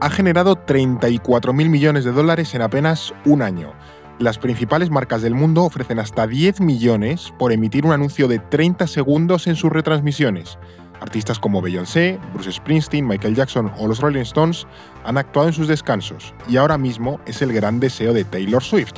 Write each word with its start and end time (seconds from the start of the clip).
ha 0.00 0.10
generado 0.10 0.56
34 0.56 1.52
mil 1.52 1.70
millones 1.70 2.04
de 2.04 2.12
dólares 2.12 2.54
en 2.54 2.62
apenas 2.62 3.12
un 3.24 3.42
año. 3.42 3.72
Las 4.18 4.38
principales 4.38 4.90
marcas 4.90 5.22
del 5.22 5.34
mundo 5.34 5.64
ofrecen 5.64 5.98
hasta 5.98 6.26
10 6.26 6.60
millones 6.60 7.32
por 7.38 7.52
emitir 7.52 7.84
un 7.84 7.92
anuncio 7.92 8.28
de 8.28 8.38
30 8.38 8.86
segundos 8.86 9.46
en 9.46 9.56
sus 9.56 9.70
retransmisiones. 9.70 10.58
Artistas 11.00 11.38
como 11.38 11.62
Beyoncé, 11.62 12.18
Bruce 12.32 12.52
Springsteen, 12.52 13.06
Michael 13.06 13.34
Jackson 13.34 13.72
o 13.78 13.86
los 13.86 14.00
Rolling 14.00 14.22
Stones 14.22 14.66
han 15.04 15.18
actuado 15.18 15.48
en 15.48 15.54
sus 15.54 15.68
descansos 15.68 16.34
y 16.48 16.56
ahora 16.56 16.78
mismo 16.78 17.20
es 17.26 17.42
el 17.42 17.52
gran 17.52 17.78
deseo 17.80 18.12
de 18.12 18.24
Taylor 18.24 18.62
Swift. 18.62 18.94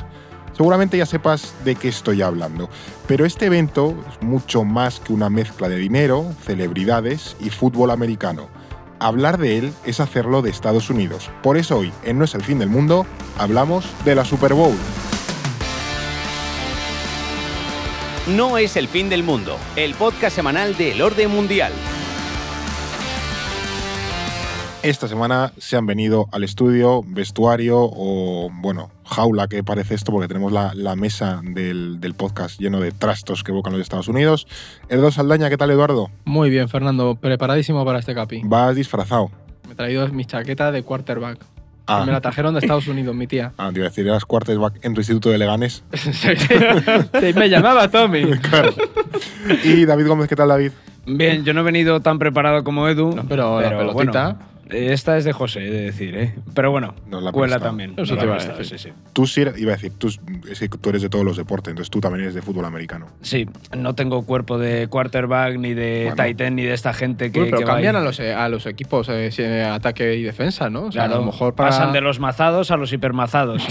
Seguramente 0.53 0.97
ya 0.97 1.05
sepas 1.05 1.53
de 1.63 1.75
qué 1.75 1.87
estoy 1.87 2.21
hablando, 2.21 2.69
pero 3.07 3.25
este 3.25 3.45
evento 3.45 3.95
es 4.09 4.21
mucho 4.21 4.63
más 4.63 4.99
que 4.99 5.13
una 5.13 5.29
mezcla 5.29 5.69
de 5.69 5.77
dinero, 5.77 6.25
celebridades 6.43 7.37
y 7.39 7.49
fútbol 7.49 7.89
americano 7.91 8.60
hablar 9.01 9.37
de 9.37 9.57
él 9.57 9.73
es 9.85 9.99
hacerlo 9.99 10.41
de 10.41 10.51
Estados 10.51 10.89
Unidos. 10.89 11.29
Por 11.41 11.57
eso 11.57 11.79
hoy, 11.79 11.91
en 12.03 12.19
No 12.19 12.25
es 12.25 12.35
el 12.35 12.43
fin 12.43 12.59
del 12.59 12.69
mundo, 12.69 13.05
hablamos 13.37 13.85
de 14.05 14.15
la 14.15 14.23
Super 14.23 14.53
Bowl. 14.53 14.75
No 18.27 18.57
es 18.59 18.77
el 18.77 18.87
fin 18.87 19.09
del 19.09 19.23
mundo, 19.23 19.57
el 19.75 19.95
podcast 19.95 20.35
semanal 20.35 20.77
del 20.77 21.01
orden 21.01 21.31
mundial. 21.31 21.73
Esta 24.83 25.07
semana 25.07 25.53
se 25.59 25.77
han 25.77 25.85
venido 25.85 26.27
al 26.31 26.43
estudio, 26.43 27.03
vestuario 27.05 27.77
o, 27.79 28.49
bueno, 28.51 28.89
jaula 29.05 29.47
que 29.47 29.63
parece 29.63 29.93
esto, 29.93 30.11
porque 30.11 30.27
tenemos 30.27 30.51
la, 30.51 30.73
la 30.73 30.95
mesa 30.95 31.39
del, 31.43 31.99
del, 32.01 32.15
podcast 32.15 32.59
lleno 32.59 32.79
de 32.79 32.91
trastos 32.91 33.43
que 33.43 33.51
evocan 33.51 33.73
los 33.73 33.81
Estados 33.83 34.07
Unidos. 34.07 34.47
Eduardo 34.89 35.11
Saldaña, 35.11 35.51
¿qué 35.51 35.57
tal, 35.57 35.69
Eduardo? 35.69 36.09
Muy 36.25 36.49
bien, 36.49 36.67
Fernando, 36.67 37.13
preparadísimo 37.13 37.85
para 37.85 37.99
este 37.99 38.15
capi. 38.15 38.41
Vas 38.43 38.75
disfrazado. 38.75 39.29
Me 39.67 39.73
he 39.73 39.75
traído 39.75 40.07
mi 40.07 40.25
chaqueta 40.25 40.71
de 40.71 40.81
quarterback. 40.81 41.37
Ah. 41.85 42.03
Me 42.03 42.11
la 42.11 42.21
trajeron 42.21 42.55
de 42.55 42.61
Estados 42.61 42.87
Unidos, 42.87 43.15
mi 43.15 43.27
tía. 43.27 43.53
Ah, 43.59 43.69
te 43.71 43.77
iba 43.77 43.85
a 43.85 43.89
decir, 43.89 44.07
eras 44.07 44.25
quarterback 44.25 44.83
en 44.83 44.95
tu 44.95 45.01
instituto 45.01 45.29
de 45.29 45.37
Leganes. 45.37 45.83
sí, 45.93 47.33
me 47.35 47.49
llamaba 47.49 47.87
Tommy. 47.91 48.23
claro. 48.49 48.73
Y 49.63 49.85
David 49.85 50.07
Gómez, 50.07 50.27
¿qué 50.27 50.35
tal, 50.35 50.49
David? 50.49 50.71
Bien, 51.05 51.43
yo 51.43 51.53
no 51.53 51.61
he 51.61 51.63
venido 51.63 51.99
tan 51.99 52.17
preparado 52.17 52.63
como 52.63 52.87
Edu. 52.87 53.15
No, 53.15 53.25
pero, 53.27 53.59
pero, 53.61 53.69
la 53.71 53.77
pelotita. 53.77 54.23
Bueno, 54.23 54.50
esta 54.71 55.17
es 55.17 55.25
de 55.25 55.33
José, 55.33 55.67
he 55.67 55.69
de 55.69 55.81
decir, 55.81 56.15
¿eh? 56.17 56.35
Pero 56.53 56.71
bueno, 56.71 56.95
la 57.09 57.31
cuela 57.31 57.59
también. 57.59 57.93
Eso 57.97 58.17
te 58.17 58.25
iba 58.25 58.35
a 58.35 58.37
decir. 58.37 58.65
Sí, 58.65 58.77
sí. 58.77 58.93
Tú 59.13 59.27
sí, 59.27 59.41
iba 59.41 59.71
a 59.71 59.75
decir, 59.75 59.91
tú, 59.97 60.07
es 60.49 60.59
que 60.59 60.69
tú 60.69 60.89
eres 60.89 61.01
de 61.01 61.09
todos 61.09 61.25
los 61.25 61.37
deportes, 61.37 61.71
entonces 61.71 61.89
tú 61.89 61.99
también 61.99 62.23
eres 62.23 62.35
de 62.35 62.41
fútbol 62.41 62.65
americano. 62.65 63.07
Sí, 63.21 63.47
no 63.75 63.95
tengo 63.95 64.25
cuerpo 64.25 64.57
de 64.57 64.87
quarterback, 64.87 65.57
ni 65.57 65.73
de 65.73 66.03
bueno. 66.03 66.15
tight 66.15 66.41
end, 66.41 66.55
ni 66.55 66.63
de 66.63 66.73
esta 66.73 66.93
gente 66.93 67.31
que. 67.31 67.39
Bueno, 67.39 67.57
pero 67.57 67.59
que 67.59 67.65
cambian 67.65 67.95
va 67.95 67.99
a 67.99 68.03
los, 68.03 68.19
a 68.19 68.49
los 68.49 68.65
equipos 68.65 69.07
eh, 69.09 69.63
ataque 69.63 70.15
y 70.15 70.23
defensa, 70.23 70.69
¿no? 70.69 70.83
O 70.83 70.91
sea, 70.91 71.05
claro, 71.05 71.15
a 71.15 71.25
lo 71.25 71.31
mejor 71.31 71.55
para... 71.55 71.69
pasan 71.69 71.93
de 71.93 72.01
los 72.01 72.19
mazados 72.19 72.71
a 72.71 72.77
los 72.77 72.93
hipermazados. 72.93 73.63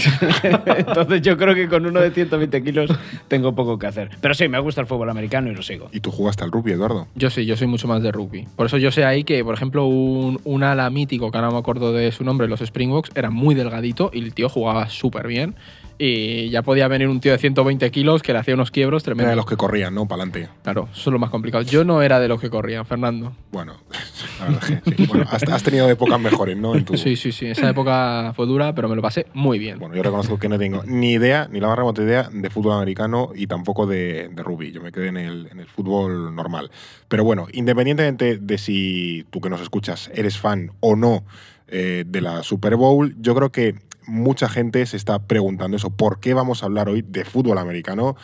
entonces 0.77 1.21
yo 1.21 1.37
creo 1.37 1.55
que 1.55 1.67
con 1.67 1.85
uno 1.85 1.99
de 1.99 2.11
120 2.11 2.63
kilos 2.63 2.91
tengo 3.27 3.53
poco 3.55 3.79
que 3.79 3.87
hacer. 3.87 4.09
Pero 4.21 4.33
sí, 4.33 4.47
me 4.47 4.59
gusta 4.59 4.81
el 4.81 4.87
fútbol 4.87 5.09
americano 5.09 5.49
y 5.49 5.55
lo 5.55 5.61
sigo. 5.61 5.89
¿Y 5.91 5.99
tú 5.99 6.11
jugaste 6.11 6.43
al 6.43 6.51
rugby, 6.51 6.73
Eduardo? 6.73 7.07
Yo 7.15 7.29
sí, 7.29 7.45
yo 7.45 7.57
soy 7.57 7.67
mucho 7.67 7.87
más 7.87 8.03
de 8.03 8.11
rugby. 8.11 8.47
Por 8.55 8.67
eso 8.67 8.77
yo 8.77 8.91
sé 8.91 9.05
ahí 9.05 9.23
que, 9.23 9.43
por 9.43 9.53
ejemplo, 9.53 9.85
un, 9.85 10.39
un 10.43 10.63
ala 10.63 10.89
mítico, 10.91 11.31
que 11.31 11.37
ahora 11.37 11.51
me 11.51 11.57
acuerdo 11.57 11.93
de 11.93 12.11
su 12.11 12.23
nombre, 12.23 12.47
los 12.47 12.61
Springboks, 12.61 13.11
era 13.15 13.29
muy 13.29 13.55
delgadito 13.55 14.11
y 14.13 14.19
el 14.19 14.33
tío 14.33 14.49
jugaba 14.49 14.89
súper 14.89 15.27
bien. 15.27 15.55
Y 16.03 16.49
ya 16.49 16.63
podía 16.63 16.87
venir 16.87 17.07
un 17.07 17.19
tío 17.19 17.31
de 17.31 17.37
120 17.37 17.91
kilos 17.91 18.23
que 18.23 18.33
le 18.33 18.39
hacía 18.39 18.55
unos 18.55 18.71
quiebros 18.71 19.03
tremendos. 19.03 19.25
Era 19.25 19.29
de 19.33 19.35
los 19.35 19.45
que 19.45 19.55
corrían, 19.55 19.93
¿no? 19.93 20.07
Para 20.07 20.23
adelante. 20.23 20.49
Claro, 20.63 20.89
eso 20.91 21.11
es 21.11 21.13
lo 21.13 21.19
más 21.19 21.29
complicado. 21.29 21.63
Yo 21.63 21.83
no 21.83 22.01
era 22.01 22.19
de 22.19 22.27
los 22.27 22.41
que 22.41 22.49
corrían, 22.49 22.87
Fernando. 22.87 23.35
Bueno, 23.51 23.75
sí. 24.63 25.05
bueno 25.07 25.25
has, 25.29 25.43
has, 25.43 25.61
tenido 25.61 25.87
épocas 25.87 26.19
mejores, 26.19 26.57
¿no? 26.57 26.73
En 26.73 26.85
tu... 26.85 26.97
Sí, 26.97 27.15
sí, 27.15 27.31
sí. 27.31 27.45
Esa 27.45 27.69
época 27.69 28.33
fue 28.35 28.47
dura, 28.47 28.73
pero 28.73 28.89
me 28.89 28.95
lo 28.95 29.03
pasé 29.03 29.27
muy 29.35 29.59
bien. 29.59 29.77
Bueno, 29.77 29.93
yo 29.93 30.01
reconozco 30.01 30.39
que 30.39 30.49
no 30.49 30.57
tengo 30.57 30.81
ni 30.87 31.11
idea, 31.11 31.47
ni 31.51 31.59
la 31.59 31.67
más 31.67 31.77
remota 31.77 32.01
idea 32.01 32.27
de 32.33 32.49
fútbol 32.49 32.73
americano 32.73 33.29
y 33.35 33.45
tampoco 33.45 33.85
de, 33.85 34.31
de 34.33 34.41
rugby. 34.41 34.71
Yo 34.71 34.81
me 34.81 34.91
quedé 34.91 35.09
en 35.09 35.17
el, 35.17 35.49
en 35.51 35.59
el 35.59 35.67
fútbol 35.67 36.33
normal. 36.33 36.71
Pero 37.09 37.23
bueno, 37.23 37.45
independientemente 37.53 38.39
de 38.39 38.57
si 38.57 39.27
tú 39.29 39.39
que 39.39 39.51
nos 39.51 39.61
escuchas 39.61 40.09
eres 40.15 40.39
fan 40.39 40.71
o 40.79 40.95
no 40.95 41.23
eh, 41.67 42.05
de 42.07 42.21
la 42.21 42.41
Super 42.41 42.75
Bowl, 42.75 43.15
yo 43.19 43.35
creo 43.35 43.51
que 43.51 43.75
mucha 44.05 44.49
gente 44.49 44.85
se 44.85 44.97
está 44.97 45.19
preguntando 45.19 45.77
eso, 45.77 45.89
¿por 45.89 46.19
qué 46.19 46.33
vamos 46.33 46.63
a 46.63 46.65
hablar 46.65 46.89
hoy 46.89 47.01
de 47.01 47.25
fútbol 47.25 47.57
americano? 47.57 48.15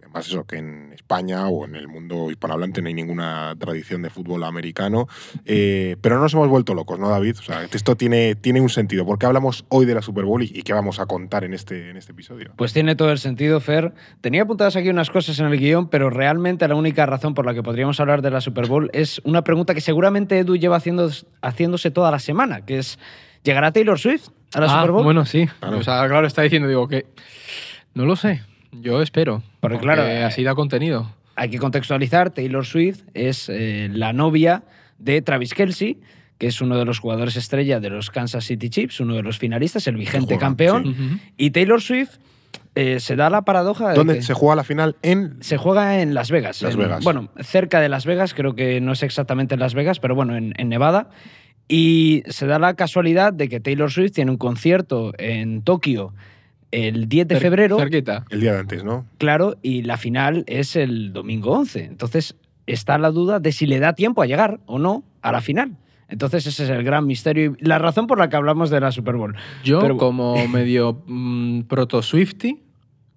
Además 0.00 0.28
eso, 0.28 0.44
que 0.44 0.56
en 0.56 0.92
España 0.92 1.48
o 1.48 1.64
en 1.64 1.74
el 1.74 1.88
mundo 1.88 2.30
hispanohablante 2.30 2.80
no 2.80 2.88
hay 2.88 2.94
ninguna 2.94 3.54
tradición 3.58 4.02
de 4.02 4.10
fútbol 4.10 4.44
americano, 4.44 5.08
eh, 5.44 5.96
pero 6.00 6.16
no 6.16 6.22
nos 6.22 6.34
hemos 6.34 6.48
vuelto 6.48 6.74
locos, 6.74 6.98
¿no, 6.98 7.08
David? 7.08 7.36
O 7.38 7.42
sea, 7.42 7.64
esto 7.64 7.96
tiene, 7.96 8.34
tiene 8.36 8.60
un 8.60 8.68
sentido. 8.68 9.04
¿Por 9.04 9.18
qué 9.18 9.26
hablamos 9.26 9.64
hoy 9.68 9.84
de 9.84 9.94
la 9.94 10.02
Super 10.02 10.24
Bowl 10.24 10.42
y, 10.42 10.62
qué 10.62 10.72
vamos 10.72 11.00
a 11.00 11.06
contar 11.06 11.44
en 11.44 11.54
este, 11.54 11.90
en 11.90 11.96
este 11.96 12.12
episodio? 12.12 12.52
Pues 12.56 12.72
tiene 12.72 12.94
todo 12.94 13.10
el 13.10 13.18
sentido, 13.18 13.60
Fer. 13.60 13.94
Tenía 14.20 14.42
apuntadas 14.42 14.76
aquí 14.76 14.88
unas 14.88 15.10
cosas 15.10 15.38
en 15.40 15.46
el 15.46 15.58
guion, 15.58 15.88
pero 15.88 16.08
realmente 16.08 16.66
la 16.68 16.76
única 16.76 17.04
razón 17.04 17.34
por 17.34 17.44
la 17.44 17.52
que 17.52 17.62
podríamos 17.62 17.98
hablar 17.98 18.22
de 18.22 18.30
la 18.30 18.40
Super 18.40 18.68
Bowl 18.68 18.90
es 18.92 19.20
una 19.24 19.42
pregunta 19.42 19.74
que 19.74 19.80
seguramente 19.80 20.38
Edu 20.38 20.56
lleva 20.56 20.76
haciendo, 20.76 21.10
haciéndose 21.42 21.90
toda 21.90 22.10
la 22.10 22.20
semana, 22.20 22.64
que 22.64 22.78
es, 22.78 22.98
¿llegará 23.46 23.72
Taylor 23.72 23.98
Swift 23.98 24.28
a 24.52 24.60
la 24.60 24.66
ah, 24.66 24.80
Super 24.80 24.90
Bowl? 24.90 25.04
Bueno, 25.04 25.24
sí. 25.24 25.48
Claro. 25.60 25.78
O 25.78 25.82
sea, 25.82 26.06
claro, 26.06 26.26
está 26.26 26.42
diciendo, 26.42 26.68
digo, 26.68 26.86
que 26.88 27.06
no 27.94 28.04
lo 28.04 28.16
sé. 28.16 28.42
Yo 28.72 29.00
espero. 29.00 29.42
Porque, 29.60 29.78
claro, 29.78 30.02
así 30.26 30.42
da 30.42 30.54
contenido. 30.54 31.10
Hay 31.36 31.48
que 31.48 31.58
contextualizar. 31.58 32.30
Taylor 32.30 32.66
Swift 32.66 33.02
es 33.14 33.48
eh, 33.48 33.88
la 33.92 34.12
novia 34.12 34.64
de 34.98 35.22
Travis 35.22 35.54
Kelsey, 35.54 35.98
que 36.38 36.48
es 36.48 36.60
uno 36.60 36.76
de 36.76 36.84
los 36.84 36.98
jugadores 36.98 37.36
estrella 37.36 37.80
de 37.80 37.90
los 37.90 38.10
Kansas 38.10 38.44
City 38.44 38.68
Chiefs, 38.68 39.00
uno 39.00 39.14
de 39.14 39.22
los 39.22 39.38
finalistas, 39.38 39.86
el 39.86 39.96
vigente 39.96 40.34
juega, 40.34 40.40
campeón. 40.40 40.84
sí. 40.84 40.90
Uh 40.90 40.92
-huh. 40.92 41.20
Y 41.36 41.50
Taylor 41.50 41.80
Swift 41.80 42.18
eh, 42.74 43.00
se 43.00 43.16
da 43.16 43.30
la 43.30 43.42
paradoja. 43.42 43.94
¿Dónde 43.94 44.14
de 44.14 44.18
que 44.18 44.24
se 44.24 44.34
juega 44.34 44.56
la 44.56 44.64
final? 44.64 44.96
En. 45.02 45.36
Se 45.40 45.56
juega 45.56 46.00
en 46.00 46.12
Las 46.14 46.30
Vegas. 46.30 46.60
Las 46.60 46.74
en, 46.74 46.80
Vegas. 46.80 47.04
Bueno, 47.04 47.30
cerca 47.40 47.80
de 47.80 47.88
Las 47.88 48.04
Vegas, 48.04 48.34
creo 48.34 48.54
que 48.54 48.80
no 48.80 48.92
es 48.92 49.02
exactamente 49.02 49.54
en 49.54 49.60
Las 49.60 49.74
Vegas, 49.74 50.00
pero 50.00 50.14
bueno, 50.14 50.36
en, 50.36 50.52
en 50.58 50.68
Nevada. 50.68 51.08
Y 51.68 52.22
se 52.28 52.46
da 52.46 52.58
la 52.58 52.74
casualidad 52.74 53.32
de 53.32 53.48
que 53.48 53.60
Taylor 53.60 53.90
Swift 53.90 54.12
tiene 54.12 54.30
un 54.30 54.36
concierto 54.36 55.12
en 55.18 55.62
Tokio 55.62 56.14
el 56.70 57.08
10 57.08 57.28
de 57.28 57.40
febrero. 57.40 57.78
Cerquita. 57.78 58.24
El 58.30 58.40
día 58.40 58.52
de 58.52 58.58
antes, 58.60 58.84
¿no? 58.84 59.06
Claro, 59.18 59.56
y 59.62 59.82
la 59.82 59.96
final 59.96 60.44
es 60.46 60.76
el 60.76 61.12
domingo 61.12 61.52
11. 61.52 61.84
Entonces 61.84 62.36
está 62.66 62.98
la 62.98 63.10
duda 63.10 63.40
de 63.40 63.52
si 63.52 63.66
le 63.66 63.78
da 63.78 63.94
tiempo 63.94 64.22
a 64.22 64.26
llegar 64.26 64.60
o 64.66 64.78
no 64.78 65.04
a 65.22 65.32
la 65.32 65.40
final. 65.40 65.76
Entonces 66.08 66.46
ese 66.46 66.64
es 66.64 66.70
el 66.70 66.84
gran 66.84 67.06
misterio 67.06 67.56
y 67.58 67.64
la 67.64 67.78
razón 67.78 68.06
por 68.06 68.18
la 68.18 68.28
que 68.28 68.36
hablamos 68.36 68.70
de 68.70 68.80
la 68.80 68.92
Super 68.92 69.16
Bowl. 69.16 69.34
Yo, 69.64 69.80
Pero- 69.80 69.96
como 69.96 70.36
medio 70.48 71.02
mm, 71.06 71.62
proto-Swifty, 71.62 72.60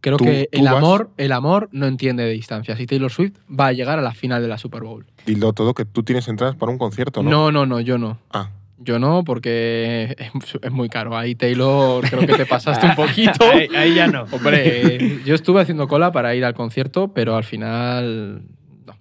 creo 0.02 0.18
Tú- 0.18 0.26
que 0.26 0.50
tú 0.52 0.60
el 0.60 0.66
vas- 0.66 0.76
amor, 0.78 1.10
el 1.18 1.32
amor 1.32 1.70
no 1.72 1.86
entiende 1.88 2.24
de 2.24 2.32
distancias 2.32 2.80
y 2.80 2.86
Taylor 2.88 3.12
Swift 3.12 3.34
va 3.50 3.68
a 3.68 3.74
llegar 3.74 4.00
a 4.00 4.02
la 4.02 4.14
final 4.14 4.42
de 4.42 4.48
la 4.48 4.58
Super 4.58 4.82
Bowl. 4.84 5.06
Dilo 5.26 5.54
todo 5.54 5.74
que 5.74 5.86
tú 5.86 6.04
tienes 6.04 6.28
entradas 6.28 6.56
para 6.56 6.72
un 6.72 6.78
concierto, 6.78 7.22
¿no? 7.24 7.30
No, 7.30 7.52
no, 7.52 7.66
no, 7.66 7.80
yo 7.80 7.98
no. 7.98 8.18
Ah, 8.32 8.50
Yo 8.82 8.98
no, 8.98 9.26
porque 9.26 10.16
es, 10.62 10.72
muy 10.72 10.88
caro. 10.88 11.18
Ahí, 11.18 11.36
Taylor, 11.36 12.08
creo 12.10 12.26
que 12.26 12.34
te 12.38 12.46
pasaste 12.46 12.86
un 12.88 12.96
poquito. 12.96 13.44
ahí, 13.52 13.68
ahí 13.76 13.94
ya 13.96 14.08
no. 14.08 14.24
Hombre, 14.32 14.96
eh, 14.96 15.22
yo 15.26 15.36
estuve 15.36 15.60
haciendo 15.62 15.88
cola 15.90 16.12
para 16.14 16.34
ir 16.34 16.46
al 16.46 16.54
concierto, 16.54 17.10
pero 17.14 17.36
al 17.36 17.44
final. 17.44 18.44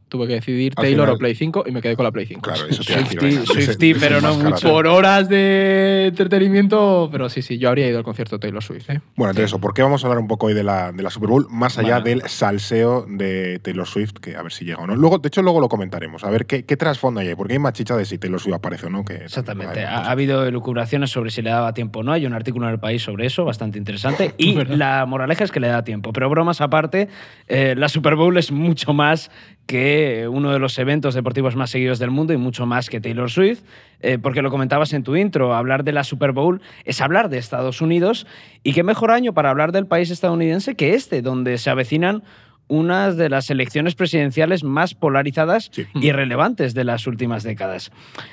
Tuve 0.09 0.27
que 0.27 0.35
decidir 0.35 0.73
Al 0.77 0.83
Taylor 0.85 1.07
final- 1.07 1.15
o 1.17 1.19
Play 1.19 1.35
5 1.35 1.65
y 1.67 1.71
me 1.73 1.83
quedé 1.83 1.95
con 1.97 2.05
la 2.05 2.11
Play 2.13 2.27
5. 2.27 2.41
Claro, 2.41 2.67
eso 2.67 2.83
te 2.83 2.93
iba 2.93 3.01
a 3.01 3.05
decir, 3.05 3.19
Swiftie- 3.19 3.23
venga, 3.29 3.43
ese- 3.43 3.53
Swiftie, 3.53 3.91
ese 3.91 4.01
pero 4.01 4.17
es 4.17 4.23
no 4.23 4.35
más 4.35 4.45
mucho. 4.45 4.69
Por 4.71 4.87
horas 4.87 5.29
de 5.29 6.07
entretenimiento, 6.07 7.09
pero 7.13 7.29
sí, 7.29 7.43
sí, 7.43 7.59
yo 7.59 7.69
habría 7.69 7.89
ido 7.89 7.99
al 7.99 8.05
concierto 8.05 8.37
de 8.37 8.41
Taylor 8.41 8.63
Swift. 8.63 8.89
¿eh? 8.91 9.01
Bueno, 9.17 9.31
entonces 9.31 9.51
eso, 9.51 9.61
¿por 9.61 9.75
qué 9.75 9.83
vamos 9.83 10.03
a 10.03 10.07
hablar 10.07 10.21
un 10.21 10.29
poco 10.29 10.47
hoy 10.47 10.55
de 10.55 10.63
la, 10.65 10.93
de 10.93 11.03
la 11.03 11.11
Super 11.11 11.29
Bowl? 11.29 11.47
Más 11.51 11.79
allá 11.79 11.99
Vale. 11.99 12.11
del 12.11 12.23
salseo 12.29 13.07
de 13.09 13.59
Taylor 13.61 13.87
Swift, 13.87 14.13
que 14.21 14.37
a 14.37 14.43
ver 14.43 14.53
si 14.53 14.65
llega 14.65 14.79
o 14.79 14.87
no. 14.87 14.97
Luego, 14.97 15.19
de 15.19 15.29
hecho, 15.29 15.43
luego 15.43 15.61
lo 15.61 15.69
comentaremos, 15.69 16.25
a 16.25 16.31
ver 16.31 16.47
qué, 16.47 16.65
qué 16.65 16.77
trasfondo 16.77 17.21
hay 17.21 17.29
ahí, 17.29 17.35
porque 17.35 17.55
hay 17.55 17.59
más 17.59 17.73
chicha 17.75 17.97
de 17.97 18.05
si 18.05 18.19
Taylor 18.19 18.41
Swift 18.41 18.55
aparece 18.55 18.87
o 18.87 18.91
no. 18.91 19.05
Que 19.05 19.17
Exactamente. 19.17 19.81
hay 19.81 19.85
Ha, 19.87 19.99
ha 20.09 20.11
habido 20.11 20.47
elucubraciones 20.47 21.11
sobre 21.11 21.31
si 21.31 21.43
le 21.43 21.51
daba 21.51 21.75
tiempo 21.75 22.01
o 22.01 22.03
no. 22.03 22.13
Hay 22.13 22.25
un 22.27 22.33
artículo 22.35 22.67
en 22.67 22.73
el 22.73 22.81
país 22.81 23.03
sobre 23.03 23.27
eso, 23.27 23.45
bastante 23.45 23.79
interesante. 23.79 24.35
Y 24.39 24.55
¿Verdad? 24.55 24.77
la 24.77 25.07
moraleja 25.07 25.45
es 25.45 25.51
que 25.53 25.61
le 25.61 25.69
da 25.69 25.83
tiempo. 25.85 26.13
Pero 26.13 26.31
bromas 26.31 26.61
aparte, 26.61 27.09
eh, 27.49 27.75
la 27.77 27.89
Super 27.89 28.15
Bowl 28.15 28.37
es 28.39 28.53
mucho 28.53 28.93
más 28.95 29.31
que 29.67 29.98
uno 30.31 30.53
de 30.53 30.59
los 30.59 30.79
eventos 30.79 31.15
deportivos 31.15 31.57
más 31.57 31.71
seguidos 31.71 31.99
del 31.99 32.11
mundo 32.11 32.33
y 32.33 32.37
mucho 32.37 32.67
más 32.67 32.89
que 32.89 33.01
Taylor 33.01 33.31
Swift. 33.31 33.63
eh, 34.01 34.19
porque 34.19 34.43
lo 34.43 34.51
comentabas 34.51 34.93
en 34.93 35.03
tu 35.03 35.17
intro, 35.17 35.55
hablar 35.55 35.83
de 35.85 35.93
la 35.93 36.05
Super 36.05 36.33
Bowl 36.33 36.61
es 36.85 37.01
hablar 37.01 37.29
de 37.29 37.39
Estados 37.39 37.81
Unidos. 37.81 38.27
Y 38.63 38.73
qué 38.73 38.83
mejor 38.83 39.11
año 39.11 39.33
para 39.33 39.51
hablar 39.51 39.73
del 39.73 39.87
país 39.87 40.11
estadounidense 40.11 40.75
que 40.75 40.95
este, 40.95 41.23
donde 41.23 41.59
se 41.59 41.71
avecinan 41.71 42.23
unas 42.69 43.17
de 43.17 43.29
las 43.29 43.51
elecciones 43.51 43.95
presidenciales 43.95 44.63
más 44.65 44.95
polarizadas 44.95 45.71
Sí. 45.73 45.87
y 45.95 46.13
relevantes 46.13 46.75
de 46.75 46.85
las 46.85 47.07
últimas 47.07 47.43
décadas. 47.43 47.91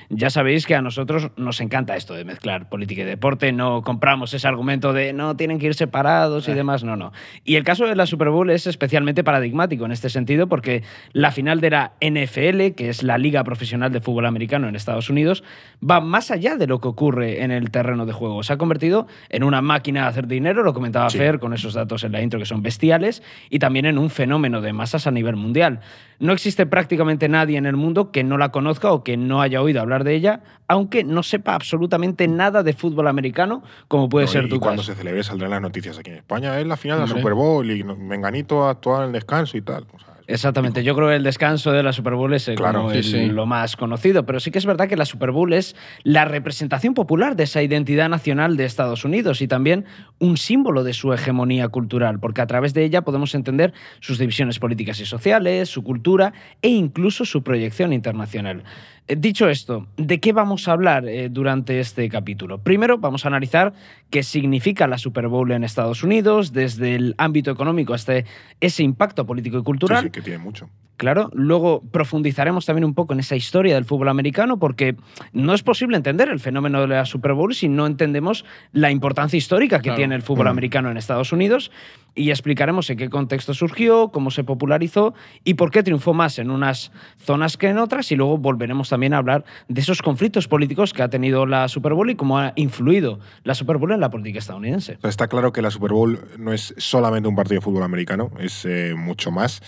Ya 0.10 0.30
sabéis 0.30 0.66
que 0.66 0.76
a 0.76 0.82
nosotros 0.82 1.32
nos 1.38 1.62
encanta 1.62 1.96
esto 1.96 2.14
de 2.14 2.26
mezclar 2.26 2.70
política 2.70 3.02
y 3.02 3.06
deporte, 3.06 3.52
no 3.52 3.82
compramos 3.82 4.34
ese 4.34 4.48
argumento 4.48 4.94
de 4.94 5.14
no 5.14 5.36
tienen 5.36 5.58
que 5.60 5.68
ir 5.68 5.74
separados 5.74 6.48
y 6.48 6.54
demás, 6.54 6.84
no, 6.84 6.96
no. 6.96 7.12
Y 7.44 7.56
el 7.56 7.64
caso 7.64 7.88
de 7.88 7.96
la 7.96 8.06
Super 8.06 8.30
Bowl 8.30 8.50
es 8.50 8.68
especialmente 8.68 9.24
paradigmático 9.24 9.86
en 9.86 9.92
este 9.92 10.10
sentido 10.10 10.48
porque 10.48 10.84
la 11.14 11.32
final 11.32 11.62
de 11.62 11.70
la 11.70 11.94
NFL, 12.02 12.74
que 12.76 12.90
es 12.90 13.04
la 13.04 13.18
liga 13.18 13.44
profesional 13.44 13.92
de 13.92 14.02
fútbol 14.02 14.26
americano 14.26 14.68
en 14.68 14.76
Estados 14.76 15.10
Unidos, 15.10 15.44
va 15.82 16.02
más 16.02 16.30
allá 16.30 16.58
de 16.58 16.68
lo 16.68 16.80
que 16.82 16.88
ocurre 16.90 17.42
en 17.44 17.52
el 17.52 17.72
terreno 17.72 18.06
de 18.06 18.12
juego. 18.14 18.44
Se 18.44 18.52
ha 18.54 18.58
convertido 18.58 19.08
en 19.30 19.44
una 19.44 19.62
máquina 19.62 20.02
de 20.02 20.08
hacer 20.08 20.28
dinero, 20.28 20.62
lo 20.64 20.74
comentaba 20.74 21.10
Sí. 21.10 21.18
Fer 21.18 21.40
con 21.40 21.54
esos 21.54 21.74
datos 21.74 22.04
en 22.04 22.12
la 22.12 22.22
intro 22.22 22.40
que 22.40 22.46
son 22.46 22.62
bestiales, 22.62 23.24
y 23.50 23.60
también 23.60 23.86
en 23.86 23.98
un 23.98 24.10
fenómeno 24.10 24.25
de 24.26 24.74
masas 24.74 25.08
a 25.08 25.12
nivel 25.12 25.36
mundial. 25.36 25.80
No 26.20 26.34
existe 26.34 26.66
prácticamente 26.66 27.28
nadie 27.30 27.58
en 27.58 27.66
el 27.66 27.76
mundo 27.76 28.12
que 28.12 28.24
no 28.24 28.38
la 28.38 28.50
conozca 28.50 28.92
o 28.92 29.04
que 29.04 29.18
no 29.18 29.42
haya 29.42 29.62
oído 29.62 29.82
hablar 29.82 30.04
de 30.04 30.16
ella, 30.16 30.42
aunque 30.68 31.04
no 31.04 31.24
sepa 31.24 31.56
absolutamente 31.56 32.28
nada 32.28 32.64
de 32.64 32.74
fútbol 32.74 33.08
americano, 33.08 33.64
como 33.88 34.10
puede 34.10 34.26
No, 34.26 34.32
ser 34.32 34.46
y 34.46 34.50
tu 34.50 34.60
cuando 34.60 34.82
caso. 34.82 34.94
se 34.94 34.98
celebre 34.98 35.24
saldrán 35.24 35.52
las 35.52 35.62
noticias 35.62 35.98
aquí 36.00 36.12
en 36.12 36.18
España. 36.18 36.60
Es 36.60 36.66
la 36.68 36.78
final 36.78 36.98
de 36.98 37.02
la 37.02 37.06
Hombre. 37.06 37.20
Super 37.22 37.34
Bowl 37.34 37.70
y 37.72 37.84
Menganito 37.84 38.68
actúa 38.68 39.00
en 39.00 39.06
el 39.08 39.12
descanso 39.12 39.58
y 39.58 39.62
tal. 39.62 39.86
O 39.94 40.00
sea, 40.00 40.15
Exactamente, 40.28 40.84
yo 40.84 40.96
creo 40.96 41.10
que 41.10 41.16
el 41.16 41.24
descanso 41.24 41.72
de 41.72 41.84
la 41.84 41.94
Super 41.94 42.16
Bowl 42.16 42.34
es 42.34 42.48
eh, 42.48 42.56
Claro, 42.56 42.80
como 42.80 42.92
sí, 42.92 42.98
el- 42.98 43.04
sí. 43.04 43.26
lo 43.28 43.46
más 43.46 43.76
conocido, 43.76 44.26
pero 44.26 44.40
sí 44.40 44.50
que 44.52 44.58
es 44.58 44.66
verdad 44.66 44.88
que 44.88 44.96
la 44.98 45.06
Super 45.06 45.32
Bowl 45.32 45.54
es 45.54 45.76
la 46.04 46.26
representación 46.26 46.94
popular 46.96 47.36
de 47.36 47.44
esa 47.44 47.62
identidad 47.62 48.10
nacional 48.10 48.58
de 48.58 48.66
Estados 48.66 49.06
Unidos 49.06 49.42
y 49.42 49.48
también 49.48 49.86
un 50.20 50.38
símbolo 50.38 50.84
de 50.84 50.94
su 50.94 51.14
hegemonía 51.14 51.68
cultural, 51.70 52.20
porque 52.20 52.42
a 52.42 52.48
través 52.48 52.74
de 52.74 52.84
ella 52.84 53.04
podemos 53.04 53.36
entender 53.36 53.74
sus 54.00 54.18
divisiones 54.18 54.58
políticas 54.60 55.00
y 55.00 55.06
sociales, 55.06 55.70
su 55.70 55.84
cultura 55.84 56.34
e 56.62 56.70
incluso 56.70 57.26
su 57.26 57.44
proyección 57.44 57.94
internacional. 57.94 58.64
Dicho 59.08 59.48
esto, 59.50 59.86
¿de 59.98 60.20
qué 60.20 60.34
vamos 60.34 60.68
a 60.68 60.72
hablar 60.72 61.08
eh, 61.08 61.30
durante 61.30 61.80
este 61.80 62.10
capítulo? 62.10 62.58
Primero, 62.64 62.98
vamos 62.98 63.24
a 63.26 63.28
analizar 63.28 63.74
qué 64.10 64.24
significa 64.24 64.88
la 64.88 64.98
Super 64.98 65.28
Bowl 65.28 65.52
en 65.52 65.64
Estados 65.64 66.04
Unidos, 66.04 66.54
desde 66.54 66.96
el 66.96 67.14
ámbito 67.20 67.52
económico 67.52 67.94
hasta 67.94 68.24
ese 68.60 68.82
impacto 68.82 69.28
político 69.28 69.58
y 69.58 69.60
sí, 69.60 69.64
cultural. 69.64 70.06
sí, 70.06 70.10
que 70.10 70.22
tiene 70.22 70.40
mucho. 70.40 70.72
Claro, 70.98 71.30
luego 71.34 71.82
profundizaremos 71.92 72.66
también 72.66 72.86
un 72.86 72.94
poco 72.94 73.14
en 73.14 73.20
esa 73.20 73.36
historia 73.36 73.76
del 73.76 73.84
fútbol 73.84 74.08
americano 74.08 74.58
porque 74.60 74.96
no 75.34 75.54
es 75.54 75.62
posible 75.62 75.98
entender 75.98 76.30
el 76.30 76.40
fenómeno 76.40 76.80
de 76.82 76.88
la 76.88 77.06
Super 77.06 77.34
Bowl 77.34 77.54
si 77.54 77.68
no 77.68 77.86
entendemos 77.86 78.46
la 78.72 78.92
importancia 78.92 79.36
histórica 79.38 79.80
que 79.80 79.84
Claro. 79.84 79.98
tiene 79.98 80.16
el 80.16 80.22
fútbol 80.22 80.46
Mm. 80.46 80.50
americano 80.50 80.90
en 80.90 80.96
Estados 80.98 81.34
Unidos 81.34 81.70
y 82.16 82.30
explicaremos 82.30 82.90
en 82.90 82.98
qué 82.98 83.10
contexto 83.10 83.54
surgió, 83.54 84.08
cómo 84.08 84.32
se 84.32 84.46
popularizó 84.46 85.14
y 85.44 85.56
por 85.56 85.70
qué 85.70 85.84
triunfó 85.84 86.14
más 86.14 86.40
en 86.40 86.50
unas 86.50 86.94
zonas 87.18 87.58
que 87.58 87.68
en 87.68 87.78
otras 87.78 88.10
y 88.14 88.16
luego 88.16 88.38
volveremos 88.38 88.88
también 88.88 89.14
a 89.14 89.18
hablar 89.18 89.44
de 89.68 89.82
esos 89.82 90.02
conflictos 90.02 90.48
políticos 90.48 90.94
que 90.94 91.04
ha 91.04 91.10
tenido 91.10 91.46
la 91.46 91.68
Super 91.68 91.94
Bowl 91.94 92.10
y 92.10 92.16
cómo 92.16 92.40
ha 92.40 92.54
influido 92.56 93.20
la 93.44 93.54
Super 93.54 93.78
Bowl 93.78 93.92
en 93.92 94.00
la 94.00 94.10
política 94.10 94.40
estadounidense. 94.40 94.98
Está 95.04 95.28
claro 95.28 95.52
que 95.52 95.62
la 95.62 95.72
Super 95.72 95.92
Bowl 95.92 96.20
no 96.40 96.54
es 96.54 96.74
solamente 96.78 97.28
un 97.28 97.36
partido 97.36 97.56
de 97.60 97.62
fútbol 97.66 97.84
americano, 97.84 98.32
es 98.40 98.64
eh, 98.64 98.94
mucho 98.98 99.30
más. 99.32 99.62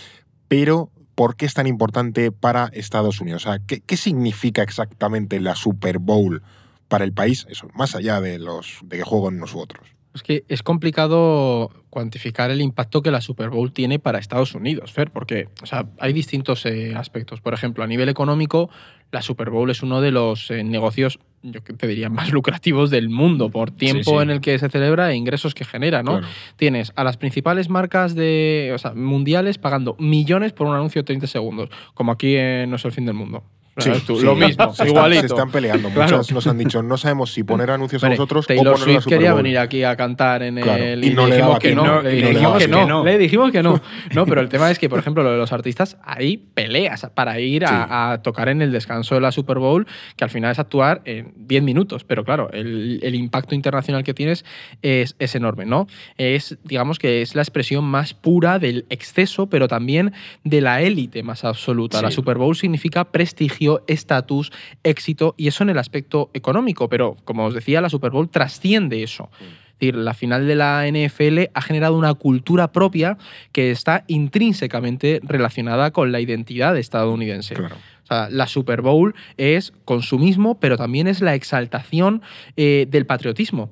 Pero, 0.48 0.90
¿por 1.18 1.36
qué 1.36 1.48
es 1.48 1.56
tan 1.56 1.66
importante 1.66 2.32
para 2.32 2.70
Estados 2.74 3.20
Unidos? 3.22 3.48
O 3.48 3.50
sea, 3.50 3.60
¿qué, 3.66 3.98
significa 3.98 4.62
exactamente 4.62 5.40
la 5.40 5.56
Super 5.56 5.98
Bowl 5.98 6.44
para 6.88 7.06
el 7.06 7.12
país? 7.12 7.48
Eso, 7.50 7.68
más 7.74 7.96
allá 7.96 8.22
de 8.22 8.38
los 8.38 8.78
de 8.84 8.98
que 8.98 9.04
jueguen 9.04 9.40
nosotros. 9.40 9.88
Es 10.14 10.22
que 10.22 10.46
es 10.48 10.62
complicado 10.62 11.72
cuantificar 11.90 12.52
el 12.52 12.62
impacto 12.62 13.02
que 13.02 13.10
la 13.10 13.22
Super 13.22 13.50
Bowl 13.50 13.74
tiene 13.74 13.98
para 13.98 14.20
Estados 14.20 14.54
Unidos, 14.54 14.94
Fer, 14.94 15.10
porque 15.10 15.50
o 15.64 15.66
sea, 15.66 15.88
hay 16.00 16.14
distintos 16.14 16.64
eh, 16.68 16.94
aspectos. 16.96 17.42
Por 17.42 17.56
ejemplo, 17.56 17.84
a 17.84 17.88
nivel 17.88 18.10
económico, 18.10 18.70
la 19.12 19.24
Super 19.24 19.50
Bowl 19.50 19.72
es 19.72 19.82
uno 19.82 20.02
de 20.02 20.12
los 20.12 20.52
eh, 20.52 20.64
negocios, 20.64 21.20
yo 21.44 21.62
te 21.62 21.88
diría, 21.88 22.10
más 22.10 22.32
lucrativos 22.32 22.90
del 22.90 23.10
mundo 23.10 23.50
por 23.50 23.72
tiempo 23.72 24.12
sí. 24.12 24.24
en 24.24 24.30
el 24.30 24.42
que 24.42 24.58
se 24.60 24.70
celebra 24.70 25.12
e 25.12 25.16
ingresos 25.16 25.54
que 25.54 25.66
genera, 25.66 26.04
¿no? 26.04 26.20
Claro. 26.20 26.28
Tienes 26.56 26.92
a 26.96 27.04
las 27.04 27.18
principales 27.18 27.70
marcas 27.70 28.16
de, 28.16 28.72
o 28.74 28.78
sea, 28.78 28.94
mundiales 28.94 29.58
pagando 29.58 29.96
millones 30.00 30.54
por 30.54 30.68
un 30.68 30.76
anuncio 30.76 31.02
de 31.02 31.06
30 31.06 31.28
segundos, 31.28 31.70
como 31.94 32.12
aquí 32.12 32.36
en 32.36 32.70
No 32.70 32.76
es 32.76 32.86
el 32.86 32.92
fin 32.92 33.06
del 33.06 33.16
mundo. 33.16 33.44
Sí. 33.78 33.90
Lo 34.24 34.36
mismo, 34.36 34.66
Se 34.74 34.84
están, 34.84 34.88
igualito. 34.88 35.22
se 35.22 35.26
están 35.28 35.52
peleando. 35.52 35.90
Claro. 35.90 36.18
Muchos 36.18 36.32
nos 36.32 36.48
han 36.48 36.58
dicho, 36.58 36.82
no 36.82 36.98
sabemos 36.98 37.32
si 37.34 37.44
poner 37.44 37.70
anuncios 37.72 38.04
a 38.04 38.08
Hombre, 38.08 38.18
nosotros 38.18 38.46
o 38.46 38.48
Taylor 38.48 38.66
en 38.66 38.72
la 38.74 38.78
Swift 39.02 39.06
quería 39.08 39.34
venir 39.34 39.58
aquí 39.60 39.84
a 39.84 39.96
cantar 39.96 40.44
en 40.44 40.56
Claro, 40.56 40.84
el 40.84 41.04
y 41.04 41.12
no 41.12 41.28
le 41.28 41.36
dijimos 41.36 41.60
que 41.60 41.76
no, 41.76 42.02
le 42.02 42.10
dijimos 42.12 42.58
que 42.58 42.68
no, 42.68 43.04
le 43.06 43.18
dijimos 43.18 43.52
que 43.52 43.64
no. 43.64 43.82
No, 44.14 44.26
pero 44.26 44.42
el 44.42 44.50
tema 44.50 44.72
es 44.72 44.80
que, 44.80 44.90
por 44.90 45.00
ejemplo, 45.00 45.24
lo 45.24 45.32
de 45.32 45.38
los 45.38 45.52
artistas, 45.54 45.98
hay 46.04 46.38
peleas 46.38 47.08
para 47.14 47.40
ir 47.40 47.66
a, 47.66 47.68
Sí. 47.68 47.74
a 47.90 48.20
tocar 48.24 48.50
en 48.50 48.62
el 48.62 48.72
descanso 48.72 49.16
de 49.16 49.22
la 49.22 49.32
Super 49.32 49.60
Bowl, 49.60 49.86
que 50.16 50.24
al 50.24 50.30
final 50.30 50.52
es 50.52 50.60
actuar 50.60 51.02
en 51.06 51.34
10 51.36 51.64
minutos, 51.64 52.04
pero 52.04 52.24
claro, 52.24 52.50
el, 52.54 53.00
el 53.04 53.16
impacto 53.16 53.54
internacional 53.56 54.04
que 54.04 54.14
tienes 54.14 54.44
es, 54.82 55.16
es 55.20 55.36
enorme, 55.36 55.66
¿no? 55.66 55.88
Es, 56.18 56.58
digamos 56.64 56.98
que 57.00 57.22
es 57.22 57.36
la 57.36 57.42
expresión 57.42 57.84
más 57.86 58.14
pura 58.14 58.58
del 58.60 58.86
exceso, 58.90 59.48
pero 59.48 59.68
también 59.68 60.14
de 60.44 60.62
la 60.62 60.82
élite 60.82 61.22
más 61.24 61.44
absoluta. 61.44 62.02
La. 62.02 62.12
Super 62.12 62.38
Bowl 62.38 62.56
significa 62.56 63.04
prestigio, 63.06 63.67
estatus, 63.88 64.52
éxito, 64.84 65.36
y 65.38 65.48
eso 65.48 65.64
en 65.64 65.70
el 65.70 65.78
aspecto 65.78 66.30
económico, 66.34 66.90
pero 66.90 67.18
como 67.24 67.46
os 67.46 67.54
decía, 67.54 67.82
la 67.82 67.90
Super 67.90 68.12
Bowl 68.12 68.30
trasciende 68.30 69.04
eso. 69.04 69.30
Es 69.40 69.80
decir, 69.80 69.96
la 69.96 70.16
final 70.16 70.48
de 70.48 70.56
la 70.56 70.86
NFL 70.88 71.52
ha 71.54 71.62
generado 71.62 71.96
una 71.96 72.14
cultura 72.16 72.72
propia 72.72 73.18
que 73.52 73.70
está 73.70 74.06
intrínsecamente 74.08 75.20
relacionada 75.24 75.92
con 75.92 76.12
la 76.12 76.20
identidad 76.20 76.76
estadounidense. 76.78 77.54
Claro. 77.54 77.76
O 77.76 78.08
sea, 78.08 78.30
la 78.32 78.48
Super 78.48 78.82
Bowl 78.82 79.14
es 79.36 79.74
consumismo, 79.86 80.60
pero 80.60 80.78
también 80.78 81.08
es 81.08 81.22
la 81.22 81.36
exaltación 81.36 82.22
eh, 82.56 82.88
del 82.90 83.06
patriotismo. 83.06 83.70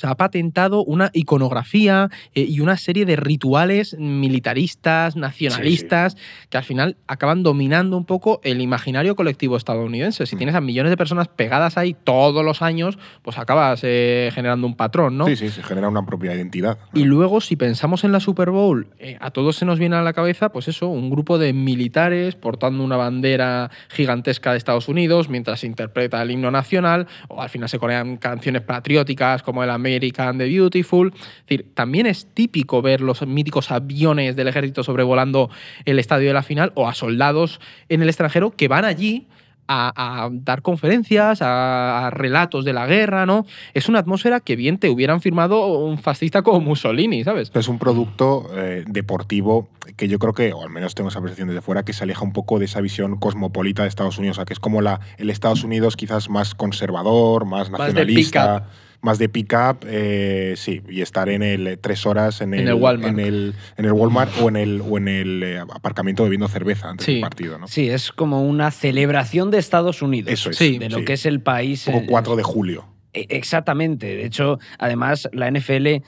Sea, 0.00 0.10
ha 0.10 0.16
patentado 0.16 0.82
una 0.84 1.10
iconografía 1.12 2.08
eh, 2.34 2.46
y 2.48 2.60
una 2.60 2.76
serie 2.76 3.04
de 3.04 3.16
rituales 3.16 3.96
militaristas, 3.98 5.16
nacionalistas, 5.16 6.16
que 6.48 6.56
al 6.56 6.64
final 6.64 6.96
acaban 7.06 7.42
dominando 7.42 7.96
un 7.96 8.04
poco 8.04 8.40
el 8.44 8.60
imaginario 8.60 9.14
colectivo 9.16 9.56
estadounidense. 9.56 10.26
Si 10.26 10.36
Mm. 10.36 10.38
tienes 10.38 10.54
a 10.54 10.60
millones 10.60 10.90
de 10.90 10.96
personas 10.96 11.28
pegadas 11.28 11.76
ahí 11.76 11.94
todos 12.04 12.44
los 12.44 12.62
años, 12.62 12.98
pues 13.22 13.36
acabas 13.38 13.80
eh, 13.82 14.30
generando 14.32 14.66
un 14.66 14.74
patrón, 14.74 15.18
¿no? 15.18 15.26
Sí, 15.26 15.36
sí, 15.36 15.50
se 15.50 15.62
genera 15.62 15.88
una 15.88 16.06
propia 16.06 16.34
identidad. 16.34 16.78
Y 16.94 17.04
luego, 17.04 17.40
si 17.40 17.56
pensamos 17.56 18.04
en 18.04 18.12
la 18.12 18.20
Super 18.20 18.50
Bowl, 18.50 18.88
eh, 18.98 19.18
a 19.20 19.30
todos 19.30 19.56
se 19.56 19.66
nos 19.66 19.78
viene 19.78 19.96
a 19.96 20.02
la 20.02 20.12
cabeza, 20.12 20.48
pues 20.50 20.68
eso, 20.68 20.88
un 20.88 21.10
grupo 21.10 21.36
de 21.38 21.52
militares 21.52 22.36
portando 22.36 22.82
una 22.84 22.96
bandera 22.96 23.70
gigantesca 23.90 24.52
de 24.52 24.58
Estados 24.58 24.88
Unidos 24.88 25.28
mientras 25.28 25.60
se 25.60 25.66
interpreta 25.66 26.22
el 26.22 26.30
himno 26.30 26.50
nacional, 26.50 27.06
o 27.28 27.42
al 27.42 27.50
final 27.50 27.68
se 27.68 27.78
corean 27.78 28.16
canciones 28.16 28.62
patrióticas 28.62 29.42
como 29.42 29.62
el 29.64 29.70
American 29.90 30.38
the 30.38 30.46
Beautiful. 30.46 31.12
Es 31.14 31.46
decir, 31.46 31.66
también 31.74 32.06
es 32.06 32.26
típico 32.32 32.82
ver 32.82 33.00
los 33.00 33.26
míticos 33.26 33.70
aviones 33.70 34.36
del 34.36 34.48
ejército 34.48 34.82
sobrevolando 34.82 35.50
el 35.84 35.98
estadio 35.98 36.28
de 36.28 36.34
la 36.34 36.42
final, 36.42 36.72
o 36.74 36.88
a 36.88 36.94
soldados 36.94 37.60
en 37.88 38.02
el 38.02 38.08
extranjero 38.08 38.50
que 38.52 38.68
van 38.68 38.84
allí 38.84 39.26
a, 39.72 40.24
a 40.24 40.28
dar 40.32 40.62
conferencias, 40.62 41.42
a, 41.42 42.06
a 42.06 42.10
relatos 42.10 42.64
de 42.64 42.72
la 42.72 42.86
guerra, 42.86 43.24
¿no? 43.24 43.46
Es 43.72 43.88
una 43.88 44.00
atmósfera 44.00 44.40
que 44.40 44.56
bien 44.56 44.78
te 44.78 44.88
hubieran 44.88 45.20
firmado 45.20 45.64
un 45.68 45.98
fascista 45.98 46.42
como 46.42 46.60
Mussolini, 46.60 47.22
¿sabes? 47.22 47.52
Es 47.54 47.68
un 47.68 47.78
producto 47.78 48.50
eh, 48.56 48.82
deportivo 48.88 49.68
que 49.96 50.08
yo 50.08 50.18
creo 50.18 50.32
que, 50.32 50.52
o 50.52 50.62
al 50.62 50.70
menos 50.70 50.96
tengo 50.96 51.08
esa 51.08 51.20
percepción 51.20 51.48
desde 51.48 51.60
fuera, 51.62 51.84
que 51.84 51.92
se 51.92 52.02
aleja 52.02 52.24
un 52.24 52.32
poco 52.32 52.58
de 52.58 52.64
esa 52.64 52.80
visión 52.80 53.16
cosmopolita 53.18 53.82
de 53.82 53.88
Estados 53.88 54.18
Unidos, 54.18 54.38
o 54.38 54.38
sea, 54.38 54.44
que 54.44 54.54
es 54.54 54.60
como 54.60 54.82
la, 54.82 55.00
el 55.18 55.30
Estados 55.30 55.62
Unidos 55.62 55.96
quizás 55.96 56.28
más 56.28 56.56
conservador, 56.56 57.44
más 57.44 57.70
nacionalista. 57.70 58.52
más 58.52 58.62
de 59.02 59.28
pick-up, 59.28 59.78
eh, 59.86 60.54
sí, 60.56 60.82
y 60.88 61.00
estar 61.00 61.28
en 61.28 61.42
el 61.42 61.66
eh, 61.66 61.76
tres 61.76 62.04
horas 62.06 62.40
en 62.40 62.52
el, 62.54 62.60
En 62.60 62.68
el 62.68 62.74
Walmart. 62.74 63.12
en 63.12 63.18
el, 63.20 63.54
en 63.78 63.84
el 63.86 63.92
Walmart 63.92 64.30
o 64.42 64.48
en 64.48 64.56
el, 64.56 64.82
o 64.86 64.98
en 64.98 65.08
el 65.08 65.42
eh, 65.42 65.58
aparcamiento 65.58 66.22
bebiendo 66.24 66.48
cerveza 66.48 66.90
antes 66.90 67.06
Sí. 67.06 67.12
del 67.14 67.20
partido, 67.22 67.58
¿no? 67.58 67.66
Sí, 67.66 67.88
es 67.88 68.12
como 68.12 68.42
una 68.46 68.70
celebración 68.70 69.50
de 69.50 69.58
Estados 69.58 70.02
Unidos. 70.02 70.30
Eso 70.32 70.50
es, 70.50 70.56
Sí. 70.56 70.78
De 70.78 70.90
lo 70.90 70.98
sí. 70.98 71.04
que 71.06 71.14
es 71.14 71.24
el 71.26 71.40
país. 71.40 71.84
Como 71.84 71.98
en- 72.00 72.06
4 72.06 72.36
de 72.36 72.42
julio. 72.42 72.86
E- 73.12 73.26
Exactamente. 73.30 74.06
De 74.06 74.24
hecho, 74.26 74.58
además, 74.78 75.28
la 75.32 75.48
NFL 75.50 76.02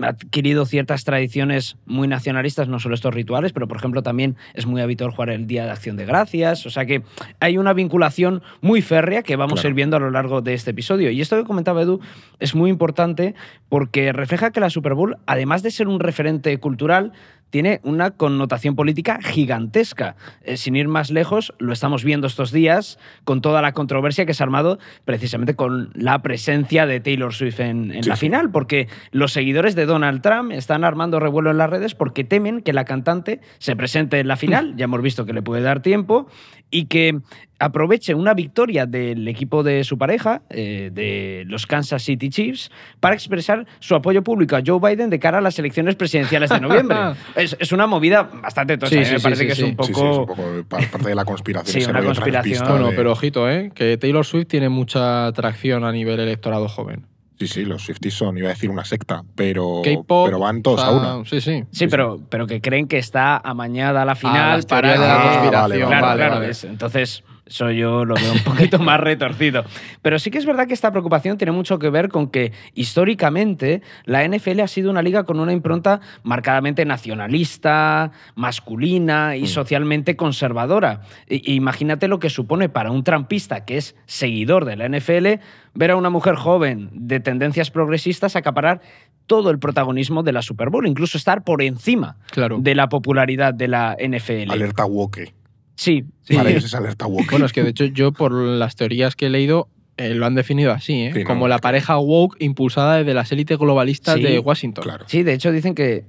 adquirido 0.00 0.66
ciertas 0.66 1.04
tradiciones 1.04 1.76
muy 1.86 2.06
nacionalistas, 2.08 2.68
no 2.68 2.78
solo 2.78 2.94
estos 2.94 3.14
rituales, 3.14 3.52
pero 3.52 3.66
por 3.66 3.78
ejemplo 3.78 4.02
también 4.02 4.36
es 4.54 4.66
muy 4.66 4.80
habitual 4.82 5.10
jugar 5.10 5.30
el 5.30 5.46
Día 5.46 5.64
de 5.64 5.70
Acción 5.70 5.96
de 5.96 6.04
Gracias. 6.04 6.66
O 6.66 6.70
sea 6.70 6.84
que 6.84 7.02
hay 7.40 7.58
una 7.58 7.72
vinculación 7.72 8.42
muy 8.60 8.82
férrea 8.82 9.22
que 9.22 9.36
vamos 9.36 9.60
a 9.60 9.62
Claro. 9.62 9.68
ir 9.70 9.74
viendo 9.74 9.96
a 9.96 10.00
lo 10.00 10.10
largo 10.10 10.42
de 10.42 10.54
este 10.54 10.72
episodio. 10.72 11.10
Y 11.10 11.20
esto 11.20 11.36
que 11.36 11.44
comentaba 11.44 11.82
Edu 11.82 12.00
es 12.40 12.54
muy 12.54 12.70
importante 12.70 13.34
porque 13.68 14.12
refleja 14.12 14.50
que 14.50 14.60
la 14.60 14.70
Super 14.70 14.94
Bowl, 14.94 15.16
además 15.26 15.62
de 15.62 15.70
ser 15.70 15.88
un 15.88 16.00
referente 16.00 16.58
cultural, 16.58 17.12
tiene 17.50 17.80
una 17.84 18.10
connotación 18.10 18.76
política 18.76 19.18
gigantesca. 19.22 20.16
Eh, 20.42 20.56
sin 20.56 20.76
ir 20.76 20.88
más 20.88 21.10
lejos, 21.10 21.54
lo 21.58 21.72
estamos 21.72 22.04
viendo 22.04 22.26
estos 22.26 22.52
días 22.52 22.98
con 23.24 23.40
toda 23.40 23.62
la 23.62 23.72
controversia 23.72 24.26
que 24.26 24.34
se 24.34 24.42
ha 24.42 24.46
armado 24.46 24.78
precisamente 25.04 25.54
con 25.54 25.90
la 25.94 26.20
presencia 26.22 26.86
de 26.86 27.00
Taylor 27.00 27.32
Swift 27.32 27.60
en, 27.60 27.92
en 27.92 28.02
Sí, 28.02 28.08
la 28.08 28.16
sí. 28.16 28.26
final, 28.26 28.50
porque 28.50 28.88
los 29.10 29.32
seguidores 29.32 29.74
de 29.74 29.86
Donald 29.86 30.22
Trump 30.22 30.52
están 30.52 30.84
armando 30.84 31.20
revuelo 31.20 31.50
en 31.50 31.58
las 31.58 31.70
redes 31.70 31.94
porque 31.94 32.24
temen 32.24 32.60
que 32.62 32.72
la 32.72 32.84
cantante 32.84 33.40
se 33.58 33.76
presente 33.76 34.20
en 34.20 34.28
la 34.28 34.36
final, 34.36 34.74
ya 34.76 34.84
hemos 34.84 35.02
visto 35.02 35.24
que 35.26 35.32
le 35.32 35.42
puede 35.42 35.62
dar 35.62 35.80
tiempo, 35.80 36.28
y 36.70 36.86
que 36.86 37.20
aproveche 37.58 38.14
una 38.14 38.34
victoria 38.34 38.84
del 38.86 39.26
equipo 39.28 39.62
de 39.62 39.82
su 39.84 39.96
pareja, 39.96 40.42
eh, 40.50 40.90
de 40.92 41.44
los 41.46 41.66
Kansas 41.66 42.02
City 42.02 42.28
Chiefs, 42.28 42.70
para 43.00 43.14
expresar 43.14 43.66
su 43.78 43.94
apoyo 43.94 44.22
público 44.22 44.56
a 44.56 44.60
Joe 44.64 44.78
Biden 44.80 45.08
de 45.10 45.18
cara 45.18 45.38
a 45.38 45.40
las 45.40 45.58
elecciones 45.58 45.96
presidenciales 45.96 46.50
de 46.50 46.60
noviembre. 46.60 46.96
es, 47.34 47.56
es 47.58 47.72
una 47.72 47.86
movida 47.86 48.24
bastante 48.24 48.76
tocha, 48.76 48.90
Sí, 48.90 48.98
¿eh? 48.98 49.04
sí, 49.06 49.14
me 49.14 49.20
parece 49.20 49.42
sí, 49.42 49.48
que 49.48 49.54
sí. 49.54 49.62
es 49.62 49.68
un 49.70 49.76
poco... 49.76 49.86
Sí, 49.86 49.94
sí, 49.94 50.00
es 50.06 50.18
un 50.18 50.26
poco 50.26 50.42
pa- 50.68 50.78
parte 50.92 51.08
de 51.08 51.14
la 51.14 51.24
conspiración. 51.24 51.82
Sí, 51.84 51.90
una 51.90 52.02
conspiración. 52.02 52.64
Bueno, 52.68 52.90
de- 52.90 52.96
pero 52.96 53.12
ojito, 53.12 53.48
¿eh? 53.50 53.70
Que 53.74 53.96
Taylor 53.96 54.24
Swift 54.24 54.48
tiene 54.48 54.68
mucha 54.68 55.26
atracción 55.26 55.84
a 55.84 55.92
nivel 55.92 56.20
electorado 56.20 56.68
joven. 56.68 57.06
Sí, 57.38 57.48
sí, 57.48 57.64
los 57.66 57.82
Swifties 57.84 58.14
son, 58.14 58.38
iba 58.38 58.46
a 58.46 58.52
decir 58.52 58.70
una 58.70 58.86
secta, 58.86 59.22
pero, 59.34 59.82
pero 59.84 60.38
van 60.38 60.62
todos 60.62 60.80
o 60.80 60.84
sea, 60.84 60.92
a 60.92 61.18
una. 61.18 61.24
Sí, 61.28 61.42
sí. 61.42 61.64
Sí, 61.70 61.86
pero, 61.86 62.18
pero 62.30 62.46
que 62.46 62.62
creen 62.62 62.88
que 62.88 62.96
está 62.96 63.36
amañada 63.36 64.06
la 64.06 64.14
final 64.14 64.62
para... 64.66 64.96
la 64.96 65.16
Ah, 65.16 65.22
conspiración. 65.22 65.52
vale, 65.52 65.76
vale, 65.76 65.86
Claro, 65.86 66.06
vale, 66.06 66.16
claro. 66.18 66.34
vale. 66.36 66.50
es- 66.50 66.64
entonces, 66.64 67.24
eso 67.46 67.70
yo 67.70 68.04
lo 68.04 68.14
veo 68.16 68.32
un 68.32 68.40
poquito 68.44 68.78
más 68.80 68.98
retorcido. 69.00 69.64
Pero 70.02 70.18
sí 70.18 70.30
que 70.30 70.38
es 70.38 70.46
verdad 70.46 70.66
que 70.66 70.74
esta 70.74 70.90
preocupación 70.90 71.38
tiene 71.38 71.52
mucho 71.52 71.78
que 71.78 71.90
ver 71.90 72.08
con 72.08 72.28
que 72.28 72.52
históricamente 72.74 73.82
la 74.04 74.26
NFL 74.26 74.60
ha 74.60 74.66
sido 74.68 74.90
una 74.90 75.00
liga 75.02 75.22
con 75.24 75.38
una 75.38 75.52
impronta 75.52 76.00
marcadamente 76.24 76.84
nacionalista, 76.84 78.10
masculina 78.34 79.36
y 79.36 79.46
socialmente 79.46 80.16
conservadora. 80.16 81.02
Imagínate 81.28 82.08
lo 82.08 82.18
que 82.18 82.30
supone 82.30 82.68
para 82.68 82.90
un 82.90 83.04
trampista 83.04 83.64
que 83.64 83.76
es 83.76 83.94
seguidor 84.06 84.64
de 84.64 84.76
la 84.76 84.88
NFL 84.88 85.40
ver 85.74 85.90
a 85.90 85.96
una 85.96 86.10
mujer 86.10 86.34
joven 86.36 86.88
de 86.92 87.20
tendencias 87.20 87.70
progresistas 87.70 88.34
acaparar 88.34 88.80
todo 89.26 89.50
el 89.50 89.58
protagonismo 89.58 90.22
de 90.22 90.32
la 90.32 90.40
Super 90.42 90.70
Bowl, 90.70 90.86
incluso 90.86 91.18
estar 91.18 91.44
por 91.44 91.62
encima 91.62 92.16
Claro. 92.30 92.58
de 92.60 92.74
la 92.74 92.88
popularidad 92.88 93.52
de 93.54 93.68
la 93.68 93.96
NFL. 93.98 94.50
Alerta 94.50 94.84
woke. 94.86 95.32
Sí, 95.76 96.04
Para 96.34 96.50
ellos 96.50 96.64
es 96.64 96.74
alerta 96.74 97.06
woke. 97.06 97.30
Bueno, 97.30 97.46
es 97.46 97.52
que 97.52 97.62
de 97.62 97.70
hecho 97.70 97.84
yo 97.84 98.12
por 98.12 98.32
las 98.32 98.74
teorías 98.76 99.14
que 99.14 99.26
he 99.26 99.30
leído 99.30 99.68
eh, 99.98 100.14
lo 100.14 100.26
han 100.26 100.34
definido 100.34 100.72
así, 100.72 101.04
¿eh? 101.04 101.10
Sí, 101.14 101.20
no, 101.20 101.24
como 101.26 101.48
la 101.48 101.58
pareja 101.58 101.96
woke 101.98 102.36
impulsada 102.40 102.98
desde 102.98 103.14
las 103.14 103.32
élites 103.32 103.56
globalistas 103.56 104.16
Sí, 104.16 104.22
de 104.22 104.38
Washington. 104.40 104.82
claro. 104.84 105.04
Sí, 105.08 105.22
de 105.22 105.32
hecho 105.32 105.50
dicen 105.52 105.74
que. 105.74 106.04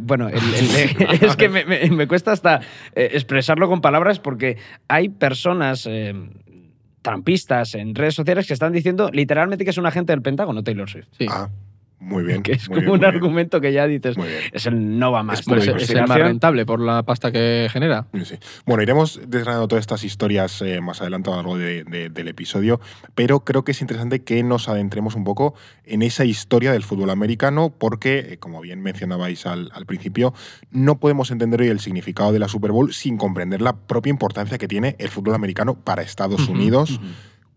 Bueno, 0.00 0.28
el- 0.28 0.36
el- 0.36 1.08
es 1.22 1.34
que 1.36 1.48
me, 1.48 1.64
me- 1.64 1.90
me 1.90 2.06
cuesta 2.06 2.30
hasta 2.30 2.60
eh, 2.94 3.10
expresarlo 3.14 3.68
con 3.68 3.80
palabras 3.80 4.20
porque 4.20 4.58
hay 4.86 5.08
personas 5.08 5.84
eh, 5.90 6.14
trampistas 7.02 7.74
en 7.74 7.94
redes 7.94 8.14
sociales 8.14 8.46
que 8.46 8.54
están 8.54 8.72
diciendo 8.72 9.10
literalmente 9.12 9.64
que 9.64 9.70
es 9.70 9.78
un 9.78 9.86
agente 9.86 10.12
del 10.12 10.22
Pentágono, 10.22 10.62
Taylor 10.62 10.88
Swift. 10.88 11.08
Sí. 11.18 11.26
Ah, 11.28 11.48
muy 12.00 12.22
bien. 12.24 12.42
Que 12.42 12.52
es 12.52 12.68
muy 12.68 12.76
como 12.80 12.80
bien, 12.80 12.92
un 12.92 13.00
bien. 13.00 13.14
argumento 13.14 13.60
que 13.60 13.72
ya 13.72 13.86
dices. 13.86 14.16
Muy 14.18 14.28
bien. 14.28 14.40
Es 14.52 14.66
el 14.66 14.98
no 14.98 15.10
va 15.12 15.22
más. 15.22 15.40
Es 15.40 15.46
Pues 15.46 15.66
el 15.90 16.06
más 16.06 16.18
rentable 16.18 16.66
por 16.66 16.80
la 16.80 17.02
pasta 17.02 17.32
que 17.32 17.68
genera. 17.72 18.06
Sí, 18.14 18.24
sí. 18.24 18.34
Bueno, 18.66 18.82
iremos 18.82 19.20
desgranando 19.26 19.68
todas 19.68 19.82
estas 19.82 20.04
historias 20.04 20.60
eh, 20.62 20.80
más 20.80 21.00
adelante 21.00 21.30
a 21.30 21.32
lo 21.32 21.36
largo 21.38 21.56
de- 21.58 21.84
de- 21.84 22.10
del 22.10 22.28
episodio, 22.28 22.80
pero 23.14 23.40
creo 23.40 23.64
que 23.64 23.72
es 23.72 23.80
interesante 23.80 24.22
que 24.22 24.42
nos 24.42 24.68
adentremos 24.68 25.14
un 25.14 25.24
poco 25.24 25.54
en 25.84 26.02
esa 26.02 26.24
historia 26.24 26.72
del 26.72 26.82
fútbol 26.82 27.10
americano, 27.10 27.72
porque, 27.76 28.18
eh, 28.18 28.36
como 28.38 28.60
bien 28.60 28.80
mencionabais 28.82 29.46
al, 29.46 29.70
al 29.72 29.86
principio, 29.86 30.34
no 30.70 30.98
podemos 30.98 31.30
entender 31.30 31.60
hoy 31.62 31.68
el 31.68 31.80
significado 31.80 32.32
de 32.32 32.38
la 32.38 32.48
Super 32.48 32.70
Bowl 32.72 32.92
sin 32.92 33.16
comprender 33.16 33.62
la 33.62 33.76
propia 33.76 34.10
importancia 34.10 34.58
que 34.58 34.68
tiene 34.68 34.96
el 34.98 35.08
fútbol 35.08 35.34
americano 35.34 35.74
para 35.74 36.02
Estados 36.02 36.48
Unidos. 36.48 37.00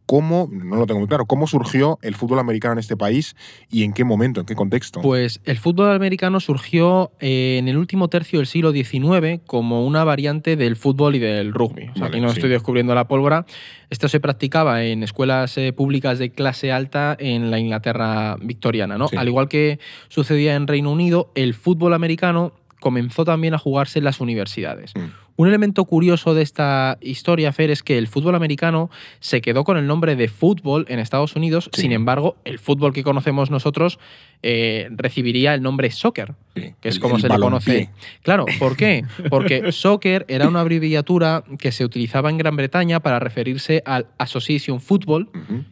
¿Cómo, 0.07 0.47
no 0.49 0.77
lo 0.77 0.87
tengo 0.87 1.01
muy 1.01 1.09
claro, 1.09 1.25
cómo 1.25 1.47
surgió 1.47 1.99
el 2.01 2.15
fútbol 2.15 2.39
americano 2.39 2.71
en 2.73 2.79
este 2.79 2.95
país 2.95 3.35
y 3.69 3.83
en 3.83 3.91
qué 3.91 4.05
momento, 4.05 4.39
en 4.39 4.45
qué 4.45 4.55
contexto? 4.55 5.01
Pues 5.01 5.41
el 5.43 5.57
fútbol 5.57 5.91
americano 5.91 6.39
surgió 6.39 7.11
eh, 7.19 7.57
en 7.59 7.67
el 7.67 7.75
último 7.75 8.07
tercio 8.07 8.39
del 8.39 8.47
siglo 8.47 8.71
XIX 8.71 9.41
como 9.45 9.85
una 9.85 10.05
variante 10.05 10.55
del 10.55 10.77
fútbol 10.77 11.15
y 11.15 11.19
del 11.19 11.53
rugby. 11.53 11.89
O 11.89 11.93
sea, 11.93 12.03
Vale, 12.03 12.07
aquí 12.07 12.21
no 12.21 12.29
sí. 12.29 12.37
estoy 12.37 12.49
descubriendo 12.49 12.95
la 12.95 13.09
pólvora. 13.09 13.45
Esto 13.89 14.07
se 14.07 14.21
practicaba 14.21 14.85
en 14.85 15.03
escuelas 15.03 15.57
eh, 15.57 15.73
públicas 15.73 16.19
de 16.19 16.31
clase 16.31 16.71
alta 16.71 17.17
en 17.19 17.51
la 17.51 17.59
Inglaterra 17.59 18.37
victoriana. 18.41 18.97
¿no? 18.97 19.09
Sí. 19.09 19.17
Al 19.17 19.27
igual 19.27 19.49
que 19.49 19.77
sucedía 20.07 20.55
en 20.55 20.67
Reino 20.67 20.89
Unido, 20.89 21.33
el 21.35 21.53
fútbol 21.53 21.93
americano 21.93 22.53
comenzó 22.79 23.25
también 23.25 23.53
a 23.53 23.57
jugarse 23.57 23.99
en 23.99 24.05
las 24.05 24.21
universidades. 24.21 24.93
Mm. 24.95 25.26
Un 25.37 25.47
elemento 25.47 25.85
curioso 25.85 26.33
de 26.33 26.41
esta 26.41 26.97
historia, 26.99 27.53
Fer, 27.53 27.69
es 27.69 27.83
que 27.83 27.99
el 27.99 28.07
fútbol 28.07 28.33
americano 28.33 28.89
se 29.19 29.39
quedó 29.39 29.63
con 29.63 29.77
el 29.77 29.85
nombre 29.85 30.15
de 30.15 30.27
fútbol 30.29 30.85
en 30.89 30.97
Estados 30.97 31.35
Unidos, 31.35 31.69
Sí. 31.73 31.81
sin 31.83 31.91
embargo, 31.91 32.37
el 32.43 32.57
fútbol 32.57 32.91
que 32.91 33.03
conocemos 33.03 33.51
nosotros 33.51 33.99
eh, 34.41 34.87
recibiría 34.91 35.53
el 35.53 35.61
nombre 35.61 35.91
soccer, 35.91 36.33
que 36.81 36.89
es 36.89 36.95
el- 36.95 37.01
como 37.01 37.15
el 37.15 37.21
se 37.21 37.29
le 37.29 37.35
conoce. 37.37 37.89
Claro, 38.21 38.45
¿por 38.59 38.75
qué? 38.75 39.03
Porque 39.29 39.71
soccer 39.71 40.25
era 40.27 40.47
una 40.47 40.61
abreviatura 40.61 41.43
que 41.59 41.71
se 41.71 41.83
utilizaba 41.85 42.29
en 42.29 42.37
Gran 42.37 42.55
Bretaña 42.55 42.99
para 42.99 43.19
referirse 43.19 43.81
al 43.85 44.07
Association 44.17 44.79
Football, 44.81 45.29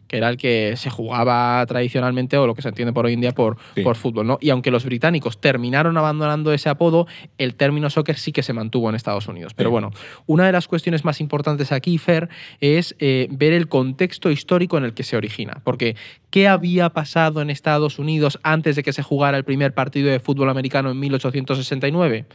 que 0.08 0.16
era 0.16 0.28
el 0.28 0.36
que 0.36 0.74
se 0.76 0.90
jugaba 0.90 1.64
tradicionalmente 1.66 2.36
o 2.38 2.46
lo 2.46 2.54
que 2.54 2.62
se 2.62 2.68
entiende 2.68 2.92
por 2.92 3.06
hoy 3.06 3.12
en 3.14 3.20
día 3.20 3.32
por, 3.32 3.56
Sí. 3.74 3.82
por 3.82 3.96
fútbol. 3.96 4.26
¿no? 4.26 4.38
Y 4.40 4.50
aunque 4.50 4.70
los 4.70 4.84
británicos 4.84 5.40
terminaron 5.40 5.96
abandonando 5.96 6.52
ese 6.52 6.68
apodo, 6.68 7.06
el 7.38 7.54
término 7.54 7.90
soccer 7.90 8.16
sí 8.18 8.32
que 8.32 8.42
se 8.42 8.52
mantuvo 8.52 8.88
en 8.88 8.94
Estados 8.94 9.28
Unidos. 9.28 9.54
Pero 9.54 9.68
Sí. 9.68 9.72
bueno, 9.72 9.90
una 10.26 10.46
de 10.46 10.52
las 10.52 10.68
cuestiones 10.68 11.04
más 11.04 11.20
importantes 11.20 11.72
aquí, 11.72 11.98
Fer, 11.98 12.28
es 12.60 12.94
eh, 12.98 13.28
ver 13.30 13.52
el 13.52 13.68
contexto 13.68 14.30
histórico 14.30 14.78
en 14.78 14.84
el 14.84 14.94
que 14.94 15.02
se 15.02 15.16
origina. 15.16 15.60
Porque, 15.64 15.96
¿qué 16.36 16.48
había 16.48 16.90
pasado 16.90 17.40
en 17.40 17.48
Estados 17.48 17.98
Unidos 17.98 18.38
antes 18.42 18.76
de 18.76 18.82
que 18.82 18.92
se 18.92 19.02
jugara 19.02 19.38
el 19.38 19.44
primer 19.44 19.72
partido 19.72 20.10
de 20.10 20.20
fútbol 20.20 20.50
americano 20.50 20.90
en 20.90 21.00
1869? 21.00 22.26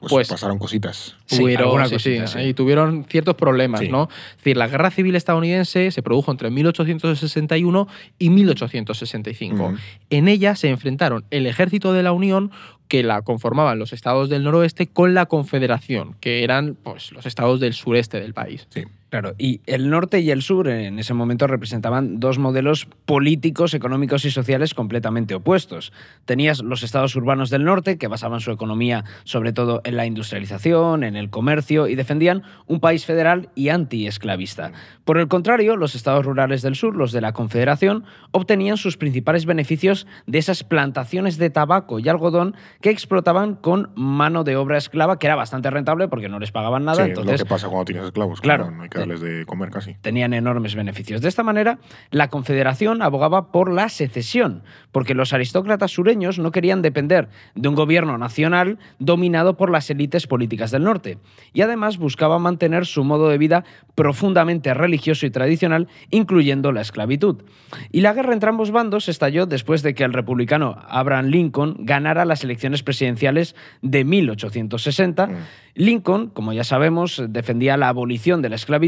Pues, 0.00 0.10
Pues- 0.10 0.28
pasaron 0.28 0.58
cositas. 0.58 1.16
Sí, 1.26 1.40
Tuvieron, 1.40 1.66
alguna 1.66 1.84
sí, 1.84 1.92
cosita, 1.92 2.26
sí, 2.26 2.38
sí. 2.38 2.44
y 2.48 2.54
tuvieron 2.54 3.04
ciertos 3.04 3.34
problemas, 3.34 3.80
Sí. 3.80 3.88
¿no? 3.90 4.08
Es 4.30 4.36
decir, 4.38 4.56
la 4.56 4.66
guerra 4.66 4.90
civil 4.90 5.14
estadounidense 5.14 5.90
se 5.90 6.02
produjo 6.02 6.30
entre 6.30 6.48
1861 6.48 7.86
y 8.18 8.30
1865. 8.30 9.62
Ujú. 9.62 9.76
En 10.08 10.28
ella 10.28 10.56
se 10.56 10.70
enfrentaron 10.70 11.26
el 11.30 11.46
ejército 11.46 11.92
de 11.92 12.02
la 12.02 12.12
Unión, 12.12 12.50
que 12.88 13.02
la 13.02 13.20
conformaban 13.20 13.78
los 13.78 13.92
estados 13.92 14.30
del 14.30 14.42
noroeste, 14.42 14.86
con 14.86 15.12
la 15.12 15.26
Confederación, 15.26 16.16
que 16.20 16.44
eran 16.44 16.78
pues, 16.82 17.12
los 17.12 17.26
estados 17.26 17.60
del 17.60 17.74
sureste 17.74 18.20
del 18.20 18.32
país. 18.32 18.66
Sí. 18.70 18.84
Claro, 19.10 19.34
y 19.38 19.60
el 19.66 19.90
norte 19.90 20.20
y 20.20 20.30
el 20.30 20.40
sur 20.40 20.68
en 20.68 21.00
ese 21.00 21.14
momento 21.14 21.48
representaban 21.48 22.20
dos 22.20 22.38
modelos 22.38 22.86
políticos, 23.06 23.74
económicos 23.74 24.24
y 24.24 24.30
sociales 24.30 24.72
completamente 24.72 25.34
opuestos. 25.34 25.92
Tenías 26.26 26.60
los 26.62 26.84
estados 26.84 27.16
urbanos 27.16 27.50
del 27.50 27.64
norte, 27.64 27.98
que 27.98 28.06
basaban 28.06 28.38
su 28.38 28.52
economía 28.52 29.04
sobre 29.24 29.52
todo 29.52 29.80
en 29.82 29.96
la 29.96 30.06
industrialización, 30.06 31.02
en 31.02 31.16
el 31.16 31.28
comercio, 31.28 31.88
y 31.88 31.96
defendían 31.96 32.44
un 32.68 32.78
país 32.78 33.04
federal 33.04 33.48
y 33.56 33.70
antiesclavista. 33.70 34.70
Por 35.04 35.18
el 35.18 35.26
contrario, 35.26 35.76
los 35.76 35.96
estados 35.96 36.24
rurales 36.24 36.62
del 36.62 36.76
sur, 36.76 36.94
los 36.94 37.10
de 37.10 37.20
la 37.20 37.32
Confederación, 37.32 38.04
obtenían 38.30 38.76
sus 38.76 38.96
principales 38.96 39.44
beneficios 39.44 40.06
de 40.28 40.38
esas 40.38 40.62
plantaciones 40.62 41.36
de 41.36 41.50
tabaco 41.50 41.98
y 41.98 42.08
algodón 42.08 42.54
que 42.80 42.90
explotaban 42.90 43.56
con 43.56 43.90
mano 43.96 44.44
de 44.44 44.54
obra 44.54 44.78
esclava, 44.78 45.18
que 45.18 45.26
era 45.26 45.34
bastante 45.34 45.68
rentable 45.68 46.06
porque 46.06 46.28
no 46.28 46.38
les 46.38 46.52
pagaban 46.52 46.84
nada. 46.84 47.02
Sí, 47.02 47.10
entonces, 47.10 47.40
lo 47.40 47.44
que 47.44 47.48
pasa 47.48 47.66
cuando 47.68 47.86
tienes 47.86 48.04
esclavos. 48.04 48.40
Claro, 48.40 48.70
no 48.70 48.84
hay 48.84 48.88
que 48.88 48.99
darles 49.00 49.20
de 49.20 49.44
comer 49.46 49.70
casi. 49.70 49.94
tenían 50.00 50.32
enormes 50.32 50.74
beneficios. 50.74 51.20
De 51.20 51.28
esta 51.28 51.42
manera, 51.42 51.78
la 52.10 52.28
Confederación 52.28 53.02
abogaba 53.02 53.50
por 53.52 53.72
la 53.72 53.88
secesión, 53.88 54.62
porque 54.92 55.14
los 55.14 55.32
aristócratas 55.32 55.92
sureños 55.92 56.38
no 56.38 56.50
querían 56.50 56.82
depender 56.82 57.28
de 57.54 57.68
un 57.68 57.74
gobierno 57.74 58.18
nacional 58.18 58.78
dominado 58.98 59.56
por 59.56 59.70
las 59.70 59.90
élites 59.90 60.26
políticas 60.26 60.70
del 60.70 60.84
norte, 60.84 61.18
y 61.52 61.62
además 61.62 61.98
buscaban 61.98 62.42
mantener 62.42 62.86
su 62.86 63.04
modo 63.04 63.28
de 63.28 63.38
vida 63.38 63.64
profundamente 63.94 64.72
religioso 64.74 65.26
y 65.26 65.30
tradicional, 65.30 65.88
incluyendo 66.10 66.72
la 66.72 66.80
esclavitud. 66.80 67.42
Y 67.90 68.00
la 68.00 68.12
guerra 68.12 68.32
entre 68.32 68.50
ambos 68.50 68.70
bandos 68.70 69.08
estalló 69.08 69.46
después 69.46 69.82
de 69.82 69.94
que 69.94 70.04
el 70.04 70.12
republicano 70.12 70.76
Abraham 70.88 71.26
Lincoln 71.26 71.76
ganara 71.80 72.24
las 72.24 72.44
elecciones 72.44 72.82
presidenciales 72.82 73.54
de 73.82 74.04
1860. 74.04 75.26
Mm. 75.26 75.36
Lincoln, 75.74 76.30
como 76.30 76.52
ya 76.52 76.64
sabemos, 76.64 77.22
defendía 77.28 77.76
la 77.76 77.88
abolición 77.88 78.42
de 78.42 78.48
la 78.48 78.56
esclavitud, 78.56 78.80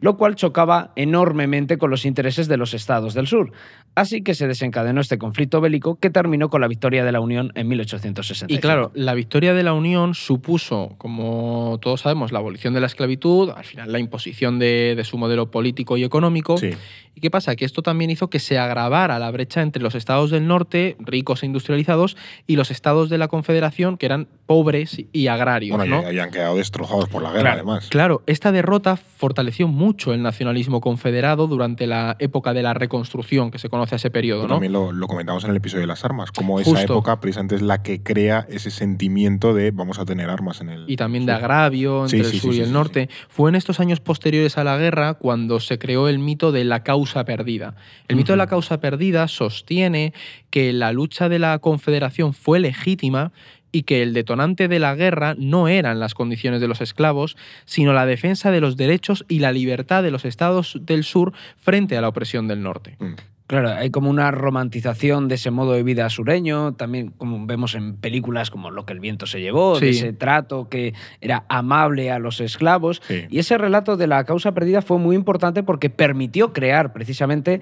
lo 0.00 0.16
cual 0.16 0.34
chocaba 0.34 0.92
enormemente 0.96 1.78
con 1.78 1.90
los 1.90 2.04
intereses 2.04 2.48
de 2.48 2.56
los 2.56 2.74
estados 2.74 3.14
del 3.14 3.26
sur. 3.26 3.52
Así 3.94 4.22
que 4.22 4.34
se 4.34 4.46
desencadenó 4.48 5.00
este 5.00 5.18
conflicto 5.18 5.60
bélico 5.60 5.96
que 5.96 6.10
terminó 6.10 6.48
con 6.48 6.60
la 6.60 6.68
victoria 6.68 7.04
de 7.04 7.12
la 7.12 7.20
Unión 7.20 7.52
en 7.54 7.68
1865. 7.68 8.52
Y 8.52 8.60
claro, 8.60 8.90
la 8.94 9.14
victoria 9.14 9.54
de 9.54 9.62
la 9.62 9.72
Unión 9.72 10.14
supuso, 10.14 10.94
como 10.98 11.78
todos 11.80 12.02
sabemos, 12.02 12.32
la 12.32 12.40
abolición 12.40 12.74
de 12.74 12.80
la 12.80 12.86
esclavitud, 12.86 13.50
al 13.50 13.64
final 13.64 13.92
la 13.92 13.98
imposición 13.98 14.58
de, 14.58 14.94
de 14.96 15.04
su 15.04 15.18
modelo 15.18 15.50
político 15.50 15.96
y 15.96 16.04
económico. 16.04 16.58
Sí. 16.58 16.72
¿Y 17.14 17.20
qué 17.20 17.30
pasa? 17.30 17.56
Que 17.56 17.64
esto 17.64 17.82
también 17.82 18.10
hizo 18.10 18.28
que 18.28 18.38
se 18.38 18.58
agravara 18.58 19.18
la 19.18 19.30
brecha 19.30 19.62
entre 19.62 19.82
los 19.82 19.94
estados 19.94 20.30
del 20.30 20.46
norte, 20.46 20.96
ricos 20.98 21.42
e 21.42 21.46
industrializados, 21.46 22.16
y 22.46 22.56
los 22.56 22.70
estados 22.70 23.08
de 23.08 23.18
la 23.18 23.28
Confederación, 23.28 23.96
que 23.96 24.06
eran 24.06 24.28
pobres 24.46 25.02
y 25.12 25.26
agrarios. 25.28 25.76
Bueno, 25.76 26.02
¿no? 26.02 26.12
ya 26.12 26.24
han 26.24 26.30
quedado 26.30 26.56
destrozados 26.56 27.08
por 27.08 27.22
la 27.22 27.30
guerra, 27.30 27.42
Claro, 27.42 27.56
además. 27.56 27.88
Claro, 27.88 28.22
esta 28.26 28.52
derrota 28.52 28.96
fortaleció 28.96 29.68
mucho 29.68 30.12
el 30.12 30.22
nacionalismo 30.22 30.80
confederado 30.80 31.46
durante 31.46 31.86
la 31.86 32.16
época 32.18 32.52
de 32.52 32.62
la 32.62 32.74
reconstrucción 32.74 33.50
que 33.50 33.58
se 33.58 33.68
conoce 33.68 33.94
a 33.94 33.96
ese 33.96 34.10
periodo, 34.10 34.42
¿no? 34.42 34.54
También 34.54 34.72
lo, 34.72 34.92
lo 34.92 35.06
comentamos 35.06 35.44
en 35.44 35.50
el 35.50 35.56
episodio 35.56 35.82
de 35.82 35.86
las 35.86 36.04
armas, 36.04 36.32
como 36.32 36.60
esa 36.60 36.82
época 36.82 37.20
precisamente 37.20 37.54
es 37.54 37.62
la 37.62 37.82
que 37.82 38.02
crea 38.02 38.46
ese 38.48 38.70
sentimiento 38.70 39.54
de 39.54 39.70
vamos 39.70 39.98
a 39.98 40.04
tener 40.04 40.30
armas 40.30 40.60
en 40.60 40.68
el. 40.68 40.84
y 40.88 40.96
también 40.96 41.26
de 41.26 41.32
agravio 41.32 42.04
entre 42.04 42.24
sí, 42.24 42.36
el 42.36 42.40
sur 42.40 42.52
sí, 42.52 42.60
y 42.60 42.62
el 42.62 42.72
norte. 42.72 43.08
Fue 43.28 43.48
en 43.48 43.54
estos 43.54 43.80
años 43.80 44.00
posteriores 44.00 44.58
a 44.58 44.64
la 44.64 44.76
guerra 44.76 45.14
cuando 45.14 45.60
se 45.60 45.78
creó 45.78 46.08
el 46.08 46.18
mito 46.18 46.52
de 46.52 46.64
la 46.64 46.82
causa 46.82 47.03
perdida. 47.24 47.74
El 48.08 48.16
mito 48.16 48.32
de 48.32 48.38
la 48.38 48.46
causa 48.46 48.80
perdida 48.80 49.28
sostiene 49.28 50.12
que 50.50 50.72
la 50.72 50.92
lucha 50.92 51.28
de 51.28 51.38
la 51.38 51.58
Confederación 51.58 52.34
fue 52.34 52.60
legítima 52.60 53.32
y 53.74 53.82
que 53.82 54.02
el 54.02 54.14
detonante 54.14 54.68
de 54.68 54.78
la 54.78 54.94
guerra 54.94 55.34
no 55.36 55.66
eran 55.66 55.98
las 55.98 56.14
condiciones 56.14 56.60
de 56.60 56.68
los 56.68 56.80
esclavos, 56.80 57.36
sino 57.64 57.92
la 57.92 58.06
defensa 58.06 58.52
de 58.52 58.60
los 58.60 58.76
derechos 58.76 59.24
y 59.28 59.40
la 59.40 59.52
libertad 59.52 60.02
de 60.02 60.12
los 60.12 60.24
estados 60.24 60.78
del 60.80 61.02
sur 61.02 61.32
frente 61.56 61.96
a 61.96 62.00
la 62.00 62.08
opresión 62.08 62.46
del 62.46 62.62
norte. 62.62 62.96
Mm. 63.00 63.14
Claro, 63.46 63.68
hay 63.72 63.90
como 63.90 64.08
una 64.08 64.30
romantización 64.30 65.28
de 65.28 65.34
ese 65.34 65.50
modo 65.50 65.72
de 65.72 65.82
vida 65.82 66.08
sureño, 66.08 66.74
también 66.74 67.10
como 67.10 67.44
vemos 67.44 67.74
en 67.74 67.96
películas 67.96 68.50
como 68.50 68.70
Lo 68.70 68.86
que 68.86 68.94
el 68.94 69.00
viento 69.00 69.26
se 69.26 69.42
llevó, 69.42 69.78
de 69.78 69.90
ese 69.90 70.14
trato 70.14 70.70
que 70.70 70.94
era 71.20 71.44
amable 71.50 72.10
a 72.10 72.18
los 72.18 72.40
esclavos. 72.40 73.02
Sí. 73.06 73.26
Y 73.28 73.38
ese 73.38 73.58
relato 73.58 73.98
de 73.98 74.06
la 74.06 74.24
causa 74.24 74.52
perdida 74.52 74.80
fue 74.80 74.98
muy 74.98 75.14
importante 75.14 75.62
porque 75.62 75.90
permitió 75.90 76.54
crear 76.54 76.94
precisamente 76.94 77.60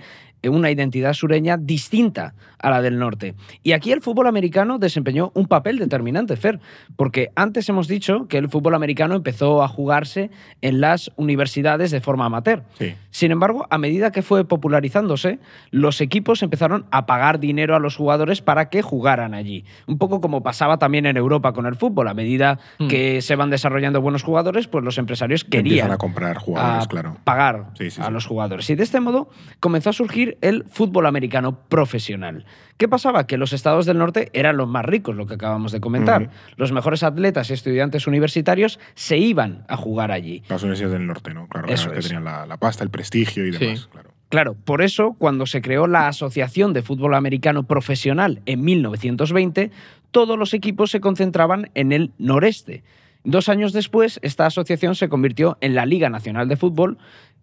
una 0.48 0.70
identidad 0.70 1.12
sureña 1.12 1.56
distinta 1.56 2.34
a 2.58 2.70
la 2.70 2.80
del 2.82 2.98
norte. 2.98 3.34
Y 3.62 3.72
aquí 3.72 3.90
el 3.92 4.00
fútbol 4.00 4.26
americano 4.28 4.78
desempeñó 4.78 5.32
un 5.34 5.46
papel 5.46 5.78
determinante, 5.78 6.36
Fer, 6.36 6.60
porque 6.96 7.30
antes 7.34 7.68
hemos 7.68 7.88
dicho 7.88 8.28
que 8.28 8.38
el 8.38 8.48
fútbol 8.48 8.74
americano 8.74 9.14
empezó 9.16 9.62
a 9.62 9.68
jugarse 9.68 10.30
en 10.60 10.80
las 10.80 11.10
universidades 11.16 11.90
de 11.90 12.00
forma 12.00 12.26
amateur. 12.26 12.62
Sí. 12.78 12.94
Sin 13.10 13.30
embargo, 13.32 13.66
a 13.70 13.78
medida 13.78 14.12
que 14.12 14.22
fue 14.22 14.44
popularizándose, 14.46 15.38
los 15.70 16.00
equipos 16.00 16.42
empezaron 16.42 16.86
a 16.90 17.04
pagar 17.06 17.40
dinero 17.40 17.74
a 17.76 17.80
los 17.80 17.96
jugadores 17.96 18.40
para 18.42 18.68
que 18.70 18.80
jugaran 18.82 19.34
allí. 19.34 19.64
Un 19.86 19.98
poco 19.98 20.20
como 20.20 20.42
pasaba 20.42 20.78
también 20.78 21.06
en 21.06 21.16
Europa 21.16 21.52
con 21.52 21.66
el 21.66 21.74
fútbol. 21.76 22.08
A 22.08 22.14
medida 22.14 22.58
Mm. 22.78 22.88
que 22.88 23.22
se 23.22 23.36
van 23.36 23.50
desarrollando 23.50 24.00
buenos 24.00 24.22
jugadores, 24.22 24.66
pues 24.68 24.84
los 24.84 24.98
empresarios 24.98 25.44
querían 25.44 25.90
a 25.90 25.98
comprar 25.98 26.36
jugadores, 26.38 26.84
a 26.84 26.88
claro. 26.88 27.16
pagar 27.24 27.66
Sí, 27.76 27.90
sí, 27.90 28.00
a 28.00 28.10
los 28.10 28.26
jugadores. 28.26 28.68
Y 28.70 28.74
de 28.74 28.82
este 28.82 29.00
modo 29.00 29.28
comenzó 29.60 29.90
a 29.90 29.92
surgir 29.92 30.31
el 30.40 30.64
fútbol 30.68 31.06
americano 31.06 31.58
profesional. 31.68 32.44
¿Qué 32.76 32.88
pasaba? 32.88 33.26
Que 33.26 33.36
los 33.36 33.52
estados 33.52 33.86
del 33.86 33.98
norte 33.98 34.30
eran 34.32 34.56
los 34.56 34.68
más 34.68 34.84
ricos, 34.84 35.14
lo 35.14 35.26
que 35.26 35.34
acabamos 35.34 35.72
de 35.72 35.80
comentar. 35.80 36.30
Los 36.56 36.72
mejores 36.72 37.02
atletas 37.02 37.50
y 37.50 37.52
estudiantes 37.52 38.06
universitarios 38.06 38.80
se 38.94 39.18
iban 39.18 39.64
a 39.68 39.76
jugar 39.76 40.10
allí. 40.10 40.42
Las 40.48 40.62
universidades 40.62 40.94
del 40.94 41.06
norte, 41.06 41.34
¿no? 41.34 41.46
Claro, 41.48 41.68
Eso 41.68 41.90
es. 41.92 41.96
que 41.96 42.02
tenían 42.08 42.24
la, 42.24 42.46
la 42.46 42.56
pasta, 42.56 42.82
el 42.82 42.90
prestigio 42.90 43.46
y 43.46 43.52
Sí. 43.52 43.58
demás, 43.58 43.86
claro. 43.92 44.10
Claro, 44.30 44.54
por 44.64 44.80
eso, 44.80 45.14
cuando 45.18 45.44
se 45.44 45.60
creó 45.60 45.86
la 45.86 46.08
Asociación 46.08 46.72
de 46.72 46.80
Fútbol 46.80 47.14
Americano 47.14 47.64
Profesional 47.64 48.40
en 48.46 48.62
1920, 48.64 49.70
todos 50.10 50.38
los 50.38 50.54
equipos 50.54 50.90
se 50.90 51.00
concentraban 51.00 51.70
en 51.74 51.92
el 51.92 52.12
noreste. 52.18 52.82
Dos 53.24 53.48
años 53.50 53.72
después, 53.72 54.18
esta 54.22 54.46
asociación 54.46 54.94
se 54.94 55.08
convirtió 55.08 55.58
en 55.60 55.74
la 55.74 55.84
Liga 55.86 56.08
Nacional 56.08 56.48
de 56.48 56.56
Fútbol, 56.56 56.96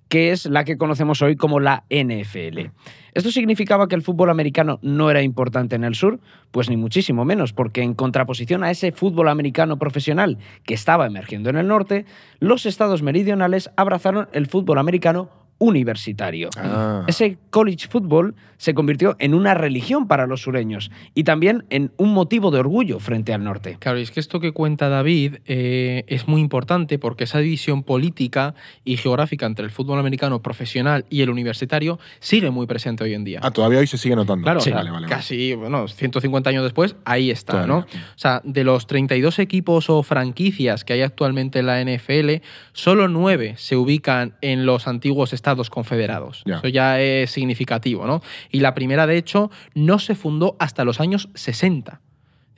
que 0.09 0.31
es 0.31 0.45
la 0.45 0.65
que 0.65 0.77
conocemos 0.77 1.21
hoy 1.21 1.35
como 1.35 1.59
la 1.59 1.85
NFL. 1.89 2.71
¿Esto 3.13 3.31
significaba 3.31 3.87
que 3.87 3.95
el 3.95 4.01
fútbol 4.01 4.29
americano 4.29 4.79
no 4.81 5.09
era 5.09 5.21
importante 5.21 5.75
en 5.75 5.83
el 5.83 5.95
sur? 5.95 6.19
Pues 6.51 6.69
ni 6.69 6.77
muchísimo 6.77 7.25
menos, 7.25 7.53
porque 7.53 7.83
en 7.83 7.93
contraposición 7.93 8.63
a 8.63 8.71
ese 8.71 8.91
fútbol 8.91 9.29
americano 9.29 9.77
profesional 9.77 10.37
que 10.65 10.73
estaba 10.73 11.05
emergiendo 11.05 11.49
en 11.49 11.57
el 11.57 11.67
norte, 11.67 12.05
los 12.39 12.65
estados 12.65 13.03
meridionales 13.03 13.69
abrazaron 13.77 14.27
el 14.33 14.47
fútbol 14.47 14.79
americano 14.79 15.29
universitario. 15.59 16.49
Ah. 16.57 17.03
Ese 17.07 17.37
college 17.49 17.87
football 17.87 18.35
se 18.57 18.73
convirtió 18.73 19.15
en 19.19 19.33
una 19.33 19.53
religión 19.53 20.07
para 20.07 20.27
los 20.27 20.41
sureños 20.41 20.91
y 21.15 21.23
también 21.23 21.65
en 21.69 21.91
un 21.97 22.13
motivo 22.13 22.51
de 22.51 22.59
orgullo 22.59 22.99
frente 22.99 23.33
al 23.33 23.43
norte. 23.43 23.77
Claro, 23.79 23.99
y 23.99 24.01
es 24.01 24.11
que 24.11 24.19
esto 24.19 24.39
que 24.41 24.51
cuenta 24.51 24.89
David 24.89 25.37
eh, 25.45 26.03
es 26.07 26.27
muy 26.27 26.41
importante 26.41 26.99
porque 26.99 27.23
esa 27.23 27.39
división 27.39 27.83
política 27.83 28.55
y 28.83 28.97
geográfica 28.97 29.45
entre 29.45 29.63
el 29.63 29.71
fútbol 29.71 29.99
americano 29.99 30.41
profesional 30.41 31.05
y 31.09 31.21
el 31.21 31.29
universitario 31.29 31.99
sigue 32.19 32.49
muy 32.51 32.67
presente 32.67 33.03
hoy 33.03 33.13
en 33.13 33.23
día. 33.23 33.39
Ah, 33.43 33.51
todavía 33.51 33.79
hoy 33.79 33.87
se 33.87 33.97
sigue 33.97 34.15
notando. 34.15 34.43
Claro, 34.43 34.59
Sí, 34.59 34.69
o 34.69 34.73
sea, 34.73 34.77
vale, 34.79 34.91
vale, 34.91 35.05
vale. 35.05 35.15
casi 35.15 35.53
bueno, 35.55 35.87
150 35.87 36.49
años 36.49 36.63
después, 36.63 36.95
ahí 37.05 37.31
está, 37.31 37.53
Todavía. 37.53 37.73
¿no? 37.75 37.79
O 37.79 38.17
sea, 38.17 38.41
de 38.43 38.63
los 38.65 38.87
32 38.87 39.39
equipos 39.39 39.89
o 39.89 40.03
franquicias 40.03 40.83
que 40.83 40.93
hay 40.93 41.01
actualmente 41.01 41.59
en 41.59 41.65
la 41.65 41.81
NFL, 41.81 42.43
solo 42.73 43.07
9 43.07 43.55
se 43.57 43.77
ubican 43.77 44.35
en 44.41 44.65
los 44.65 44.87
antiguos 44.87 45.31
estados 45.31 45.48
confederados. 45.69 46.43
Ya. 46.45 46.57
Eso 46.57 46.67
ya 46.67 46.99
es 46.99 47.31
significativo, 47.31 48.05
¿no? 48.05 48.21
Y 48.51 48.59
la 48.59 48.73
primera, 48.73 49.07
de 49.07 49.17
hecho, 49.17 49.51
no 49.73 49.99
se 49.99 50.15
fundó 50.15 50.55
hasta 50.59 50.83
los 50.83 50.99
años 50.99 51.29
60. 51.33 52.01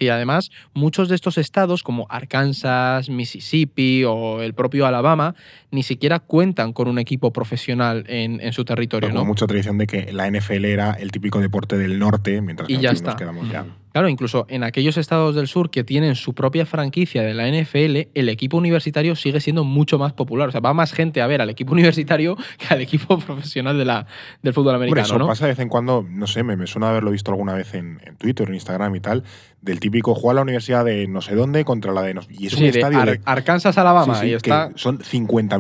Y 0.02 0.10
además, 0.10 0.50
muchos 0.74 1.10
de 1.10 1.16
estos 1.16 1.38
estados, 1.38 1.84
como 1.84 2.08
Arkansas, 2.10 3.08
Mississippi 3.08 4.04
o 4.04 4.42
el 4.42 4.56
propio 4.56 4.88
Alabama, 4.88 5.36
ni 5.72 5.84
siquiera 5.84 6.20
cuentan 6.20 6.74
con 6.74 6.88
un 6.88 7.00
equipo 7.00 7.32
profesional 7.34 8.04
en, 8.08 8.40
en 8.42 8.54
su 8.54 8.66
territorio, 8.66 9.08
Pero 9.10 9.20
¿no? 9.22 9.26
mucha 9.26 9.48
tradición 9.48 9.78
de 9.78 9.88
que 9.88 10.12
la 10.12 10.30
NFL 10.30 10.66
era 10.66 10.92
el 10.92 11.12
típico 11.12 11.40
deporte 11.40 11.78
del 11.78 11.98
norte, 11.98 12.42
mientras 12.42 12.68
que 12.68 12.74
Y 12.74 12.78
ya 12.80 12.92
está. 12.92 13.12
nos 13.12 13.16
quedamos 13.16 13.50
ya. 13.50 13.66
Claro, 13.94 14.08
incluso 14.08 14.46
en 14.48 14.64
aquellos 14.64 14.96
estados 14.98 15.36
del 15.36 15.48
sur 15.48 15.70
que 15.70 15.84
tienen 15.84 16.16
su 16.16 16.34
propia 16.34 16.66
franquicia 16.66 17.24
de 17.24 17.34
la 17.34 17.50
NFL, 17.50 18.08
el 18.14 18.30
equipo 18.30 18.56
universitario 18.56 19.18
sigue 19.18 19.42
siendo 19.42 19.66
mucho 19.66 20.00
más 20.00 20.14
popular. 20.14 20.48
O 20.48 20.52
sea, 20.52 20.62
va 20.62 20.74
más 20.74 20.94
gente 20.94 21.22
a 21.22 21.28
ver 21.28 21.42
al 21.42 21.50
equipo 21.50 21.74
universitario 21.74 22.38
que 22.58 22.74
al 22.74 22.80
equipo 22.82 23.20
profesional 23.20 23.78
de 23.78 23.84
la, 23.84 24.06
del 24.44 24.54
fútbol 24.54 24.76
Hombre, 24.76 24.88
americano, 24.92 25.06
eso 25.06 25.18
¿no? 25.20 25.28
pasa 25.28 25.46
de 25.46 25.52
vez 25.52 25.60
en 25.60 25.68
cuando, 25.68 26.06
no 26.10 26.26
sé, 26.28 26.42
me, 26.44 26.56
me 26.56 26.68
suena 26.68 26.90
haberlo 26.90 27.12
visto 27.12 27.32
alguna 27.32 27.54
vez 27.54 27.74
en, 27.74 28.00
en 28.06 28.16
Twitter, 28.16 28.48
en 28.48 28.54
Instagram 28.56 28.96
y 28.96 29.02
tal, 29.02 29.24
del 29.62 29.82
típico 29.82 30.16
juega 30.16 30.36
la 30.36 30.42
universidad 30.44 30.86
de 30.86 31.08
no 31.10 31.20
sé 31.22 31.36
dónde 31.36 31.66
contra 31.66 31.92
la 31.92 32.02
de 32.02 32.14
no 32.14 32.22
Y 32.30 32.48
es 32.48 32.54
Sí, 32.54 32.60
un 32.66 32.72
de 32.72 32.80
estadio 32.80 33.00
Ar- 33.00 33.10
de. 33.12 33.22
Arkansas, 33.26 33.78
Alabama, 33.78 34.16
Sí, 34.16 34.22
sí, 34.22 34.28
y 34.28 34.34
está. 34.36 34.70
que 34.70 34.78
son 34.80 35.04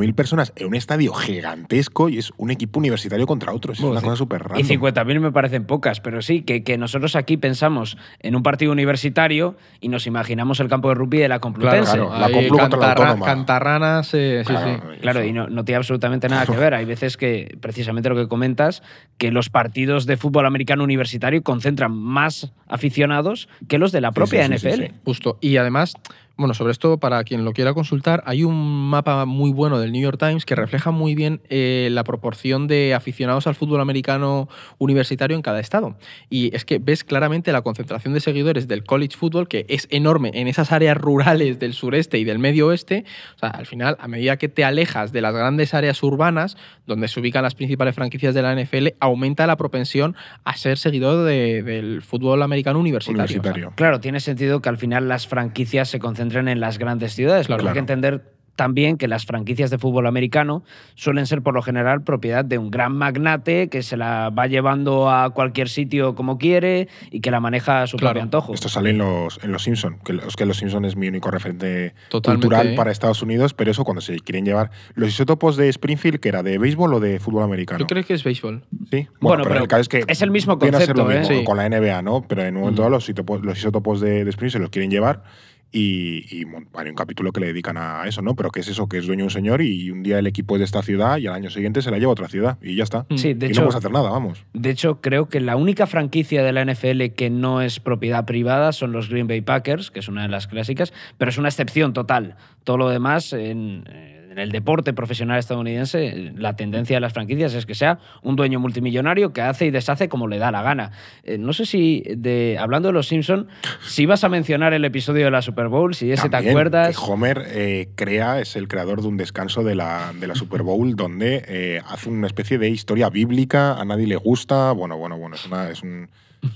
50.000 0.01 0.15
personas 0.15 0.53
en 0.55 0.67
un 0.67 0.75
estadio 0.75 1.13
gigantesco 1.13 2.09
y 2.09 2.17
es 2.17 2.31
un 2.37 2.51
equipo 2.51 2.79
universitario 2.79 3.25
contra 3.27 3.53
otro. 3.53 3.73
Es 3.73 3.79
Bueno, 3.79 3.91
una 3.91 3.99
sí. 4.01 4.05
cosa 4.05 4.15
súper 4.17 4.43
rara. 4.43 4.59
Y 4.59 4.63
50.000 4.63 5.19
me 5.19 5.31
parecen 5.31 5.65
pocas, 5.65 5.99
pero 5.99 6.21
sí, 6.21 6.41
que, 6.41 6.63
que 6.63 6.77
nosotros 6.77 7.15
aquí 7.15 7.37
pensamos 7.37 7.97
en 8.19 8.35
un 8.35 8.43
partido 8.43 8.71
universitario 8.71 9.55
y 9.79 9.89
nos 9.89 10.07
imaginamos 10.07 10.59
el 10.59 10.67
campo 10.67 10.89
de 10.89 10.95
rugby 10.95 11.17
de 11.19 11.27
la 11.27 11.39
Claro, 11.39 11.41
Complutense. 11.41 11.91
claro. 11.93 12.09
La 12.19 12.25
ahí 12.27 12.33
Complu 12.33 12.57
contra 12.57 12.79
la 12.79 12.89
Autónoma. 12.91 13.25
Cantarranas, 13.25 14.13
eh, 14.13 14.43
sí, 14.45 14.53
Claro, 14.53 14.81
sí. 14.93 14.99
Claro, 15.01 15.23
y 15.25 15.33
no, 15.33 15.47
no 15.49 15.65
tiene 15.65 15.77
absolutamente 15.77 16.29
nada 16.29 16.45
que 16.45 16.55
ver. 16.57 16.73
Hay 16.73 16.85
veces 16.85 17.17
que, 17.17 17.57
precisamente 17.61 18.09
lo 18.09 18.15
que 18.15 18.27
comentas, 18.27 18.83
que 19.17 19.31
los 19.31 19.49
partidos 19.49 20.05
de 20.05 20.17
fútbol 20.17 20.45
americano 20.45 20.83
universitario 20.83 21.41
concentran 21.43 21.91
más 21.91 22.51
aficionados 22.67 23.49
que 23.67 23.77
los 23.77 23.91
de 23.91 24.01
la 24.01 24.11
propia 24.11 24.45
sí, 24.47 24.53
sí, 24.53 24.59
sí, 24.59 24.67
NFL. 24.67 24.83
sí. 24.85 24.91
Justo. 25.05 25.37
Y 25.41 25.57
además, 25.57 25.93
Bueno, 26.41 26.55
sobre 26.55 26.71
esto, 26.71 26.97
para 26.97 27.23
quien 27.23 27.45
lo 27.45 27.53
quiera 27.53 27.75
consultar, 27.75 28.23
hay 28.25 28.43
un 28.43 28.89
mapa 28.89 29.25
muy 29.25 29.51
bueno 29.51 29.79
del 29.79 29.91
New 29.91 30.01
York 30.01 30.17
Times 30.19 30.43
que 30.43 30.55
refleja 30.55 30.89
muy 30.89 31.13
bien 31.13 31.39
eh, 31.49 31.89
la 31.91 32.03
proporción 32.03 32.65
de 32.65 32.95
aficionados 32.95 33.45
al 33.45 33.53
fútbol 33.53 33.79
americano 33.79 34.49
universitario 34.79 35.35
en 35.37 35.43
cada 35.43 35.59
estado. 35.59 35.95
Y 36.31 36.49
es 36.55 36.65
que 36.65 36.79
ves 36.79 37.03
claramente 37.03 37.51
la 37.51 37.61
concentración 37.61 38.15
de 38.15 38.21
seguidores 38.21 38.67
del 38.67 38.83
college 38.83 39.15
football, 39.15 39.47
que 39.47 39.67
es 39.69 39.85
enorme 39.91 40.31
en 40.33 40.47
esas 40.47 40.71
áreas 40.71 40.97
rurales 40.97 41.59
del 41.59 41.73
sureste 41.73 42.17
y 42.17 42.23
del 42.23 42.39
medio 42.39 42.65
oeste. 42.69 43.05
O 43.35 43.39
sea, 43.39 43.49
al 43.49 43.67
final, 43.67 43.95
a 43.99 44.07
medida 44.07 44.37
que 44.37 44.49
te 44.49 44.63
alejas 44.63 45.11
de 45.11 45.21
las 45.21 45.35
grandes 45.35 45.75
áreas 45.75 46.01
urbanas, 46.01 46.57
donde 46.87 47.07
se 47.07 47.19
ubican 47.19 47.43
las 47.43 47.53
principales 47.53 47.93
franquicias 47.93 48.33
de 48.33 48.41
la 48.41 48.55
NFL, 48.55 48.87
aumenta 48.99 49.45
la 49.45 49.57
propensión 49.57 50.15
a 50.43 50.55
ser 50.57 50.79
seguidor 50.79 51.23
de- 51.23 51.61
del 51.61 52.01
fútbol 52.01 52.41
americano 52.41 52.79
universitario. 52.79 53.21
Universitario. 53.25 53.73
Claro, 53.75 53.99
tiene 53.99 54.19
sentido 54.19 54.59
que 54.59 54.69
al 54.69 54.77
final 54.77 55.07
las 55.07 55.27
franquicias 55.27 55.87
se 55.89 55.99
concentren 55.99 56.30
en 56.35 56.59
las 56.59 56.77
grandes 56.77 57.13
ciudades. 57.13 57.47
Claro. 57.47 57.59
Pero 57.59 57.69
hay 57.69 57.73
que 57.73 57.79
entender 57.79 58.31
también 58.57 58.97
que 58.97 59.07
las 59.07 59.25
franquicias 59.25 59.71
de 59.71 59.77
fútbol 59.79 60.05
americano 60.05 60.61
suelen 60.93 61.25
ser 61.25 61.41
por 61.41 61.53
lo 61.55 61.61
general 61.63 62.03
propiedad 62.03 62.43
de 62.45 62.57
un 62.57 62.69
gran 62.69 62.91
magnate 62.91 63.69
que 63.69 63.81
se 63.81 63.95
la 63.97 64.29
va 64.29 64.45
llevando 64.45 65.09
a 65.09 65.29
cualquier 65.31 65.69
sitio 65.69 66.15
como 66.15 66.37
quiere 66.37 66.89
y 67.11 67.21
que 67.21 67.31
la 67.31 67.39
maneja 67.39 67.81
a 67.81 67.87
su 67.87 67.97
Claro. 67.97 68.11
propio 68.11 68.23
antojo. 68.23 68.53
Esto 68.53 68.67
sale 68.69 68.89
en 68.91 68.99
los, 68.99 69.39
en 69.41 69.53
los 69.53 69.63
Simpson, 69.63 69.97
que 70.03 70.13
los 70.13 70.35
que 70.35 70.45
los 70.45 70.57
Simpson 70.57 70.83
es 70.85 70.95
mi 70.97 71.07
único 71.07 71.31
referente 71.31 71.95
Totalmente, 72.09 72.47
cultural 72.47 72.75
para 72.75 72.91
Estados 72.91 73.23
Unidos, 73.23 73.53
pero 73.55 73.71
eso 73.71 73.83
cuando 73.85 74.01
se 74.01 74.19
quieren 74.19 74.45
llevar 74.45 74.69
los 74.95 75.09
isótopos 75.09 75.55
de 75.55 75.69
Springfield, 75.69 76.19
que 76.19 76.29
era 76.29 76.43
de 76.43 76.57
béisbol 76.59 76.93
o 76.93 76.99
de 76.99 77.19
fútbol 77.19 77.43
americano. 77.43 77.79
Yo 77.79 77.87
creo 77.87 78.03
que 78.03 78.13
es 78.13 78.23
béisbol. 78.23 78.63
Sí, 78.91 79.07
Bueno, 79.21 79.43
pero 79.43 79.61
el 79.61 79.67
caso 79.69 79.81
es 79.81 79.89
que 79.89 80.03
es 80.05 80.21
el 80.21 80.29
mismo 80.29 80.57
viene 80.57 80.77
a 80.77 80.81
ser 80.81 80.95
lo 80.97 81.05
concepto, 81.05 81.19
mismo 81.21 81.35
¿eh? 81.35 81.39
Sí. 81.39 81.45
con 81.45 81.57
la 81.57 81.67
NBA, 81.69 82.01
¿no? 82.03 82.21
Pero 82.27 82.43
en 82.43 82.55
un 82.57 82.61
momento 82.63 82.81
dado 82.83 82.91
los 82.91 83.05
isótopos, 83.05 83.41
los 83.43 83.57
isótopos 83.57 84.01
de, 84.01 84.25
de 84.25 84.29
Springfield 84.29 84.51
se 84.51 84.59
los 84.59 84.69
quieren 84.69 84.91
llevar 84.91 85.23
y, 85.71 86.25
y, 86.29 86.43
bueno, 86.43 86.67
hay 86.73 86.89
un 86.89 86.95
capítulo 86.95 87.31
que 87.31 87.39
le 87.39 87.47
dedican 87.47 87.77
a 87.77 88.03
eso, 88.05 88.21
¿no? 88.21 88.35
Pero 88.35 88.51
que 88.51 88.59
es 88.59 88.67
eso, 88.67 88.87
que 88.87 88.97
es 88.97 89.07
dueño 89.07 89.21
de 89.21 89.25
un 89.25 89.31
señor 89.31 89.61
y 89.61 89.89
un 89.89 90.03
día 90.03 90.19
el 90.19 90.27
equipo 90.27 90.55
es 90.55 90.59
de 90.59 90.65
esta 90.65 90.81
ciudad 90.81 91.17
y 91.17 91.27
al 91.27 91.33
año 91.33 91.49
siguiente 91.49 91.81
se 91.81 91.91
la 91.91 91.97
lleva 91.97 92.09
a 92.09 92.13
otra 92.13 92.27
ciudad 92.27 92.57
y 92.61 92.75
ya 92.75 92.83
está. 92.83 93.05
Sí, 93.15 93.33
de 93.33 93.47
y 93.47 93.49
hecho, 93.51 93.61
no 93.61 93.67
puedes 93.67 93.77
hacer 93.77 93.91
nada, 93.91 94.09
vamos. 94.09 94.43
De 94.53 94.69
hecho, 94.69 94.99
creo 94.99 95.29
que 95.29 95.39
la 95.39 95.55
única 95.55 95.87
franquicia 95.87 96.43
de 96.43 96.51
la 96.51 96.65
NFL 96.65 97.13
que 97.15 97.29
no 97.29 97.61
es 97.61 97.79
propiedad 97.79 98.25
privada 98.25 98.73
son 98.73 98.91
los 98.91 99.09
Green 99.09 99.27
Bay 99.27 99.41
Packers, 99.41 99.91
que 99.91 99.99
es 99.99 100.07
una 100.09 100.23
de 100.23 100.27
las 100.27 100.47
clásicas, 100.47 100.93
pero 101.17 101.29
es 101.29 101.37
una 101.37 101.47
excepción 101.47 101.93
total. 101.93 102.35
Todo 102.63 102.77
lo 102.77 102.89
demás, 102.89 103.31
en, 103.31 103.85
en 104.31 104.39
el 104.39 104.49
deporte 104.51 104.93
profesional 104.93 105.37
estadounidense, 105.39 106.31
la 106.37 106.55
tendencia 106.55 106.95
de 106.95 107.01
las 107.01 107.11
franquicias 107.11 107.53
es 107.53 107.65
que 107.65 107.75
sea 107.75 107.99
un 108.23 108.37
dueño 108.37 108.61
multimillonario 108.61 109.33
que 109.33 109.41
hace 109.41 109.65
y 109.65 109.71
deshace 109.71 110.07
como 110.07 110.27
le 110.29 110.37
da 110.39 110.51
la 110.51 110.61
gana. 110.61 110.91
Eh, 111.23 111.37
no 111.37 111.51
sé 111.51 111.65
si, 111.65 112.01
de, 112.15 112.57
hablando 112.57 112.87
de 112.87 112.93
los 112.93 113.07
Simpson, 113.09 113.49
si 113.85 114.05
vas 114.05 114.23
a 114.23 114.29
mencionar 114.29 114.73
el 114.73 114.85
episodio 114.85 115.25
de 115.25 115.31
la 115.31 115.41
Super 115.41 115.67
Bowl, 115.67 115.93
si 115.95 116.13
ese 116.13 116.29
te 116.29 116.37
acuerdas. 116.37 116.97
que 116.97 117.11
Homer 117.11 117.43
eh, 117.47 117.89
crea, 117.95 118.39
es 118.39 118.55
el 118.55 118.69
creador 118.69 119.01
de 119.01 119.09
un 119.09 119.17
descanso 119.17 119.63
de 119.63 119.75
la, 119.75 120.13
de 120.17 120.27
la 120.27 120.35
Super 120.35 120.63
Bowl 120.63 120.95
donde 120.95 121.43
eh, 121.49 121.81
hace 121.89 122.09
una 122.09 122.27
especie 122.27 122.57
de 122.57 122.69
historia 122.69 123.09
bíblica, 123.09 123.73
a 123.73 123.83
nadie 123.83 124.07
le 124.07 124.15
gusta. 124.15 124.71
Bueno, 124.71 124.97
bueno, 124.97 125.17
bueno, 125.17 125.35
es, 125.35 125.45
una- 125.45 125.69
es 125.69 125.83
un, 125.83 126.09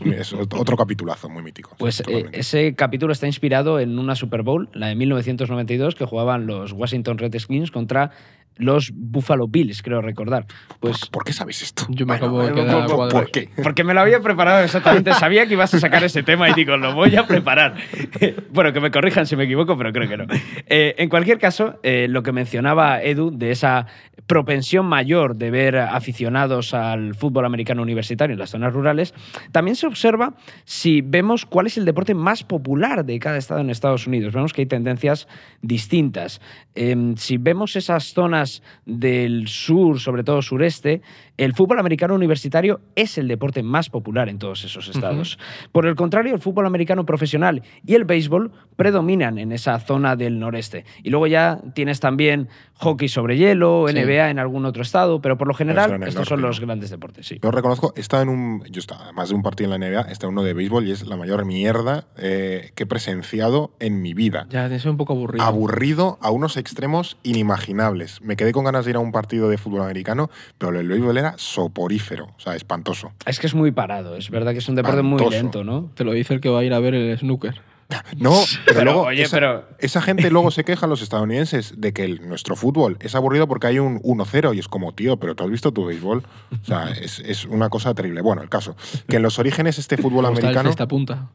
es 0.05 0.33
otro 0.33 0.77
capitulazo 0.77 1.29
muy 1.29 1.43
mítico. 1.43 1.75
Pues 1.77 2.01
eh, 2.07 2.25
ese 2.31 2.75
capítulo 2.75 3.13
está 3.13 3.27
inspirado 3.27 3.79
en 3.79 3.99
una 3.99 4.15
Super 4.15 4.41
Bowl, 4.41 4.69
la 4.73 4.87
de 4.87 4.95
1992, 4.95 5.95
que 5.95 6.05
jugaban 6.05 6.47
los 6.47 6.71
Washington 6.71 7.17
Redskins 7.17 7.71
contra 7.71 8.11
los 8.57 8.91
Buffalo 8.93 9.47
Bills, 9.47 9.81
creo 9.81 10.01
recordar. 10.01 10.45
Pues 10.79 10.99
¿Por, 11.01 11.09
por 11.11 11.23
qué 11.25 11.33
sabes 11.33 11.61
esto? 11.61 11.85
Yo 11.89 12.05
me 12.05 12.13
Bueno, 12.17 12.25
acabo 12.25 12.43
de 12.43 12.51
bueno, 12.53 12.67
quedar 12.67 12.85
¿por- 12.87 12.95
cuadrado. 12.95 13.21
¿Por 13.23 13.31
qué? 13.31 13.49
porque 13.63 13.83
me 13.83 13.93
lo 13.93 13.99
había 14.01 14.19
preparado 14.21 14.63
exactamente, 14.63 15.13
sabía 15.13 15.45
que 15.47 15.53
ibas 15.53 15.73
a 15.73 15.79
sacar 15.79 16.03
ese 16.03 16.23
tema 16.23 16.49
y 16.49 16.53
digo, 16.53 16.77
lo 16.77 16.93
voy 16.93 17.15
a 17.15 17.27
preparar. 17.27 17.75
bueno, 18.51 18.71
que 18.73 18.79
me 18.79 18.91
corrijan 18.91 19.25
si 19.25 19.35
me 19.35 19.43
equivoco, 19.43 19.77
pero 19.77 19.91
creo 19.91 20.07
que 20.09 20.17
no. 20.17 20.25
Eh, 20.67 20.95
en 20.97 21.09
cualquier 21.09 21.37
caso, 21.39 21.79
eh, 21.83 22.07
lo 22.09 22.23
que 22.23 22.31
mencionaba 22.31 23.01
Edu 23.03 23.31
de 23.35 23.51
esa 23.51 23.87
propensión 24.27 24.85
mayor 24.85 25.35
de 25.35 25.51
ver 25.51 25.77
aficionados 25.77 26.73
al 26.73 27.13
fútbol 27.15 27.45
americano 27.45 27.81
universitario 27.81 28.33
en 28.33 28.39
las 28.39 28.49
zonas 28.51 28.73
rurales, 28.73 29.13
también 29.51 29.75
se 29.75 29.85
observa 29.87 30.33
si 30.63 31.01
vemos 31.01 31.45
cuál 31.45 31.67
es 31.67 31.77
el 31.77 31.85
deporte 31.85 32.13
más 32.13 32.43
popular 32.43 33.05
de 33.05 33.19
cada 33.19 33.37
estado 33.37 33.59
en 33.61 33.69
Estados 33.69 34.07
Unidos. 34.07 34.33
Vemos 34.33 34.53
que 34.53 34.61
hay 34.61 34.67
tendencias 34.67 35.27
distintas. 35.61 36.41
Em, 36.73 37.15
si 37.17 37.37
vemos 37.37 37.75
esas 37.75 38.13
zonas 38.13 38.44
del 38.85 39.47
sur, 39.47 39.99
sobre 39.99 40.23
todo 40.23 40.41
sureste, 40.41 41.01
el 41.37 41.53
fútbol 41.53 41.79
americano 41.79 42.15
universitario 42.15 42.81
es 42.95 43.17
el 43.17 43.27
deporte 43.27 43.63
más 43.63 43.89
popular 43.89 44.29
en 44.29 44.39
todos 44.39 44.63
esos 44.63 44.87
estados. 44.87 45.37
Por 45.71 45.85
el 45.85 45.95
contrario, 45.95 46.33
el 46.33 46.41
fútbol 46.41 46.65
americano 46.65 47.05
profesional 47.05 47.61
y 47.85 47.95
el 47.95 48.05
béisbol 48.05 48.51
predominan 48.75 49.37
en 49.37 49.51
esa 49.51 49.79
zona 49.79 50.15
del 50.15 50.39
noreste. 50.39 50.85
Y 51.03 51.09
luego 51.09 51.27
ya 51.27 51.59
tienes 51.73 51.99
también 51.99 52.47
hockey 52.75 53.07
sobre 53.07 53.37
hielo, 53.37 53.85
Sí. 53.87 53.95
NBA 53.95 54.29
en 54.29 54.39
algún 54.39 54.65
otro 54.65 54.81
estado, 54.81 55.21
pero 55.21 55.37
por 55.37 55.47
lo 55.47 55.53
general 55.53 56.03
estos 56.03 56.27
son 56.27 56.41
los 56.41 56.59
¿no? 56.59 56.67
grandes 56.67 56.89
deportes, 56.89 57.27
sí. 57.27 57.39
Yo 57.41 57.51
reconozco, 57.51 57.93
he 57.95 58.01
estado 58.01 58.23
en 58.23 58.29
un. 58.29 58.63
Yo 58.69 58.79
estaba 58.79 59.11
más 59.13 59.29
de 59.29 59.35
un 59.35 59.43
partido 59.43 59.73
en 59.73 59.79
la 59.79 59.89
NBA, 59.89 60.07
en 60.11 60.27
uno 60.29 60.43
de 60.43 60.53
béisbol 60.53 60.87
y 60.87 60.91
es 60.91 61.05
la 61.05 61.17
mayor 61.17 61.45
mierda 61.45 62.05
eh, 62.17 62.71
que 62.75 62.83
he 62.83 62.85
presenciado 62.85 63.71
en 63.79 64.01
mi 64.01 64.13
vida. 64.13 64.47
Ya, 64.49 64.67
es 64.67 64.85
un 64.85 64.97
poco 64.97 65.13
aburrido. 65.13 65.43
Aburrido 65.43 66.17
a 66.21 66.31
unos 66.31 66.57
extremos 66.57 67.17
inimaginables. 67.23 68.21
Me 68.21 68.35
quedé 68.35 68.51
con 68.51 68.65
ganas 68.65 68.85
de 68.85 68.91
ir 68.91 68.97
a 68.97 68.99
un 68.99 69.11
partido 69.11 69.49
de 69.49 69.57
fútbol 69.57 69.81
americano, 69.81 70.29
pero 70.57 70.77
el 70.77 70.87
béisbol 70.87 71.17
era 71.17 71.24
soporífero, 71.37 72.25
o 72.37 72.39
sea, 72.39 72.55
espantoso. 72.55 73.11
Es 73.25 73.39
que 73.39 73.47
es 73.47 73.55
muy 73.55 73.71
parado, 73.71 74.15
es 74.15 74.29
verdad 74.29 74.51
que 74.53 74.59
es 74.59 74.69
un 74.69 74.75
deporte 74.75 75.01
muy 75.01 75.27
lento, 75.29 75.63
¿no? 75.63 75.89
Te 75.95 76.03
lo 76.03 76.13
dice 76.13 76.33
el 76.35 76.41
que 76.41 76.49
va 76.49 76.59
a 76.59 76.63
ir 76.63 76.73
a 76.73 76.79
ver 76.79 76.93
el 76.93 77.17
snooker. 77.17 77.59
No, 78.17 78.31
pero, 78.65 78.79
Pero, 78.79 78.83
luego. 78.85 79.01
oye, 79.03 79.21
esa, 79.21 79.35
pero- 79.37 79.67
esa 79.77 80.01
gente 80.01 80.31
luego 80.31 80.49
se 80.49 80.63
queja, 80.63 80.87
los 80.87 81.03
estadounidenses, 81.03 81.75
de 81.77 81.93
que 81.93 82.03
el- 82.03 82.27
nuestro 82.27 82.55
fútbol 82.55 82.97
es 82.99 83.13
aburrido 83.13 83.47
porque 83.47 83.67
hay 83.67 83.77
un 83.77 83.99
1-0 84.01 84.55
y 84.55 84.59
es 84.59 84.67
como, 84.67 84.93
tío, 84.95 85.17
pero 85.17 85.35
tú 85.35 85.43
has 85.43 85.51
visto 85.51 85.71
tu 85.71 85.85
béisbol. 85.85 86.23
O 86.61 86.65
sea, 86.65 86.89
es, 86.89 87.19
es 87.19 87.45
una 87.45 87.69
cosa 87.69 87.93
terrible. 87.93 88.21
Bueno, 88.21 88.41
el 88.41 88.49
caso, 88.49 88.75
que 89.07 89.17
en 89.17 89.21
los 89.21 89.37
orígenes 89.37 89.77
este 89.77 89.97
fútbol 90.01 90.25
americano. 90.25 90.63
Festa 90.69 90.87
punta. 90.87 91.29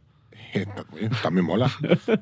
Eh, 0.53 0.67
también- 0.67 1.11
También 1.23 1.47
mola. 1.47 1.71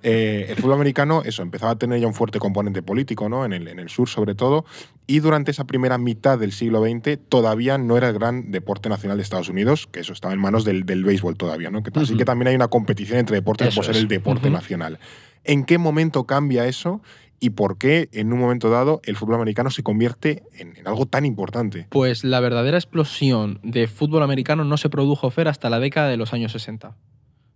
Eh, 0.02 0.46
el 0.50 0.56
fútbol 0.56 0.74
americano, 0.74 1.22
eso, 1.24 1.42
empezaba 1.42 1.72
a 1.72 1.76
tener 1.78 2.00
ya 2.00 2.06
un 2.06 2.14
fuerte 2.14 2.38
componente 2.38 2.82
político, 2.82 3.28
¿no? 3.28 3.44
En 3.44 3.52
el, 3.52 3.68
en 3.68 3.78
el 3.78 3.88
sur, 3.88 4.08
sobre 4.08 4.34
todo. 4.34 4.64
Y 5.06 5.20
durante 5.20 5.50
esa 5.50 5.64
primera 5.66 5.96
mitad 5.98 6.38
del 6.38 6.52
siglo 6.52 6.82
XX 6.82 7.18
todavía 7.28 7.78
no 7.78 7.96
era 7.96 8.08
el 8.08 8.14
gran 8.14 8.50
deporte 8.50 8.88
nacional 8.88 9.16
de 9.16 9.22
Estados 9.22 9.48
Unidos, 9.48 9.86
que 9.90 10.00
eso 10.00 10.12
estaba 10.12 10.34
en 10.34 10.40
manos 10.40 10.64
del, 10.64 10.84
del 10.84 11.04
béisbol 11.04 11.36
todavía, 11.36 11.70
¿no? 11.70 11.82
Que- 11.82 11.90
Así 11.98 12.16
que 12.16 12.24
también 12.24 12.48
hay 12.48 12.54
una 12.56 12.68
competición 12.68 13.18
entre 13.18 13.36
deportes 13.36 13.74
por 13.74 13.84
ser 13.84 13.96
el 13.96 14.08
deporte 14.08 14.50
nacional. 14.50 14.98
¿En 15.44 15.64
qué 15.64 15.78
momento 15.78 16.24
cambia 16.24 16.66
eso? 16.66 17.00
¿Y 17.40 17.50
por 17.50 17.78
qué 17.78 18.08
en 18.12 18.32
un 18.32 18.40
momento 18.40 18.68
dado 18.68 19.00
el 19.04 19.14
fútbol 19.16 19.36
americano 19.36 19.70
se 19.70 19.84
convierte 19.84 20.42
en, 20.58 20.76
en 20.76 20.88
algo 20.88 21.06
tan 21.06 21.24
importante? 21.24 21.86
Pues 21.88 22.24
la 22.24 22.40
verdadera 22.40 22.76
explosión 22.76 23.60
de 23.62 23.86
fútbol 23.86 24.24
americano 24.24 24.64
no 24.64 24.76
se 24.76 24.90
produjo, 24.90 25.30
Fer, 25.30 25.46
hasta 25.46 25.70
la 25.70 25.78
década 25.78 26.08
de 26.08 26.16
los 26.16 26.32
años 26.32 26.50
60. 26.50 26.96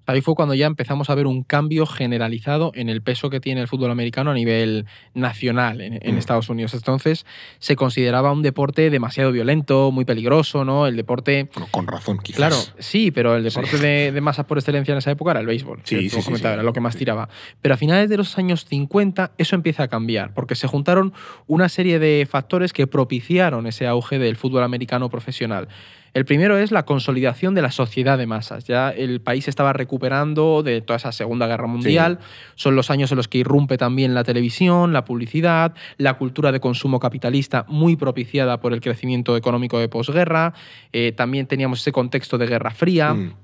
Ahí 0.07 0.21
fue 0.21 0.35
cuando 0.35 0.55
ya 0.55 0.67
empezamos 0.67 1.11
a 1.11 1.15
ver 1.15 1.27
un 1.27 1.43
cambio 1.45 1.87
generalizado 1.87 2.73
en 2.75 2.89
el 2.89 3.03
peso 3.03 3.31
que 3.31 3.41
tiene 3.41 3.61
el 3.61 3.69
fútbol 3.69 3.91
americano 3.91 4.31
a 4.31 4.35
nivel 4.35 4.87
nacional 5.15 5.81
en, 5.81 5.95
en 6.03 6.15
Mm. 6.15 6.19
Estados 6.19 6.49
Unidos. 6.49 6.75
Entonces 6.75 7.25
se 7.59 7.77
consideraba 7.77 8.33
un 8.33 8.43
deporte 8.43 8.91
demasiado 8.91 9.33
violento, 9.33 9.91
muy 9.91 10.05
peligroso, 10.05 10.65
¿no? 10.65 10.87
El 10.87 10.97
deporte... 10.97 11.49
Con, 11.53 11.67
con 11.67 11.87
razón, 11.87 12.19
quizás. 12.19 12.37
Claro, 12.37 12.57
sí, 12.79 13.11
pero 13.11 13.37
el 13.37 13.45
deporte 13.45 13.79
de, 13.79 14.13
de 14.13 14.21
masas 14.21 14.47
por 14.47 14.59
excelencia 14.59 14.93
en 14.93 14.99
esa 14.99 15.11
época 15.11 15.33
era 15.33 15.41
el 15.41 15.47
béisbol. 15.47 15.81
Sí, 15.85 16.09
sí, 16.11 16.21
sí. 16.23 16.33
Era 16.35 16.63
lo 16.63 16.73
que 16.73 16.81
más 16.81 16.97
tiraba. 16.97 17.29
Pero 17.61 17.75
a 17.75 17.77
finales 17.77 18.09
de 18.09 18.17
los 18.17 18.37
años 18.39 18.67
50 18.69 19.33
eso 19.39 19.57
empieza 19.57 19.85
a 19.85 19.89
cambiar, 19.89 20.35
porque 20.35 20.55
se 20.55 20.67
juntaron 20.67 21.13
una 21.47 21.69
serie 21.69 21.99
de 21.99 22.27
factores 22.29 22.73
que 22.73 22.87
propiciaron 22.87 23.67
ese 23.67 23.87
auge 23.87 24.19
del 24.19 24.37
fútbol 24.37 24.63
americano 24.63 25.09
profesional. 25.11 25.69
El 26.15 26.27
primero 26.27 26.59
es 26.59 26.73
la 26.73 26.85
consolidación 26.85 27.55
de 27.55 27.63
la 27.63 27.71
sociedad 27.71 28.19
de 28.19 28.27
masas. 28.27 28.65
Ya 28.65 28.91
el 28.91 29.21
país 29.21 29.49
estaba 29.49 29.73
recuperando 29.73 30.63
de 30.63 30.83
toda 30.83 30.99
esa 30.99 31.11
Segunda 31.11 31.47
Guerra 31.47 31.67
Mundial. 31.67 32.19
Son 32.55 32.77
los 32.77 32.91
años 32.91 33.11
en 33.13 33.17
los 33.17 33.29
que 33.29 33.39
irrumpe 33.39 33.79
también 33.79 34.15
la 34.15 34.23
televisión, 34.23 34.93
la 34.93 35.05
publicidad, 35.05 35.75
la 35.97 36.15
cultura 36.15 36.53
de 36.53 36.61
consumo 36.61 37.01
capitalista 37.01 37.65
muy 37.69 37.97
propiciada 37.97 38.61
por 38.61 38.75
el 38.75 38.81
crecimiento 38.83 39.37
económico 39.37 39.79
de 39.79 39.89
posguerra. 39.89 40.53
Eh, 40.93 41.13
también 41.13 41.47
teníamos 41.47 41.81
ese 41.81 41.93
contexto 41.93 42.37
de 42.37 42.47
Guerra 42.47 42.73
Fría. 42.73 43.15
Mm. 43.15 43.35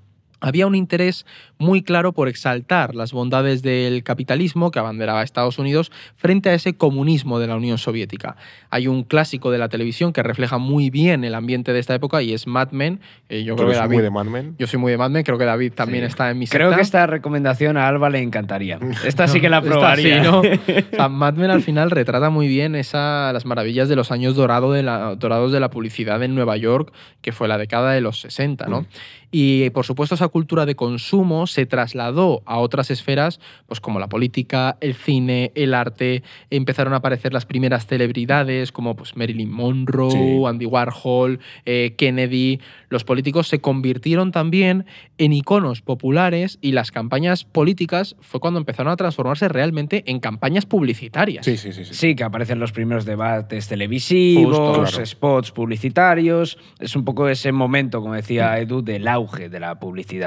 Había 0.40 0.66
un 0.66 0.74
interés 0.74 1.27
muy 1.59 1.83
claro 1.83 2.12
por 2.12 2.29
exaltar 2.29 2.94
las 2.94 3.12
bondades 3.12 3.62
del 3.62 4.03
capitalismo 4.05 4.70
que 4.70 4.79
abanderaba 4.79 5.20
a 5.20 5.24
Estados 5.24 5.59
Unidos 5.59 5.90
frente 6.16 6.48
a 6.51 6.55
ese 6.55 6.74
comunismo 6.77 7.38
de 7.40 7.48
la 7.48 7.57
Unión 7.57 7.79
Soviética. 7.79 8.37
Hay 8.70 8.87
un 8.87 9.03
clásico 9.03 9.51
de 9.51 9.59
la 9.59 9.68
televisión 9.68 10.12
que 10.12 10.22
refleja 10.22 10.59
muy 10.59 10.90
bien 10.90 11.24
el 11.24 11.35
ambiente 11.35 11.72
de 11.72 11.81
esta 11.81 11.94
época 11.94 12.22
y 12.22 12.33
es 12.35 12.46
Mad 12.46 12.70
Men. 12.70 13.01
Eh, 13.29 13.42
yo 13.42 13.55
Tú 13.57 13.62
creo 13.62 13.70
que 13.72 13.77
David, 13.79 13.94
muy 13.94 14.03
de 14.05 14.11
Mad 14.11 14.27
Men. 14.27 14.55
yo 14.59 14.66
soy 14.68 14.79
muy 14.79 14.92
de 14.92 14.98
Mad 14.98 15.11
Men, 15.11 15.24
creo 15.24 15.38
que 15.38 15.44
David 15.44 15.72
también 15.72 16.05
Sí. 16.05 16.09
está 16.09 16.31
en 16.31 16.38
mi 16.38 16.46
Creo 16.46 16.68
secta. 16.68 16.77
que 16.77 16.83
esta 16.83 17.07
recomendación 17.07 17.77
a 17.77 17.88
Alba 17.88 18.09
le 18.11 18.20
encantaría. 18.22 18.79
Esta 19.05 19.27
sí 19.27 19.40
que 19.40 19.48
la 19.48 19.59
Esta 19.59 19.70
probaría. 19.70 20.22
sí, 20.22 20.31
¿no? 20.31 20.40
O 20.92 20.96
sea, 20.96 21.09
Mad 21.09 21.35
Men 21.35 21.51
al 21.51 21.62
final 21.62 21.90
retrata 21.90 22.31
muy 22.31 22.46
bien 22.46 22.74
esa, 22.77 23.33
las 23.33 23.44
maravillas 23.44 23.88
de 23.88 23.96
los 23.96 24.12
años 24.12 24.37
dorado 24.37 24.72
de 24.72 24.83
la- 24.85 25.16
dorados 25.16 25.51
de 25.53 25.61
la 25.61 25.70
publicidad 25.70 26.22
en 26.22 26.35
Nueva 26.35 26.57
York, 26.57 26.92
que 27.22 27.33
fue 27.33 27.48
la 27.48 27.59
década 27.59 27.92
de 27.92 28.01
los 28.01 28.20
60, 28.20 28.66
¿no? 28.66 28.83
Mm. 28.83 28.87
Y 29.31 29.70
por 29.70 29.85
supuesto 29.85 30.14
esa 30.14 30.27
cultura 30.28 30.66
de 30.66 30.74
consumo 30.76 31.46
se 31.46 31.66
trasladó 31.66 32.42
a 32.46 32.58
otras 32.58 32.90
esferas, 32.90 33.40
pues 33.66 33.80
como 33.80 33.98
la 33.98 34.08
política, 34.08 34.76
el 34.80 34.94
cine, 34.94 35.52
el 35.54 35.74
arte, 35.74 36.22
empezaron 36.50 36.92
a 36.92 36.96
aparecer 36.96 37.32
las 37.32 37.46
primeras 37.46 37.86
celebridades 37.86 38.72
como 38.72 38.96
pues 38.96 39.16
Marilyn 39.16 39.50
Monroe, 39.50 40.10
Sí. 40.10 40.42
Andy 40.46 40.66
Warhol, 40.66 41.40
eh, 41.64 41.94
Kennedy. 41.96 42.60
Los 42.88 43.04
políticos 43.04 43.48
se 43.48 43.60
convirtieron 43.60 44.32
también 44.32 44.86
en 45.18 45.32
iconos 45.32 45.82
populares 45.82 46.58
y 46.60 46.72
las 46.72 46.90
campañas 46.90 47.44
políticas 47.44 48.16
fue 48.20 48.40
cuando 48.40 48.58
empezaron 48.58 48.92
a 48.92 48.96
transformarse 48.96 49.48
realmente 49.48 50.04
en 50.06 50.20
campañas 50.20 50.66
publicitarias. 50.66 51.44
Sí, 51.44 51.56
sí, 51.56 51.72
sí. 51.72 51.84
sí. 51.84 51.94
Sí, 51.94 52.14
que 52.14 52.24
aparecen 52.24 52.58
los 52.58 52.72
primeros 52.72 53.04
debates 53.04 53.68
televisivos, 53.68 54.56
Justo, 54.56 54.72
claro. 54.84 55.06
spots 55.06 55.50
publicitarios. 55.52 56.58
Es 56.78 56.96
un 56.96 57.04
poco 57.04 57.28
ese 57.28 57.52
momento, 57.52 58.00
como 58.00 58.14
decía 58.14 58.58
Edu, 58.58 58.82
del 58.82 59.06
auge 59.08 59.48
de 59.48 59.60
la 59.60 59.78
publicidad. 59.78 60.17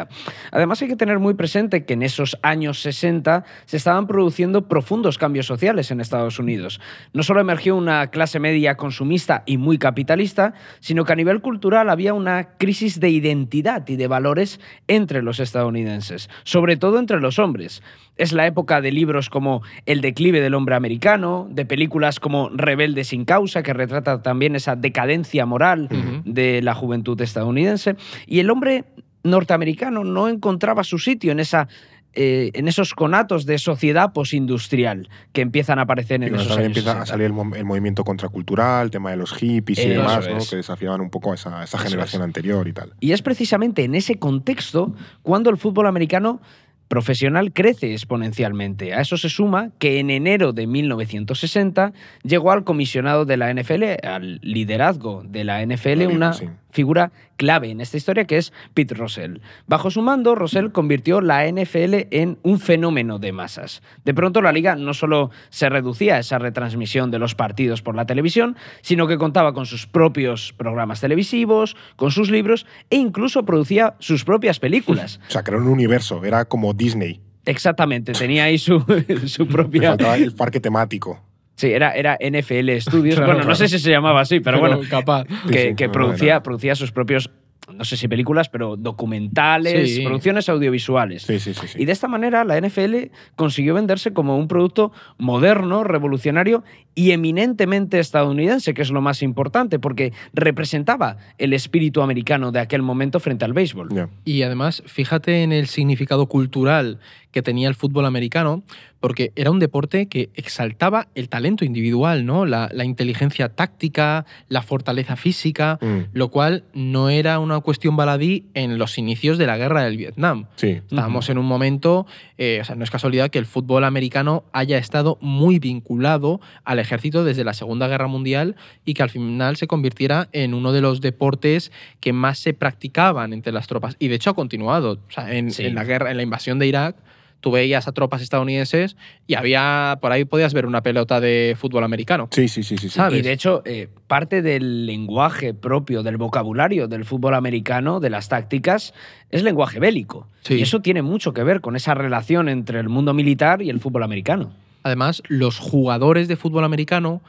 Además, 0.51 0.81
hay 0.81 0.87
que 0.87 0.95
tener 0.95 1.19
muy 1.19 1.33
presente 1.33 1.85
que 1.85 1.93
en 1.93 2.03
esos 2.03 2.37
años 2.41 2.81
60 2.81 3.43
se 3.65 3.77
estaban 3.77 4.07
produciendo 4.07 4.67
profundos 4.67 5.17
cambios 5.17 5.45
sociales 5.45 5.91
en 5.91 6.01
Estados 6.01 6.39
Unidos. 6.39 6.79
No 7.13 7.23
solo 7.23 7.41
emergió 7.41 7.75
una 7.75 8.07
clase 8.07 8.39
media 8.39 8.75
consumista 8.75 9.43
y 9.45 9.57
muy 9.57 9.77
capitalista, 9.77 10.53
sino 10.79 11.05
que 11.05 11.13
a 11.13 11.15
nivel 11.15 11.41
cultural 11.41 11.89
había 11.89 12.13
una 12.13 12.57
crisis 12.57 12.99
de 12.99 13.09
identidad 13.09 13.87
y 13.87 13.95
de 13.95 14.07
valores 14.07 14.59
entre 14.87 15.21
los 15.21 15.39
estadounidenses, 15.39 16.29
sobre 16.43 16.77
todo 16.77 16.99
entre 16.99 17.19
los 17.19 17.39
hombres. 17.39 17.81
Es 18.17 18.33
la 18.33 18.45
época 18.45 18.81
de 18.81 18.91
libros 18.91 19.29
como 19.29 19.61
El 19.85 20.01
declive 20.01 20.41
del 20.41 20.53
hombre 20.53 20.75
americano, 20.75 21.47
de 21.49 21.65
películas 21.65 22.19
como 22.19 22.49
Rebelde 22.49 23.03
sin 23.03 23.25
causa, 23.25 23.63
que 23.63 23.73
retrata 23.73 24.21
también 24.21 24.55
esa 24.55 24.75
decadencia 24.75 25.45
moral 25.45 25.89
de 26.25 26.61
la 26.61 26.73
juventud 26.73 27.19
estadounidense. 27.21 27.95
Y 28.27 28.39
el 28.39 28.49
hombre 28.49 28.85
norteamericano 29.23 30.03
no 30.03 30.27
encontraba 30.27 30.83
su 30.83 30.97
sitio 30.99 31.31
en 31.31 31.39
esa... 31.39 31.67
eh, 32.13 32.51
en 32.55 32.67
esos 32.67 32.93
conatos 32.93 33.45
de 33.45 33.57
sociedad 33.57 34.11
posindustrial 34.11 35.07
que 35.31 35.39
empiezan 35.41 35.79
a 35.79 35.83
aparecer 35.83 36.21
Y 36.21 36.25
en 36.25 36.35
esos 36.35 36.51
años 36.57 36.65
empieza 36.67 36.91
a 36.91 37.05
60. 37.05 37.05
salir 37.05 37.25
el, 37.27 37.33
mo- 37.33 37.55
el 37.55 37.63
movimiento 37.63 38.03
contracultural, 38.03 38.85
el 38.85 38.91
tema 38.91 39.11
de 39.11 39.15
los 39.17 39.31
hippies 39.33 39.79
y 39.79 39.89
demás, 39.89 40.27
¿no? 40.27 40.39
que 40.49 40.57
desafiaban 40.57 40.99
un 40.99 41.09
poco 41.09 41.31
a 41.31 41.35
esa, 41.35 41.63
esa 41.63 41.77
generación 41.77 42.21
es. 42.21 42.25
anterior 42.25 42.67
y 42.67 42.73
tal. 42.73 42.93
Y 42.99 43.13
es 43.13 43.21
precisamente 43.21 43.85
en 43.85 43.95
ese 43.95 44.15
contexto 44.19 44.93
cuando 45.21 45.49
el 45.49 45.55
fútbol 45.57 45.87
americano 45.87 46.41
profesional 46.89 47.53
crece 47.53 47.93
exponencialmente. 47.93 48.93
A 48.93 48.99
eso 48.99 49.15
se 49.15 49.29
suma 49.29 49.69
que 49.79 49.99
en 50.01 50.09
enero 50.09 50.51
de 50.51 50.67
1960 50.67 51.93
llegó 52.23 52.51
al 52.51 52.65
comisionado 52.65 53.23
de 53.23 53.37
la 53.37 53.53
NFL, 53.53 53.83
al 54.05 54.39
liderazgo 54.41 55.23
de 55.25 55.45
la 55.45 55.65
NFL, 55.65 56.07
una 56.13 56.33
sí. 56.33 56.49
Figura 56.71 57.11
clave 57.37 57.71
en 57.71 57.81
esta 57.81 57.97
historia 57.97 58.25
que 58.25 58.37
es 58.37 58.53
Pete 58.73 58.93
Russell. 58.93 59.37
Bajo 59.67 59.89
su 59.89 60.01
mando, 60.01 60.35
Russell 60.35 60.69
convirtió 60.71 61.21
la 61.21 61.49
NFL 61.49 62.07
en 62.11 62.37
un 62.43 62.59
fenómeno 62.59 63.19
de 63.19 63.31
masas. 63.31 63.81
De 64.05 64.13
pronto 64.13 64.41
la 64.41 64.51
liga 64.51 64.75
no 64.75 64.93
solo 64.93 65.31
se 65.49 65.69
reducía 65.69 66.15
a 66.15 66.19
esa 66.19 66.39
retransmisión 66.39 67.11
de 67.11 67.19
los 67.19 67.35
partidos 67.35 67.81
por 67.81 67.95
la 67.95 68.05
televisión, 68.05 68.57
sino 68.81 69.07
que 69.07 69.17
contaba 69.17 69.53
con 69.53 69.65
sus 69.65 69.87
propios 69.87 70.53
programas 70.53 71.01
televisivos, 71.01 71.75
con 71.95 72.11
sus 72.11 72.29
libros 72.29 72.65
e 72.89 72.97
incluso 72.97 73.43
producía 73.45 73.95
sus 73.99 74.23
propias 74.23 74.59
películas. 74.59 75.19
O 75.27 75.31
sea, 75.31 75.43
creó 75.43 75.59
un 75.59 75.67
universo, 75.67 76.23
era 76.23 76.45
como 76.45 76.73
Disney. 76.73 77.21
Exactamente, 77.45 78.13
tenía 78.13 78.43
ahí 78.45 78.57
su, 78.57 78.85
su 79.25 79.47
propia... 79.47 79.89
faltaba 79.89 80.15
el 80.15 80.33
parque 80.33 80.59
temático. 80.59 81.30
Sí, 81.61 81.67
era, 81.71 81.91
era 81.91 82.17
NFL 82.19 82.71
Studios. 82.79 83.15
Claro, 83.17 83.33
bueno, 83.33 83.47
no 83.47 83.53
sé 83.53 83.67
si 83.67 83.77
se 83.77 83.91
llamaba 83.91 84.21
así, 84.21 84.39
pero, 84.39 84.59
bueno, 84.59 84.79
capaz. 84.89 85.25
que, 85.47 85.69
sí, 85.69 85.75
que 85.75 85.85
no, 85.85 85.91
producía, 85.91 86.41
producía 86.41 86.73
sus 86.73 86.91
propios, 86.91 87.29
no 87.71 87.85
sé 87.85 87.97
si 87.97 88.07
películas, 88.07 88.49
pero 88.49 88.75
documentales, 88.77 89.93
Sí. 89.93 90.03
producciones 90.03 90.49
audiovisuales. 90.49 91.21
Sí, 91.21 91.39
sí, 91.39 91.53
sí. 91.53 91.67
sí. 91.67 91.81
Y 91.83 91.85
de 91.85 91.91
esta 91.91 92.07
manera 92.07 92.43
la 92.43 92.57
NFL 92.59 93.11
consiguió 93.35 93.75
venderse 93.75 94.11
como 94.11 94.37
un 94.37 94.47
producto 94.47 94.91
moderno, 95.19 95.83
revolucionario 95.83 96.63
y 96.95 97.11
eminentemente 97.11 97.99
estadounidense, 97.99 98.73
que 98.73 98.81
es 98.81 98.89
lo 98.91 99.01
más 99.01 99.21
importante, 99.21 99.77
porque 99.77 100.11
representaba 100.33 101.17
el 101.37 101.53
espíritu 101.53 102.01
americano 102.01 102.51
de 102.51 102.59
aquel 102.59 102.81
momento 102.81 103.19
frente 103.19 103.45
al 103.45 103.53
béisbol. 103.53 104.09
Y 104.25 104.41
además, 104.41 104.81
fíjate 104.87 105.43
en 105.43 105.51
el 105.53 105.67
significado 105.67 106.25
cultural 106.25 106.99
que 107.31 107.41
tenía 107.41 107.67
el 107.67 107.75
fútbol 107.75 108.05
americano, 108.05 108.63
porque 108.99 109.31
era 109.35 109.49
un 109.49 109.57
deporte 109.59 110.05
que 110.07 110.29
exaltaba 110.35 111.07
el 111.15 111.27
talento 111.27 111.65
individual, 111.65 112.25
¿no? 112.25 112.45
La, 112.45 112.69
la 112.71 112.85
inteligencia 112.85 113.49
táctica, 113.49 114.25
la 114.47 114.61
fortaleza 114.61 115.15
física, 115.15 115.79
Mm, 115.81 115.99
lo 116.13 116.29
cual 116.29 116.63
no 116.73 117.09
era 117.09 117.39
una 117.39 117.59
cuestión 117.61 117.95
baladí 117.95 118.45
en 118.53 118.77
los 118.77 118.97
inicios 118.97 119.37
de 119.37 119.47
la 119.47 119.57
guerra 119.57 119.83
del 119.83 119.97
Vietnam. 119.97 120.45
sí. 120.55 120.81
Estábamos 120.87 121.29
en 121.29 121.37
un 121.37 121.45
momento, 121.45 122.05
eh, 122.37 122.59
o 122.61 122.65
sea, 122.65 122.75
no 122.75 122.83
es 122.83 122.91
casualidad 122.91 123.29
que 123.29 123.39
el 123.39 123.45
fútbol 123.45 123.83
americano 123.85 124.43
haya 124.53 124.77
estado 124.77 125.17
muy 125.21 125.57
vinculado 125.59 126.41
al 126.63 126.79
ejército 126.79 127.23
desde 127.23 127.43
la 127.43 127.53
Segunda 127.53 127.87
Guerra 127.87 128.07
Mundial 128.07 128.55
y 128.85 128.93
que 128.93 129.03
al 129.03 129.09
final 129.09 129.55
se 129.57 129.67
convirtiera 129.67 130.29
en 130.31 130.53
uno 130.53 130.71
de 130.73 130.81
los 130.81 131.01
deportes 131.01 131.71
que 131.99 132.13
más 132.13 132.37
se 132.39 132.53
practicaban 132.53 133.33
entre 133.33 133.51
las 133.53 133.67
tropas. 133.67 133.95
Y 133.99 134.09
de 134.09 134.15
hecho 134.15 134.29
ha 134.31 134.35
continuado. 134.35 134.93
O 135.07 135.11
sea, 135.11 135.33
en, 135.33 135.51
Sí. 135.51 135.65
en 135.65 135.75
la 135.75 135.83
guerra, 135.85 136.11
en 136.11 136.17
la 136.17 136.23
invasión 136.23 136.59
de 136.59 136.67
Irak, 136.67 136.95
tú 137.41 137.51
veías 137.51 137.87
a 137.87 137.91
tropas 137.91 138.21
estadounidenses 138.21 138.95
y 139.27 139.35
había 139.35 139.97
por 140.01 140.11
ahí 140.11 140.23
podías 140.23 140.53
ver 140.53 140.65
una 140.65 140.81
pelota 140.81 141.19
de 141.19 141.55
fútbol 141.59 141.83
americano. 141.83 142.29
Sí, 142.31 142.47
sí, 142.47 142.63
sí, 142.63 142.77
sí. 142.77 142.89
Y 143.11 143.21
de 143.21 143.33
hecho, 143.33 143.61
eh, 143.65 143.89
parte 144.07 144.41
del 144.41 144.85
lenguaje 144.85 145.53
propio, 145.53 146.03
del 146.03 146.17
vocabulario 146.17 146.87
del 146.87 147.03
fútbol 147.03 147.33
americano, 147.33 147.99
de 147.99 148.09
las 148.09 148.29
tácticas, 148.29 148.93
es 149.29 149.43
lenguaje 149.43 149.79
bélico. 149.79 150.27
Sí. 150.43 150.55
Y 150.55 150.61
eso 150.61 150.81
tiene 150.81 151.01
mucho 151.01 151.33
que 151.33 151.43
ver 151.43 151.61
con 151.61 151.75
esa 151.75 151.93
relación 151.93 152.47
entre 152.47 152.79
el 152.79 152.87
mundo 152.87 153.13
militar 153.13 153.61
y 153.61 153.69
el 153.69 153.79
fútbol 153.79 154.03
americano. 154.03 154.53
Además, 154.83 155.21
los 155.27 155.59
jugadores 155.59 156.27
de 156.27 156.37
fútbol 156.37 156.63
americano 156.63 157.21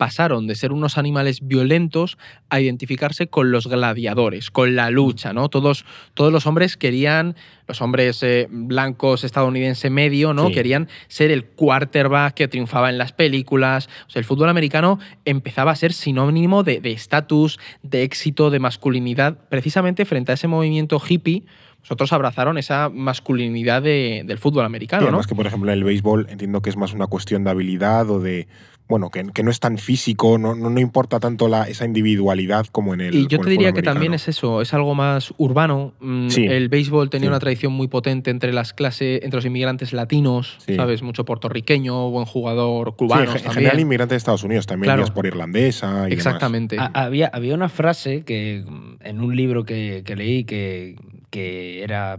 pasaron 0.00 0.46
de 0.46 0.54
ser 0.54 0.72
unos 0.72 0.96
animales 0.96 1.46
violentos 1.46 2.16
a 2.48 2.58
identificarse 2.58 3.26
con 3.26 3.50
los 3.52 3.66
gladiadores, 3.66 4.50
con 4.50 4.74
la 4.74 4.88
lucha, 4.88 5.34
¿no? 5.34 5.50
Todos, 5.50 5.84
todos 6.14 6.32
los 6.32 6.46
hombres 6.46 6.78
querían, 6.78 7.36
los 7.68 7.82
hombres 7.82 8.22
eh, 8.22 8.48
blancos 8.50 9.24
estadounidense 9.24 9.90
medio, 9.90 10.32
¿no? 10.32 10.46
Sí. 10.46 10.54
Querían 10.54 10.88
ser 11.08 11.30
el 11.30 11.44
quarterback 11.44 12.32
que 12.32 12.48
triunfaba 12.48 12.88
en 12.88 12.96
las 12.96 13.12
películas. 13.12 13.90
O 14.06 14.10
sea, 14.10 14.20
el 14.20 14.24
fútbol 14.24 14.48
americano 14.48 14.98
empezaba 15.26 15.70
a 15.72 15.76
ser 15.76 15.92
sinónimo 15.92 16.62
de 16.62 16.80
estatus, 16.84 17.58
de, 17.82 18.02
éxito, 18.02 18.48
de 18.48 18.58
masculinidad, 18.58 19.36
precisamente 19.50 20.06
frente 20.06 20.32
a 20.32 20.34
ese 20.36 20.48
movimiento 20.48 20.98
hippie. 21.06 21.44
Nosotros 21.82 22.12
abrazaron 22.14 22.56
esa 22.56 22.88
masculinidad 22.90 23.82
de- 23.82 24.22
del 24.26 24.38
fútbol 24.38 24.62
Sí, 24.62 24.66
americano, 24.66 25.02
¿no? 25.02 25.08
además 25.08 25.26
que, 25.26 25.34
por 25.34 25.46
ejemplo, 25.46 25.70
en 25.70 25.78
el 25.78 25.84
béisbol 25.84 26.26
entiendo 26.30 26.62
que 26.62 26.70
es 26.70 26.76
más 26.76 26.92
una 26.94 27.06
cuestión 27.06 27.44
de 27.44 27.50
habilidad 27.50 28.08
o 28.10 28.18
de. 28.18 28.48
Bueno, 28.90 29.08
que, 29.10 29.24
que 29.32 29.42
no 29.44 29.50
es 29.52 29.60
tan 29.60 29.78
físico, 29.78 30.36
no, 30.36 30.54
no, 30.56 30.68
no 30.68 30.80
importa 30.80 31.20
tanto 31.20 31.46
la, 31.48 31.62
esa 31.68 31.84
individualidad 31.84 32.66
como 32.66 32.92
en 32.92 33.00
el. 33.00 33.14
Y 33.14 33.26
yo 33.28 33.38
te 33.38 33.48
diría 33.48 33.72
que 33.72 33.82
también 33.82 34.12
es 34.14 34.26
eso, 34.28 34.60
es 34.60 34.74
algo 34.74 34.94
más 34.94 35.32
urbano. 35.38 35.94
Mm, 36.00 36.28
Sí. 36.28 36.44
El 36.44 36.68
béisbol 36.68 37.08
tenía 37.08 37.26
Sí. 37.26 37.28
una 37.28 37.38
tradición 37.38 37.72
muy 37.72 37.86
potente 37.86 38.30
entre 38.32 38.52
las 38.52 38.72
clases, 38.72 39.20
entre 39.22 39.38
los 39.38 39.46
inmigrantes 39.46 39.92
latinos, 39.92 40.56
Sí. 40.66 40.74
¿sabes? 40.74 41.02
Mucho 41.02 41.24
puertorriqueño, 41.24 42.10
buen 42.10 42.26
jugador, 42.26 42.88
Sí, 42.90 42.94
cubano. 42.98 43.30
en, 43.30 43.36
en 43.46 43.52
general, 43.52 43.78
inmigrantes 43.78 44.10
de 44.14 44.16
Estados 44.18 44.42
Unidos 44.42 44.66
también, 44.66 44.92
Claro. 44.92 45.14
por 45.14 45.24
irlandesa. 45.24 45.86
Y 45.86 45.92
demás. 45.92 46.12
Exactamente. 46.12 46.76
Ha- 46.78 46.90
había, 46.92 47.28
había 47.32 47.54
una 47.54 47.68
frase 47.68 48.24
que 48.24 48.64
mm, 48.66 48.96
en 49.06 49.20
un 49.20 49.36
libro 49.36 49.64
que, 49.64 50.02
que 50.04 50.16
leí 50.16 50.42
que, 50.42 50.96
que 51.30 51.84
era 51.84 52.18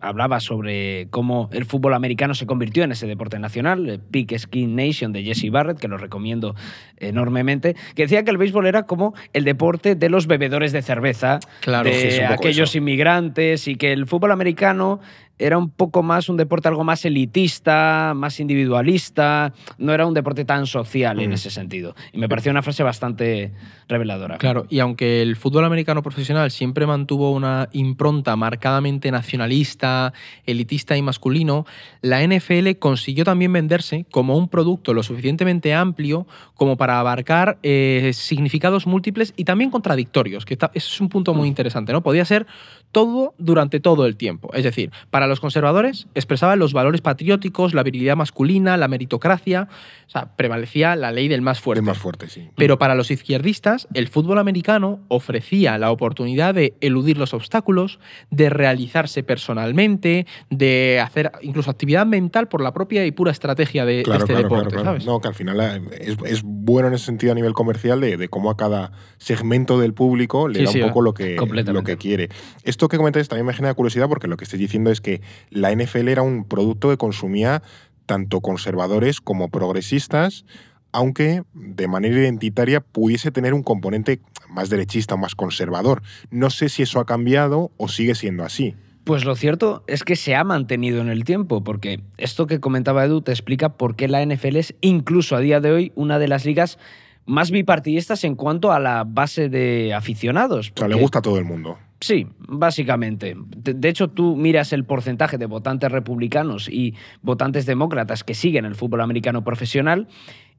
hablaba 0.00 0.40
sobre 0.40 1.08
cómo 1.10 1.48
el 1.52 1.64
fútbol 1.64 1.94
americano 1.94 2.34
se 2.34 2.46
convirtió 2.46 2.84
en 2.84 2.92
ese 2.92 3.06
deporte 3.06 3.38
nacional, 3.38 3.88
el 3.88 4.00
Big 4.10 4.36
Skin 4.38 4.74
Nation 4.74 5.12
de 5.12 5.22
Jesse 5.22 5.50
Barrett, 5.50 5.78
que 5.78 5.88
lo 5.88 5.98
recomiendo 5.98 6.54
enormemente, 6.98 7.76
que 7.94 8.02
decía 8.02 8.24
que 8.24 8.30
el 8.30 8.38
béisbol 8.38 8.66
era 8.66 8.84
como 8.84 9.14
el 9.32 9.44
deporte 9.44 9.94
de 9.94 10.10
los 10.10 10.26
bebedores 10.26 10.72
de 10.72 10.82
cerveza, 10.82 11.40
Claro, 11.60 11.88
de 11.88 12.10
sí, 12.10 12.20
aquellos 12.20 12.70
eso. 12.70 12.78
inmigrantes, 12.78 13.68
y 13.68 13.76
que 13.76 13.92
el 13.92 14.06
fútbol 14.06 14.32
americano 14.32 15.00
era 15.40 15.58
un 15.58 15.70
poco 15.70 16.02
más 16.02 16.28
un 16.28 16.36
deporte 16.36 16.68
algo 16.68 16.84
más 16.84 17.04
elitista, 17.04 18.12
más 18.14 18.38
individualista, 18.40 19.52
no 19.78 19.92
era 19.92 20.06
un 20.06 20.14
deporte 20.14 20.44
tan 20.44 20.66
social 20.66 21.18
en 21.20 21.30
Mm. 21.30 21.34
ese 21.34 21.50
sentido. 21.50 21.94
Y 22.12 22.18
me 22.18 22.28
pareció 22.28 22.50
una 22.52 22.62
frase 22.62 22.82
bastante 22.82 23.52
reveladora. 23.88 24.38
Claro, 24.38 24.66
y 24.68 24.78
aunque 24.80 25.22
el 25.22 25.36
fútbol 25.36 25.64
americano 25.64 26.02
profesional 26.02 26.50
siempre 26.50 26.86
mantuvo 26.86 27.32
una 27.32 27.68
impronta 27.72 28.36
marcadamente 28.36 29.10
nacionalista, 29.10 30.12
elitista 30.46 30.96
y 30.96 31.02
masculino, 31.02 31.66
la 32.02 32.22
NFL 32.22 32.76
consiguió 32.78 33.24
también 33.24 33.52
venderse 33.52 34.06
como 34.10 34.36
un 34.36 34.48
producto 34.48 34.94
lo 34.94 35.02
suficientemente 35.02 35.74
amplio 35.74 36.26
como 36.54 36.76
para 36.76 37.00
abarcar 37.00 37.58
eh, 37.62 38.10
significados 38.14 38.86
múltiples 38.86 39.32
y 39.36 39.44
también 39.44 39.70
contradictorios, 39.70 40.44
que 40.44 40.58
es 40.74 41.00
un 41.00 41.08
punto 41.08 41.34
muy 41.34 41.48
interesante, 41.48 41.92
¿no? 41.92 42.02
Podía 42.02 42.24
ser 42.24 42.46
todo 42.92 43.34
durante 43.38 43.80
todo 43.80 44.06
el 44.06 44.16
tiempo. 44.16 44.50
Es 44.54 44.64
decir, 44.64 44.90
para 45.10 45.26
los 45.26 45.40
conservadores 45.40 46.06
expresaba 46.14 46.56
los 46.56 46.72
valores 46.72 47.00
patrióticos, 47.00 47.74
la 47.74 47.82
virilidad 47.82 48.16
masculina, 48.16 48.76
la 48.76 48.88
meritocracia, 48.88 49.68
o 50.06 50.10
sea, 50.10 50.36
prevalecía 50.36 50.96
la 50.96 51.12
ley 51.12 51.28
del 51.28 51.42
más 51.42 51.60
fuerte. 51.60 51.80
El 51.80 51.86
más 51.86 51.98
fuerte, 51.98 52.28
sí. 52.28 52.48
Pero 52.56 52.78
para 52.78 52.94
los 52.94 53.10
izquierdistas, 53.10 53.86
el 53.94 54.08
fútbol 54.08 54.38
americano 54.38 55.00
ofrecía 55.08 55.78
la 55.78 55.90
oportunidad 55.90 56.54
de 56.54 56.74
eludir 56.80 57.16
los 57.18 57.34
obstáculos, 57.34 58.00
de 58.30 58.50
realizarse 58.50 59.22
personalmente, 59.22 60.26
de 60.50 61.00
hacer 61.02 61.32
incluso 61.42 61.70
actividad 61.70 62.06
mental 62.06 62.48
por 62.48 62.60
la 62.60 62.72
propia 62.72 63.06
y 63.06 63.12
pura 63.12 63.30
estrategia 63.30 63.84
de, 63.84 64.02
Claro, 64.02 64.20
este 64.20 64.32
claro, 64.32 64.48
deporte, 64.48 64.70
claro. 64.70 64.84
¿sabes? 64.84 65.06
No, 65.06 65.20
que 65.20 65.28
al 65.28 65.34
final 65.34 65.60
eh, 65.60 65.80
es, 66.00 66.16
es 66.24 66.42
bueno 66.42 66.88
en 66.88 66.94
ese 66.94 67.04
sentido 67.04 67.32
a 67.32 67.34
nivel 67.34 67.52
comercial 67.52 68.00
de, 68.00 68.16
de 68.16 68.28
cómo 68.28 68.50
a 68.50 68.56
cada 68.56 68.92
segmento 69.18 69.78
del 69.78 69.94
público 69.94 70.48
le 70.48 70.60
Sí, 70.60 70.64
da 70.64 70.72
sí, 70.72 70.80
un 70.82 70.88
poco 70.88 71.02
lo 71.02 71.14
que, 71.14 71.36
lo 71.66 71.84
que 71.84 71.96
quiere. 71.96 72.28
Esto 72.64 72.79
que 72.88 72.96
comentáis 72.96 73.28
también 73.28 73.46
me 73.46 73.54
genera 73.54 73.74
curiosidad 73.74 74.08
porque 74.08 74.28
lo 74.28 74.36
que 74.36 74.44
estáis 74.44 74.60
diciendo 74.60 74.90
es 74.90 75.00
que 75.00 75.20
la 75.50 75.74
NFL 75.74 76.08
era 76.08 76.22
un 76.22 76.44
producto 76.44 76.90
que 76.90 76.96
consumía 76.96 77.62
tanto 78.06 78.40
conservadores 78.40 79.20
como 79.20 79.50
progresistas, 79.50 80.44
aunque 80.92 81.42
de 81.54 81.88
manera 81.88 82.18
identitaria 82.18 82.80
pudiese 82.80 83.30
tener 83.30 83.54
un 83.54 83.62
componente 83.62 84.20
más 84.48 84.68
derechista 84.70 85.14
o 85.14 85.18
más 85.18 85.34
conservador. 85.34 86.02
No 86.30 86.50
sé 86.50 86.68
si 86.68 86.82
eso 86.82 87.00
ha 87.00 87.06
cambiado 87.06 87.70
o 87.76 87.88
sigue 87.88 88.14
siendo 88.14 88.44
así. 88.44 88.74
Pues 89.04 89.24
lo 89.24 89.34
cierto 89.34 89.82
es 89.86 90.04
que 90.04 90.16
se 90.16 90.34
ha 90.34 90.44
mantenido 90.44 91.00
en 91.00 91.08
el 91.08 91.24
tiempo, 91.24 91.64
porque 91.64 92.00
esto 92.18 92.46
que 92.46 92.60
comentaba 92.60 93.04
Edu 93.04 93.22
te 93.22 93.32
explica 93.32 93.70
por 93.70 93.96
qué 93.96 94.08
la 94.08 94.24
NFL 94.24 94.56
es 94.56 94.74
incluso 94.80 95.36
a 95.36 95.40
día 95.40 95.60
de 95.60 95.72
hoy 95.72 95.92
una 95.94 96.18
de 96.18 96.28
las 96.28 96.44
ligas 96.44 96.78
más 97.26 97.50
bipartidistas 97.50 98.24
en 98.24 98.34
cuanto 98.34 98.72
a 98.72 98.80
la 98.80 99.04
base 99.06 99.48
de 99.48 99.94
aficionados. 99.94 100.72
O 100.74 100.78
sea, 100.78 100.88
le 100.88 100.96
gusta 100.96 101.20
a 101.20 101.22
todo 101.22 101.38
el 101.38 101.44
mundo. 101.44 101.78
Sí, 102.00 102.26
básicamente. 102.38 103.36
De, 103.36 103.88
hecho, 103.88 104.08
tú 104.08 104.34
miras 104.34 104.72
el 104.72 104.84
porcentaje 104.84 105.36
de 105.36 105.44
votantes 105.44 105.92
republicanos 105.92 106.68
y 106.68 106.94
votantes 107.20 107.66
demócratas 107.66 108.24
que 108.24 108.34
siguen 108.34 108.64
el 108.64 108.74
fútbol 108.74 109.02
americano 109.02 109.44
profesional 109.44 110.08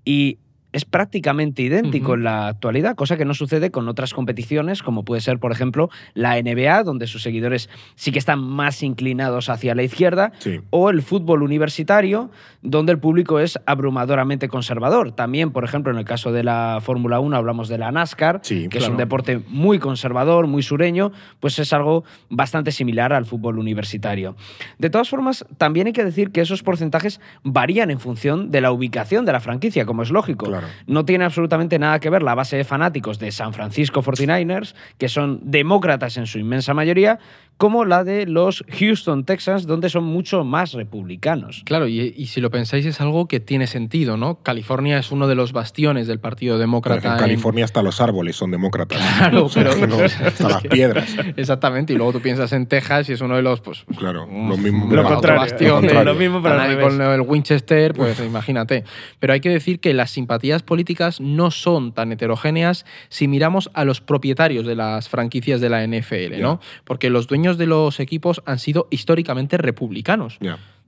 y 0.05 0.37
es 0.73 0.85
prácticamente 0.85 1.61
idéntico 1.61 2.13
en 2.13 2.23
la 2.23 2.47
actualidad, 2.47 2.95
cosa 2.95 3.17
que 3.17 3.25
no 3.25 3.33
sucede 3.33 3.71
con 3.71 3.87
otras 3.89 4.13
competiciones, 4.13 4.83
como 4.83 5.03
puede 5.03 5.21
ser, 5.21 5.39
por 5.39 5.51
ejemplo, 5.51 5.89
la 6.13 6.37
NBA, 6.41 6.83
donde 6.83 7.07
sus 7.07 7.21
seguidores 7.23 7.69
sí 7.95 8.11
que 8.11 8.19
están 8.19 8.39
más 8.41 8.83
inclinados 8.83 9.49
hacia 9.49 9.75
la 9.75 9.83
izquierda, 9.83 10.31
Sí. 10.39 10.59
o 10.69 10.89
el 10.89 11.01
fútbol 11.01 11.43
universitario, 11.43 12.29
donde 12.61 12.91
el 12.91 12.99
público 12.99 13.39
es 13.39 13.59
abrumadoramente 13.65 14.47
conservador. 14.47 15.11
También, 15.11 15.51
por 15.51 15.63
ejemplo, 15.63 15.91
en 15.91 15.97
el 15.99 16.05
caso 16.05 16.31
de 16.31 16.43
la 16.43 16.79
Fórmula 16.81 17.19
1 17.19 17.35
hablamos 17.35 17.67
de 17.67 17.77
la 17.77 17.91
NASCAR, 17.91 18.39
Sí, 18.43 18.67
que 18.69 18.77
es 18.77 18.87
un 18.87 18.97
deporte 18.97 19.41
muy 19.47 19.79
conservador, 19.79 20.47
muy 20.47 20.63
sureño, 20.63 21.11
pues 21.39 21.59
es 21.59 21.73
algo 21.73 22.03
bastante 22.29 22.71
similar 22.71 23.13
al 23.13 23.25
fútbol 23.25 23.59
universitario. 23.59 24.35
De 24.77 24.89
todas 24.89 25.09
formas, 25.09 25.45
también 25.57 25.87
hay 25.87 25.93
que 25.93 26.03
decir 26.05 26.31
que 26.31 26.41
esos 26.41 26.63
porcentajes 26.63 27.19
varían 27.43 27.91
en 27.91 27.99
función 27.99 28.51
de 28.51 28.61
la 28.61 28.71
ubicación 28.71 29.25
de 29.25 29.31
la 29.31 29.39
franquicia, 29.39 29.85
como 29.85 30.03
es 30.03 30.11
lógico. 30.11 30.45
Claro. 30.45 30.60
No 30.87 31.05
tiene 31.05 31.25
absolutamente 31.25 31.79
nada 31.79 31.99
que 31.99 32.09
ver 32.09 32.23
la 32.23 32.35
base 32.35 32.57
de 32.57 32.63
fanáticos 32.63 33.19
de 33.19 33.31
San 33.31 33.53
Francisco 33.53 34.01
49ers, 34.01 34.75
que 34.97 35.09
son 35.09 35.39
demócratas 35.43 36.17
en 36.17 36.27
su 36.27 36.39
inmensa 36.39 36.73
mayoría, 36.73 37.19
como 37.61 37.85
la 37.85 38.03
de 38.03 38.25
los 38.25 38.65
Houston 38.79 39.23
Texans, 39.23 39.67
donde 39.67 39.87
son 39.91 40.03
mucho 40.03 40.43
más 40.43 40.73
republicanos. 40.73 41.61
Claro, 41.63 41.87
y, 41.87 42.11
y 42.17 42.25
si 42.25 42.41
lo 42.41 42.49
pensáis 42.49 42.87
es 42.87 42.99
algo 43.01 43.27
que 43.27 43.39
tiene 43.39 43.67
sentido, 43.67 44.17
¿no? 44.17 44.39
California 44.41 44.97
es 44.97 45.11
uno 45.11 45.27
de 45.27 45.35
los 45.35 45.53
bastiones 45.53 46.07
del 46.07 46.19
Partido 46.19 46.57
Demócrata. 46.57 47.07
en 47.09 47.13
en- 47.13 47.19
California 47.19 47.63
hasta 47.65 47.83
los 47.83 48.01
árboles 48.01 48.35
son 48.35 48.49
demócratas. 48.49 48.97
Claro, 49.19 49.45
O 49.45 49.49
sea, 49.49 49.63
pero- 49.69 49.85
no, 49.87 49.97
hasta 50.25 50.49
las 50.49 50.63
piedras. 50.63 51.15
Exactamente, 51.37 51.93
y 51.93 51.97
luego 51.97 52.13
tú 52.13 52.19
piensas 52.21 52.51
en 52.53 52.65
Texas 52.65 53.07
y 53.09 53.13
es 53.13 53.21
uno 53.21 53.35
de 53.35 53.43
los, 53.43 53.61
pues, 53.61 53.85
Claro, 53.95 54.25
lo 54.25 54.57
mismo. 54.57 54.85
otro 54.87 55.03
Lo 55.03 55.07
contrario, 55.07 55.41
bastión 55.41 55.69
lo 55.69 55.81
de- 55.81 55.87
contrario. 55.89 56.13
Lo 56.13 56.19
mismo, 56.19 56.47
ahí 56.49 56.75
revés. 56.75 56.83
con 56.95 56.99
el 57.01 57.21
Winchester, 57.21 57.93
pues 57.93 58.19
imagínate. 58.21 58.85
Pero 59.19 59.33
hay 59.33 59.39
que 59.39 59.49
decir 59.49 59.79
que 59.79 59.93
las 59.93 60.09
simpatías 60.09 60.63
políticas 60.63 61.21
no 61.21 61.51
son 61.51 61.91
tan 61.93 62.11
heterogéneas 62.11 62.85
si 63.09 63.27
miramos 63.27 63.69
a 63.75 63.85
los 63.85 64.01
propietarios 64.01 64.65
de 64.65 64.73
las 64.75 65.09
franquicias 65.09 65.61
de 65.61 65.69
la 65.69 65.85
NFL, 65.85 66.41
¿no? 66.41 66.59
Porque 66.85 67.11
los 67.11 67.27
dueños 67.27 67.50
de 67.57 67.67
los 67.67 67.99
equipos 67.99 68.41
han 68.45 68.59
sido 68.59 68.87
históricamente 68.89 69.57
republicanos. 69.57 70.37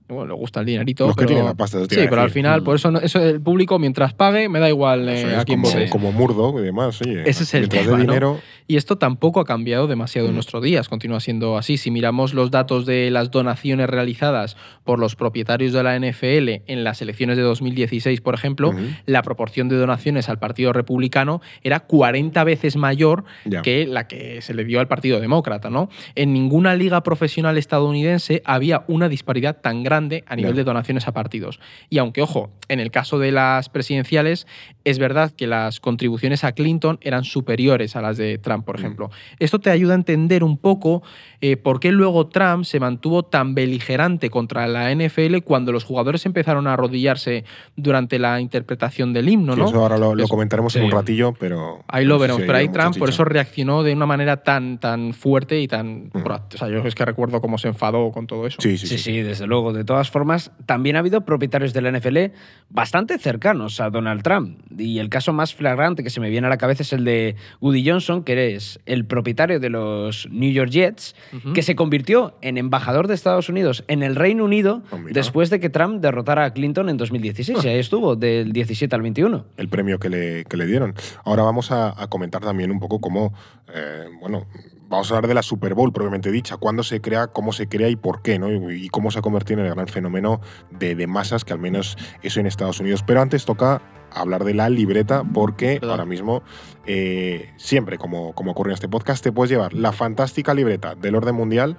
Bueno, 0.06 0.26
le 0.26 0.34
gusta 0.34 0.60
el 0.60 0.66
dinerito. 0.66 1.06
Los 1.06 1.16
que 1.16 1.20
pero- 1.20 1.28
tienen 1.28 1.44
la 1.46 1.54
pasta, 1.54 1.78
Sí, 1.80 1.86
pero 2.10 2.20
al 2.20 2.30
final, 2.30 2.62
por 2.62 2.76
eso, 2.76 2.90
no- 2.90 2.98
eso 3.00 3.20
el 3.22 3.40
público, 3.40 3.78
mientras 3.78 4.12
pague, 4.12 4.50
me 4.50 4.60
da 4.60 4.68
igual 4.68 5.08
eh, 5.08 5.22
es 5.32 5.38
a 5.38 5.44
quién 5.46 5.62
como, 5.62 5.72
vote. 5.72 5.88
como 5.88 6.12
Murdo 6.12 6.60
y 6.60 6.62
demás, 6.62 7.00
oye. 7.00 7.22
Ese 7.28 7.44
es 7.44 7.54
el 7.54 7.60
Mientras 7.62 7.84
tema, 7.84 7.96
de 7.98 8.04
¿no? 8.04 8.12
dinero, 8.12 8.40
Y 8.66 8.76
esto 8.76 8.96
tampoco 8.96 9.40
ha 9.40 9.44
cambiado 9.44 9.86
demasiado 9.86 10.26
en 10.28 10.32
Mm. 10.32 10.36
nuestros 10.36 10.62
días, 10.62 10.88
continúa 10.88 11.20
siendo 11.20 11.58
así. 11.58 11.76
Si 11.76 11.90
miramos 11.90 12.32
los 12.32 12.50
datos 12.50 12.86
de 12.86 13.10
las 13.10 13.30
donaciones 13.30 13.90
realizadas 13.90 14.56
por 14.84 14.98
los 14.98 15.16
propietarios 15.16 15.74
de 15.74 15.82
la 15.82 15.96
NFL 15.96 16.62
en 16.66 16.82
las 16.82 17.02
elecciones 17.02 17.36
de 17.36 17.42
2016, 17.42 18.22
por 18.22 18.34
ejemplo, 18.34 18.74
la 19.04 19.20
proporción 19.22 19.68
de 19.68 19.76
donaciones 19.76 20.30
al 20.30 20.38
Partido 20.38 20.72
Republicano 20.72 21.42
era 21.62 21.80
40 21.80 22.42
veces 22.44 22.76
mayor 22.76 23.24
que 23.62 23.86
la 23.86 24.08
que 24.08 24.40
se 24.40 24.54
le 24.54 24.64
dio 24.64 24.80
al 24.80 24.88
Partido 24.88 25.20
Demócrata. 25.20 25.68
¿no? 25.68 25.90
En 26.14 26.32
ninguna 26.32 26.74
liga 26.74 27.02
profesional 27.02 27.58
estadounidense 27.58 28.40
había 28.46 28.84
una 28.88 29.08
disparidad 29.10 29.60
tan 29.60 29.82
grande 29.82 29.93
a 29.94 30.36
nivel 30.36 30.54
de 30.56 30.64
donaciones 30.64 31.06
a 31.06 31.12
partidos. 31.12 31.60
Y 31.88 31.98
aunque, 31.98 32.20
ojo, 32.22 32.50
en 32.68 32.80
el 32.80 32.90
caso 32.90 33.18
de 33.18 33.32
las 33.32 33.68
presidenciales, 33.68 34.46
es 34.84 34.98
verdad 34.98 35.30
que 35.30 35.46
las 35.46 35.80
contribuciones 35.80 36.44
a 36.44 36.52
Clinton 36.52 36.98
eran 37.00 37.24
superiores 37.24 37.96
a 37.96 38.02
las 38.02 38.16
de 38.16 38.38
Trump, 38.38 38.64
por 38.64 38.76
Mm. 38.76 38.80
ejemplo. 38.80 39.10
Esto 39.38 39.60
te 39.60 39.70
ayuda 39.70 39.92
a 39.92 39.96
entender 39.96 40.42
un 40.44 40.58
poco 40.58 41.02
eh, 41.40 41.56
por 41.56 41.78
qué 41.80 41.92
luego 41.92 42.26
Trump 42.26 42.64
se 42.64 42.80
mantuvo 42.80 43.22
tan 43.24 43.54
beligerante 43.54 44.30
contra 44.30 44.66
la 44.66 44.90
NFL 44.90 45.42
cuando 45.44 45.72
los 45.72 45.84
jugadores 45.84 46.24
empezaron 46.26 46.66
a 46.66 46.72
arrodillarse 46.72 47.44
durante 47.76 48.18
la 48.18 48.40
interpretación 48.40 49.12
del 49.12 49.28
himno, 49.28 49.54
¿no? 49.54 49.68
eso 49.68 49.80
ahora 49.80 49.96
lo, 49.98 50.26
comentaremos 50.28 50.74
en 50.76 50.84
un 50.84 50.90
ratillo, 50.90 51.32
pero. 51.38 51.84
Ahí 51.88 52.04
lo 52.04 52.18
veremos, 52.18 52.42
pero 52.46 52.58
ahí 52.58 52.68
Trump 52.68 52.96
por 52.98 53.10
eso 53.10 53.24
reaccionó 53.24 53.82
de 53.82 53.92
una 53.92 54.06
manera 54.06 54.42
tan, 54.42 54.78
tan 54.78 55.12
fuerte 55.12 55.60
y 55.60 55.68
tan... 55.68 56.10
Mm. 56.12 56.24
O 56.54 56.56
sea, 56.58 56.68
yo 56.68 56.78
es 56.78 56.94
que 56.94 57.04
recuerdo 57.04 57.40
cómo 57.40 57.58
se 57.58 57.68
enfadó 57.68 58.10
con 58.10 58.26
todo 58.26 58.46
eso. 58.46 58.58
Sí, 58.60 58.76
sí, 58.78 58.86
Sí, 58.86 58.98
sí. 58.98 59.04
sí, 59.04 59.22
desde 59.22 59.46
luego. 59.46 59.72
De 59.72 59.83
todas 59.84 60.10
formas, 60.10 60.50
también 60.66 60.96
ha 60.96 61.00
habido 61.00 61.22
propietarios 61.22 61.72
de 61.72 61.80
la 61.82 61.90
NFL 61.92 62.32
bastante 62.70 63.18
cercanos 63.18 63.80
a 63.80 63.90
Donald 63.90 64.22
Trump. 64.22 64.58
Y 64.78 64.98
el 64.98 65.08
caso 65.08 65.32
más 65.32 65.54
flagrante 65.54 66.02
que 66.02 66.10
se 66.10 66.20
me 66.20 66.30
viene 66.30 66.46
a 66.46 66.50
la 66.50 66.56
cabeza 66.58 66.82
es 66.82 66.92
el 66.92 67.04
de 67.04 67.36
Woody 67.60 67.88
Johnson, 67.88 68.24
que 68.24 68.54
es 68.54 68.80
el 68.86 69.04
propietario 69.04 69.60
de 69.60 69.70
los 69.70 70.28
New 70.30 70.50
York 70.52 70.70
Jets, 70.70 71.14
que 71.54 71.62
se 71.62 71.74
convirtió 71.76 72.36
en 72.42 72.58
embajador 72.58 73.06
de 73.08 73.14
Estados 73.14 73.48
Unidos 73.48 73.84
en 73.88 74.02
el 74.02 74.16
Reino 74.16 74.44
Unido 74.44 74.82
Oh, 74.90 74.98
mira. 74.98 75.12
después 75.12 75.50
de 75.50 75.60
que 75.60 75.68
Trump 75.70 76.00
derrotara 76.00 76.44
a 76.44 76.52
Clinton 76.52 76.88
en 76.88 76.96
2016. 76.96 77.64
Y 77.64 77.68
ahí 77.68 77.78
estuvo, 77.78 78.16
del 78.16 78.52
17 78.52 78.94
al 78.94 79.02
21. 79.02 79.44
el 79.56 79.68
premio 79.68 79.98
que 79.98 80.08
le, 80.08 80.44
que 80.44 80.56
le 80.56 80.66
dieron. 80.66 80.94
Ahora 81.24 81.42
vamos 81.42 81.70
a, 81.70 82.00
a 82.00 82.06
comentar 82.08 82.42
también 82.42 82.70
un 82.70 82.80
poco 82.80 83.00
cómo, 83.00 83.32
eh, 83.72 84.06
bueno, 84.20 84.46
vamos 84.88 85.10
a 85.10 85.14
hablar 85.16 85.28
de 85.28 85.34
la 85.34 85.42
Super 85.42 85.74
Bowl 85.74 85.92
propiamente 85.92 86.30
dicha, 86.30 86.56
cuándo 86.56 86.82
se 86.82 87.00
crea, 87.00 87.28
cómo 87.28 87.52
se 87.52 87.68
crea 87.68 87.88
y 87.88 87.96
por 87.96 88.22
qué, 88.22 88.38
¿no? 88.38 88.50
Y, 88.52 88.84
y 88.86 88.88
cómo 88.88 89.10
se 89.10 89.18
ha 89.18 89.22
convertido 89.22 89.60
en 89.60 89.66
el 89.66 89.74
gran 89.74 89.88
fenómeno 89.88 90.40
de, 90.70 90.94
de 90.94 91.06
masas, 91.06 91.44
que 91.44 91.52
al 91.52 91.58
menos 91.58 91.96
eso 92.22 92.40
en 92.40 92.46
Estados 92.46 92.80
Unidos. 92.80 93.02
Pero 93.06 93.20
antes 93.20 93.44
toca 93.44 93.82
hablar 94.12 94.44
de 94.44 94.54
la 94.54 94.68
libreta 94.68 95.24
porque 95.24 95.80
ahora 95.82 96.04
mismo, 96.04 96.42
eh, 96.86 97.50
siempre 97.56 97.98
como, 97.98 98.32
como 98.34 98.52
ocurre 98.52 98.70
en 98.70 98.74
este 98.74 98.88
podcast, 98.88 99.24
te 99.24 99.32
puedes 99.32 99.50
llevar 99.50 99.72
la 99.74 99.92
fantástica 99.92 100.54
libreta 100.54 100.94
del 100.94 101.16
orden 101.16 101.34
mundial. 101.34 101.78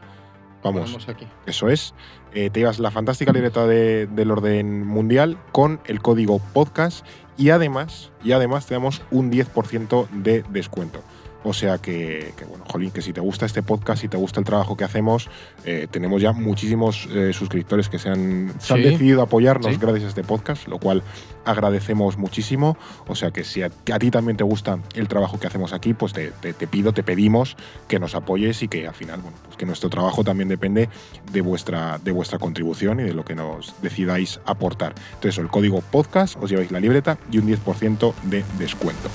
Vamos, 0.63 0.91
Vamos 0.91 1.07
aquí. 1.07 1.27
eso 1.45 1.69
es. 1.69 1.93
Eh, 2.33 2.49
te 2.49 2.59
llevas 2.61 2.79
la 2.79 2.89
fantástica 2.91 3.31
libreta 3.31 3.67
de- 3.67 4.07
del 4.07 4.31
orden 4.31 4.83
mundial 4.83 5.37
con 5.51 5.79
el 5.85 6.01
código 6.01 6.39
podcast 6.53 7.05
y 7.37 7.51
además, 7.51 8.11
y 8.23 8.31
además 8.31 8.65
te 8.65 8.73
damos 8.73 9.03
un 9.11 9.29
10% 9.31 10.07
de 10.09 10.43
descuento. 10.49 11.01
O 11.47 11.53
sea 11.53 11.77
que, 11.77 12.33
que, 12.35 12.43
bueno, 12.45 12.65
Jolín, 12.67 12.89
que 12.89 13.03
si 13.03 13.13
te 13.13 13.21
gusta 13.21 13.45
este 13.45 13.61
podcast, 13.61 14.01
si 14.01 14.07
te 14.07 14.17
gusta 14.17 14.39
el 14.39 14.45
trabajo 14.47 14.75
que 14.75 14.83
hacemos, 14.83 15.29
eh, 15.63 15.87
tenemos 15.91 16.19
ya 16.19 16.31
muchísimos 16.31 17.07
eh, 17.13 17.33
suscriptores 17.33 17.87
que 17.87 17.99
se 17.99 18.09
han, 18.09 18.51
se 18.59 18.73
han 18.73 18.79
Sí. 18.81 18.89
decidido 18.89 19.21
apoyarnos 19.21 19.71
Sí. 19.71 19.77
gracias 19.79 20.05
a 20.05 20.07
este 20.07 20.23
podcast, 20.23 20.67
lo 20.67 20.79
cual 20.79 21.03
agradecemos 21.45 22.17
muchísimo. 22.17 22.77
O 23.07 23.13
sea 23.13 23.29
que 23.29 23.43
si 23.43 23.61
a, 23.61 23.67
a 23.93 23.99
ti 23.99 24.09
también 24.09 24.37
te 24.37 24.43
gusta 24.43 24.79
el 24.95 25.07
trabajo 25.07 25.39
que 25.39 25.45
hacemos 25.45 25.71
aquí, 25.71 25.93
pues 25.93 26.13
te, 26.13 26.31
te- 26.31 26.53
te 26.53 26.65
pido, 26.67 26.93
te 26.93 27.03
pedimos 27.03 27.55
que 27.87 27.99
nos 27.99 28.15
apoyes 28.15 28.63
y 28.63 28.67
que 28.67 28.87
al 28.87 28.95
final, 28.95 29.21
bueno, 29.21 29.37
pues 29.45 29.55
que 29.55 29.67
nuestro 29.67 29.89
trabajo 29.91 30.23
también 30.23 30.49
depende 30.49 30.89
de 31.31 31.41
vuestra, 31.41 31.99
de 31.99 32.11
vuestra 32.11 32.39
contribución 32.39 32.99
y 33.01 33.03
de 33.03 33.13
lo 33.13 33.23
que 33.23 33.35
nos 33.35 33.79
decidáis 33.83 34.39
aportar. 34.45 34.95
Entonces, 35.13 35.37
el 35.37 35.49
código 35.49 35.81
podcast, 35.81 36.35
os 36.41 36.49
lleváis 36.49 36.71
la 36.71 36.79
libreta 36.79 37.19
y 37.31 37.37
un 37.37 37.45
10% 37.47 38.13
de 38.23 38.43
descuento. 38.57 39.09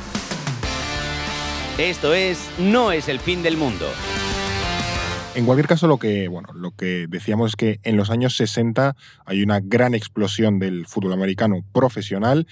Esto 1.78 2.14
es 2.14 2.50
No 2.59 2.92
es 2.92 3.09
el 3.09 3.20
fin 3.20 3.42
del 3.42 3.56
mundo. 3.56 3.87
En 5.35 5.46
cualquier 5.46 5.68
caso, 5.68 5.87
lo 5.87 5.98
que, 5.98 6.28
bueno, 6.28 6.48
lo 6.54 6.72
que 6.72 7.06
decíamos 7.09 7.52
es 7.52 7.56
que 7.56 7.80
en 7.85 7.96
los 7.96 8.11
años 8.11 8.37
60 8.37 8.96
hay 9.24 9.42
una 9.42 9.61
gran 9.61 9.94
explosión 9.94 10.59
del 10.59 10.87
fútbol 10.87 11.12
americano 11.12 11.64
profesional 11.72 12.46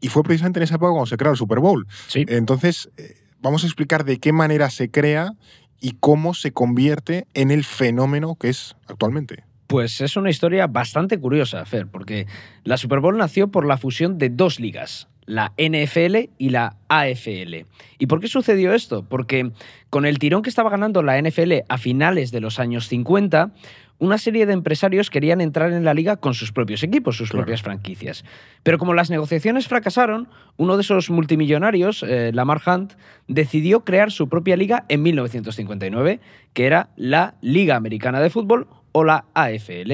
y 0.00 0.08
fue 0.08 0.22
precisamente 0.24 0.58
en 0.58 0.64
esa 0.64 0.74
época 0.74 0.90
cuando 0.90 1.06
se 1.06 1.16
creó 1.16 1.30
el 1.32 1.38
Super 1.38 1.60
Bowl. 1.60 1.86
Sí. 2.08 2.24
Entonces, 2.28 2.90
eh, 2.96 3.14
vamos 3.40 3.62
a 3.62 3.66
explicar 3.66 4.04
de 4.04 4.18
qué 4.18 4.32
manera 4.32 4.68
se 4.70 4.90
crea 4.90 5.32
y 5.80 5.96
cómo 6.00 6.34
se 6.34 6.52
convierte 6.52 7.26
en 7.34 7.50
el 7.50 7.64
fenómeno 7.64 8.34
que 8.34 8.48
es 8.48 8.76
actualmente. 8.88 9.44
Pues 9.66 10.00
es 10.00 10.16
una 10.16 10.30
historia 10.30 10.66
bastante 10.66 11.18
curiosa, 11.18 11.64
Fer, 11.64 11.86
porque 11.86 12.26
la 12.64 12.76
Super 12.76 13.00
Bowl 13.00 13.16
nació 13.16 13.48
por 13.48 13.66
la 13.66 13.78
fusión 13.78 14.18
de 14.18 14.30
dos 14.30 14.60
ligas, 14.60 15.08
la 15.26 15.52
NFL 15.58 16.30
y 16.38 16.50
la 16.50 16.76
AFL. 16.88 17.66
¿Y 17.98 18.06
por 18.06 18.20
qué 18.20 18.28
sucedió 18.28 18.72
esto? 18.72 19.04
Porque 19.08 19.50
con 19.90 20.06
el 20.06 20.18
tirón 20.18 20.42
que 20.42 20.48
estaba 20.48 20.70
ganando 20.70 21.02
la 21.02 21.20
NFL 21.20 21.64
a 21.68 21.78
finales 21.78 22.30
de 22.30 22.40
los 22.40 22.58
años 22.58 22.88
50, 22.88 23.50
una 23.98 24.18
serie 24.18 24.44
de 24.44 24.52
empresarios 24.52 25.08
querían 25.08 25.40
entrar 25.40 25.72
en 25.72 25.82
la 25.84 25.94
liga 25.94 26.16
con 26.16 26.34
sus 26.34 26.52
propios 26.52 26.82
equipos, 26.82 27.16
sus 27.16 27.30
Claro. 27.30 27.44
propias 27.44 27.62
franquicias. 27.62 28.24
Pero 28.62 28.76
como 28.78 28.92
las 28.92 29.08
negociaciones 29.08 29.68
fracasaron, 29.68 30.28
uno 30.58 30.76
de 30.76 30.82
esos 30.82 31.08
multimillonarios, 31.08 32.02
eh, 32.02 32.30
Lamar 32.34 32.60
Hunt, 32.66 32.92
decidió 33.26 33.84
crear 33.84 34.12
su 34.12 34.28
propia 34.28 34.56
liga 34.56 34.84
en 34.88 35.02
1959, 35.02 36.20
que 36.52 36.66
era 36.66 36.90
la 36.96 37.34
Liga 37.40 37.76
Americana 37.76 38.20
de 38.20 38.28
Fútbol 38.30 38.68
o 38.96 39.04
la 39.04 39.26
AFL. 39.34 39.92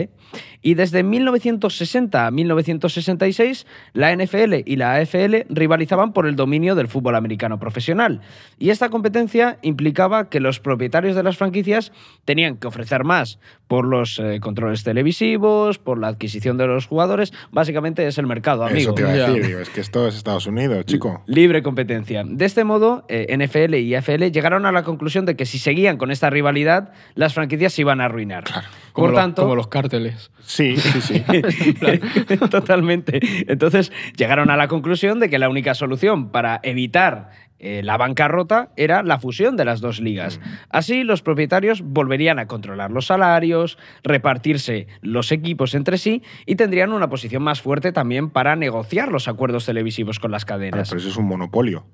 Y 0.62 0.74
desde 0.74 1.02
1960 1.02 2.24
a 2.24 2.30
1966, 2.30 3.66
la 3.94 4.14
NFL 4.14 4.62
y 4.64 4.76
la 4.76 4.94
AFL 4.94 5.46
rivalizaban 5.48 6.12
por 6.12 6.28
el 6.28 6.36
dominio 6.36 6.76
del 6.76 6.86
fútbol 6.86 7.16
americano 7.16 7.58
profesional. 7.58 8.20
Y 8.60 8.70
esta 8.70 8.90
competencia 8.90 9.58
implicaba 9.62 10.30
que 10.30 10.38
los 10.38 10.60
propietarios 10.60 11.16
de 11.16 11.24
las 11.24 11.36
franquicias 11.36 11.90
tenían 12.24 12.58
que 12.58 12.68
ofrecer 12.68 13.02
más 13.02 13.40
por 13.66 13.86
los 13.86 14.20
eh, 14.20 14.38
controles 14.40 14.84
televisivos, 14.84 15.80
por 15.80 15.98
la 15.98 16.06
adquisición 16.06 16.56
de 16.56 16.68
los 16.68 16.86
jugadores. 16.86 17.32
Básicamente 17.50 18.06
es 18.06 18.18
el 18.18 18.28
mercado, 18.28 18.62
amigo. 18.64 18.92
Eso 18.92 18.94
te 18.94 19.02
iba 19.02 19.10
a 19.10 19.14
decir, 19.14 19.44
digo, 19.44 19.58
es 19.58 19.68
que 19.68 19.80
esto 19.80 20.06
es 20.06 20.14
Estados 20.14 20.46
Unidos, 20.46 20.84
chico. 20.84 21.24
Libre 21.26 21.64
competencia. 21.64 22.22
De 22.24 22.44
este 22.44 22.62
modo, 22.62 23.04
eh, 23.08 23.36
NFL 23.36 23.74
y 23.74 23.96
AFL 23.96 24.30
llegaron 24.30 24.64
a 24.64 24.70
la 24.70 24.84
conclusión 24.84 25.26
de 25.26 25.34
que 25.34 25.44
si 25.44 25.58
seguían 25.58 25.96
con 25.96 26.12
esta 26.12 26.30
rivalidad, 26.30 26.92
las 27.16 27.34
franquicias 27.34 27.72
se 27.72 27.80
iban 27.80 28.00
a 28.00 28.04
arruinar. 28.04 28.44
Como, 28.92 29.06
Por 29.06 29.14
los, 29.14 29.20
tanto, 29.20 29.42
como 29.42 29.56
los 29.56 29.68
cárteles. 29.68 30.30
Sí, 30.44 30.76
sí, 30.76 31.00
sí. 31.00 31.24
Totalmente. 32.50 33.20
Entonces 33.48 33.92
llegaron 34.16 34.50
a 34.50 34.56
la 34.56 34.68
conclusión 34.68 35.18
de 35.20 35.30
que 35.30 35.38
la 35.38 35.48
única 35.48 35.74
solución 35.74 36.30
para 36.30 36.60
evitar 36.62 37.30
eh, 37.62 37.80
la 37.84 37.96
bancarrota 37.96 38.70
era 38.76 39.04
la 39.04 39.20
fusión 39.20 39.56
de 39.56 39.64
las 39.64 39.80
dos 39.80 40.00
ligas. 40.00 40.40
Así 40.68 41.04
los 41.04 41.22
propietarios 41.22 41.80
volverían 41.80 42.40
a 42.40 42.46
controlar 42.46 42.90
los 42.90 43.06
salarios, 43.06 43.78
repartirse 44.02 44.88
los 45.00 45.30
equipos 45.30 45.74
entre 45.74 45.96
sí 45.96 46.24
y 46.44 46.56
tendrían 46.56 46.92
una 46.92 47.08
posición 47.08 47.44
más 47.44 47.62
fuerte 47.62 47.92
también 47.92 48.30
para 48.30 48.56
negociar 48.56 49.12
los 49.12 49.28
acuerdos 49.28 49.64
televisivos 49.64 50.18
con 50.18 50.32
las 50.32 50.44
cadenas. 50.44 50.88
pero 50.88 51.00
eso 51.00 51.08
es 51.08 51.16
un 51.16 51.26
monopolio. 51.26 51.86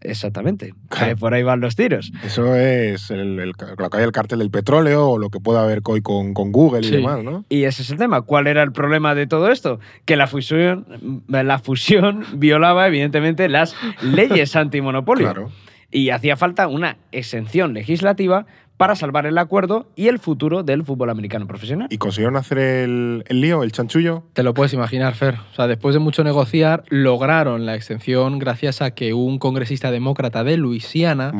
Exactamente. 0.00 0.74
Claro. 0.88 1.16
Por 1.16 1.34
ahí 1.34 1.42
van 1.42 1.60
los 1.60 1.76
tiros. 1.76 2.12
Eso 2.24 2.54
es 2.56 3.10
el, 3.10 3.38
el- 3.38 3.52
lo 3.78 3.90
que 3.90 3.96
hay 3.98 4.04
el 4.04 4.12
cartel 4.12 4.38
del 4.40 4.50
petróleo 4.50 5.08
o 5.10 5.18
lo 5.18 5.30
que 5.30 5.40
pueda 5.40 5.62
haber 5.62 5.80
hoy 5.84 6.00
con, 6.02 6.34
con 6.34 6.52
Google 6.52 6.86
y 6.86 6.90
demás, 6.90 7.22
¿no? 7.22 7.44
Y 7.48 7.64
ese 7.64 7.82
es 7.82 7.90
el 7.90 7.98
tema. 7.98 8.22
¿Cuál 8.22 8.46
era 8.46 8.62
el 8.62 8.72
problema 8.72 9.14
de 9.14 9.26
todo 9.26 9.50
esto? 9.50 9.80
Que 10.04 10.16
la 10.16 10.26
fusión, 10.26 11.22
la 11.28 11.58
fusión 11.58 12.24
violaba, 12.34 12.86
evidentemente, 12.86 13.48
las 13.48 13.74
leyes 14.02 14.56
antimonopolio. 14.56 15.26
Claro. 15.26 15.50
Y 15.90 16.10
hacía 16.10 16.36
falta 16.36 16.68
una 16.68 16.96
exención 17.12 17.74
legislativa 17.74 18.46
para 18.80 18.96
salvar 18.96 19.26
el 19.26 19.36
acuerdo 19.36 19.90
y 19.94 20.08
el 20.08 20.18
futuro 20.18 20.62
del 20.62 20.84
fútbol 20.84 21.10
americano 21.10 21.46
profesional. 21.46 21.86
¿Y 21.90 21.98
consiguieron 21.98 22.36
hacer 22.36 22.56
el, 22.56 23.24
el 23.28 23.42
lío, 23.42 23.62
el 23.62 23.72
chanchullo? 23.72 24.22
Te 24.32 24.42
lo 24.42 24.54
puedes 24.54 24.72
imaginar, 24.72 25.14
Fer. 25.14 25.34
O 25.34 25.54
sea, 25.54 25.66
después 25.66 25.92
de 25.92 25.98
mucho 25.98 26.24
negociar, 26.24 26.84
lograron 26.88 27.66
la 27.66 27.74
exención 27.74 28.38
gracias 28.38 28.80
a 28.80 28.92
que 28.92 29.12
un 29.12 29.38
congresista 29.38 29.90
demócrata 29.90 30.44
de 30.44 30.56
Luisiana 30.56 31.30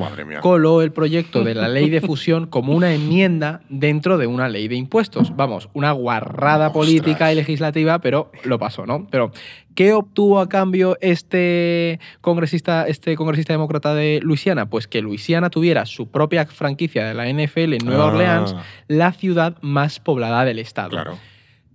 coló 0.43 0.83
el 0.83 0.93
proyecto 0.93 1.43
de 1.43 1.55
la 1.55 1.71
ley 1.71 1.89
de 1.89 2.03
fusión 2.03 2.47
como 2.47 2.75
una 2.75 2.93
enmienda 2.93 3.63
dentro 3.71 4.19
de 4.19 4.27
una 4.27 4.51
ley 4.51 4.69
de 4.69 4.77
impuestos. 4.77 5.35
Vamos, 5.35 5.71
una 5.73 5.93
guarrada 5.93 6.67
Ostras. 6.67 6.73
política 6.73 7.33
y 7.33 7.37
legislativa, 7.37 8.01
pero 8.01 8.31
lo 8.45 8.59
pasó, 8.59 8.85
¿no? 8.85 9.07
Pero, 9.11 9.33
¿qué 9.81 9.95
obtuvo 9.95 10.41
a 10.41 10.49
cambio 10.51 10.99
este 11.01 11.99
congresista, 12.21 12.87
este 12.87 13.17
congresista 13.17 13.55
demócrata 13.55 13.95
de 13.95 14.21
Luisiana? 14.23 14.69
Pues 14.69 14.87
que 14.87 15.01
Luisiana 15.01 15.49
tuviera 15.49 15.87
su 15.87 16.11
propia 16.11 16.45
franquicia 16.45 17.07
de 17.07 17.15
la 17.15 17.27
NFL 17.33 17.73
en 17.73 17.87
Nueva 17.87 18.05
Ah. 18.05 18.07
Orleans, 18.09 18.57
la 18.89 19.11
ciudad 19.13 19.57
más 19.63 19.99
poblada 19.99 20.45
del 20.45 20.59
estado. 20.59 20.91
Claro. 20.91 21.17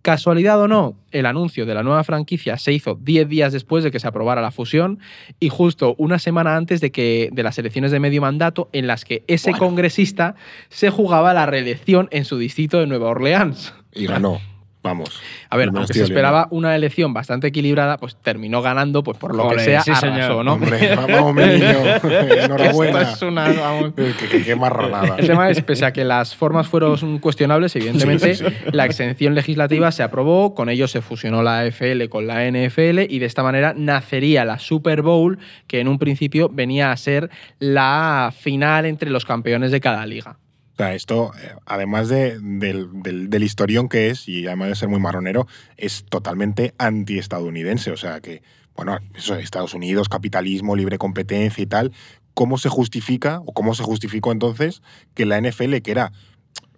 Casualidad 0.03 0.61
o 0.61 0.67
no, 0.67 0.95
el 1.09 1.25
anuncio 1.25 1.65
de 1.65 1.73
la 1.73 1.81
nueva 1.81 2.03
franquicia 2.03 2.57
se 2.59 2.71
hizo 2.73 2.93
10 2.93 3.27
días 3.27 3.51
después 3.51 3.83
de 3.83 3.89
que 3.89 3.99
se 3.99 4.07
aprobara 4.07 4.39
la 4.39 4.51
fusión 4.51 4.99
y 5.39 5.49
justo 5.49 5.95
una 5.97 6.19
semana 6.19 6.55
antes 6.57 6.81
de, 6.81 6.91
que, 6.91 7.29
de 7.33 7.41
las 7.41 7.57
elecciones 7.57 7.89
de 7.89 7.99
medio 7.99 8.21
mandato 8.21 8.69
en 8.71 8.85
las 8.85 9.03
que 9.03 9.23
ese 9.25 9.49
Bueno. 9.49 9.65
congresista 9.65 10.35
se 10.69 10.91
jugaba 10.91 11.33
la 11.33 11.47
reelección 11.47 12.07
en 12.11 12.23
su 12.25 12.37
distrito 12.37 12.79
de 12.79 12.85
Nueva 12.85 13.09
Orleans. 13.09 13.73
Y 13.95 14.05
ganó. 14.05 14.39
Vamos. 14.85 15.19
A 15.49 15.57
ver, 15.57 15.69
aunque 15.75 15.93
se 15.93 16.03
esperaba 16.03 16.47
una 16.51 16.75
elección 16.75 17.11
bastante 17.13 17.47
equilibrada, 17.47 17.97
pues 17.97 18.15
terminó 18.21 18.61
ganando, 18.61 19.03
pues 19.03 19.17
por 19.17 19.35
lo 19.35 19.49
que 19.49 19.59
sea, 19.59 19.81
sí, 19.81 19.91
arrasó, 19.91 20.05
señor. 20.07 20.45
¿no? 20.45 20.53
Hombre, 20.53 20.95
vamos, 21.11 21.33
mi 21.35 21.43
niño. 21.43 21.67
Enhorabuena. 22.43 23.01
Esto 23.01 23.15
es 23.25 23.31
una- 23.31 23.51
vamos. 23.51 23.93
Qué 24.45 24.55
marranada. 24.55 25.15
El 25.17 25.27
tema 25.27 25.49
es, 25.49 25.61
pese 25.61 25.85
a 25.85 25.91
que 25.93 26.03
las 26.05 26.35
formas 26.35 26.67
fueron 26.67 27.17
cuestionables, 27.19 27.75
evidentemente, 27.75 28.35
Sí, 28.35 28.45
sí, 28.45 28.51
sí. 28.51 28.69
la 28.71 28.85
exención 28.85 29.33
legislativa 29.35 29.91
se 29.91 30.03
aprobó, 30.03 30.53
con 30.55 30.69
ello 30.69 30.87
se 30.87 31.01
fusionó 31.01 31.41
la 31.43 31.59
AFL 31.61 32.07
con 32.09 32.27
la 32.27 32.45
NFL 32.49 32.99
y 33.09 33.19
de 33.19 33.25
esta 33.25 33.43
manera 33.43 33.73
nacería 33.75 34.45
la 34.45 34.59
Super 34.59 35.01
Bowl, 35.01 35.39
que 35.67 35.79
en 35.79 35.87
un 35.87 35.97
principio 35.99 36.49
venía 36.49 36.91
a 36.91 36.97
ser 36.97 37.29
la 37.59 38.31
final 38.37 38.85
entre 38.85 39.09
los 39.09 39.25
campeones 39.25 39.71
de 39.71 39.79
cada 39.81 40.05
liga. 40.05 40.37
O 40.75 40.77
sea, 40.77 40.93
esto, 40.93 41.31
eh, 41.41 41.53
además 41.65 42.09
de- 42.09 42.37
del, 42.39 42.89
del- 43.01 43.43
historión 43.43 43.87
que 43.87 44.09
es, 44.09 44.27
y 44.27 44.45
además 44.45 44.67
de 44.69 44.75
ser 44.75 44.89
muy 44.89 44.99
marronero, 44.99 45.47
es 45.77 46.03
totalmente 46.09 46.73
antiestadounidense. 46.77 47.91
O 47.91 47.97
sea, 47.97 48.19
que, 48.19 48.41
bueno, 48.75 48.97
eso, 49.15 49.35
Estados 49.35 49.73
Unidos, 49.73 50.09
capitalismo, 50.09 50.75
libre 50.75 50.97
competencia 50.97 51.61
y 51.61 51.65
tal, 51.65 51.93
¿cómo 52.33 52.57
se 52.57 52.67
justifica, 52.67 53.39
o 53.45 53.53
cómo 53.53 53.73
se 53.73 53.83
justificó 53.83 54.33
entonces 54.33 54.81
que 55.13 55.25
la 55.25 55.37
NFL, 55.39 55.77
que 55.81 55.91
era 55.91 56.11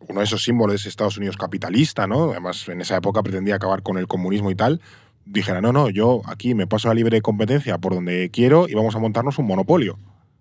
uno 0.08 0.20
de 0.20 0.26
esos 0.26 0.44
símbolos 0.44 0.84
de 0.84 0.90
Estados 0.90 1.18
Unidos 1.18 1.36
capitalista, 1.38 2.06
¿no? 2.06 2.30
Además, 2.32 2.70
en 2.70 2.82
esa 2.82 2.98
época 2.98 3.24
pretendía 3.24 3.56
acabar 3.56 3.82
con 3.82 3.98
el 3.98 4.08
comunismo 4.08 4.52
y 4.52 4.56
tal, 4.56 4.80
dijera, 5.26 5.60
no, 5.60 5.74
no, 5.74 5.90
yo 5.90 6.22
aquí 6.26 6.54
me 6.54 6.68
paso 6.68 6.88
la 6.88 6.94
libre 6.94 7.22
competencia 7.22 7.80
por 7.80 7.96
donde 7.96 8.30
quiero 8.32 8.70
y 8.70 8.76
vamos 8.76 8.96
a 8.96 9.00
montarnos 9.00 9.40
un 9.40 9.48
monopolio. 9.48 9.98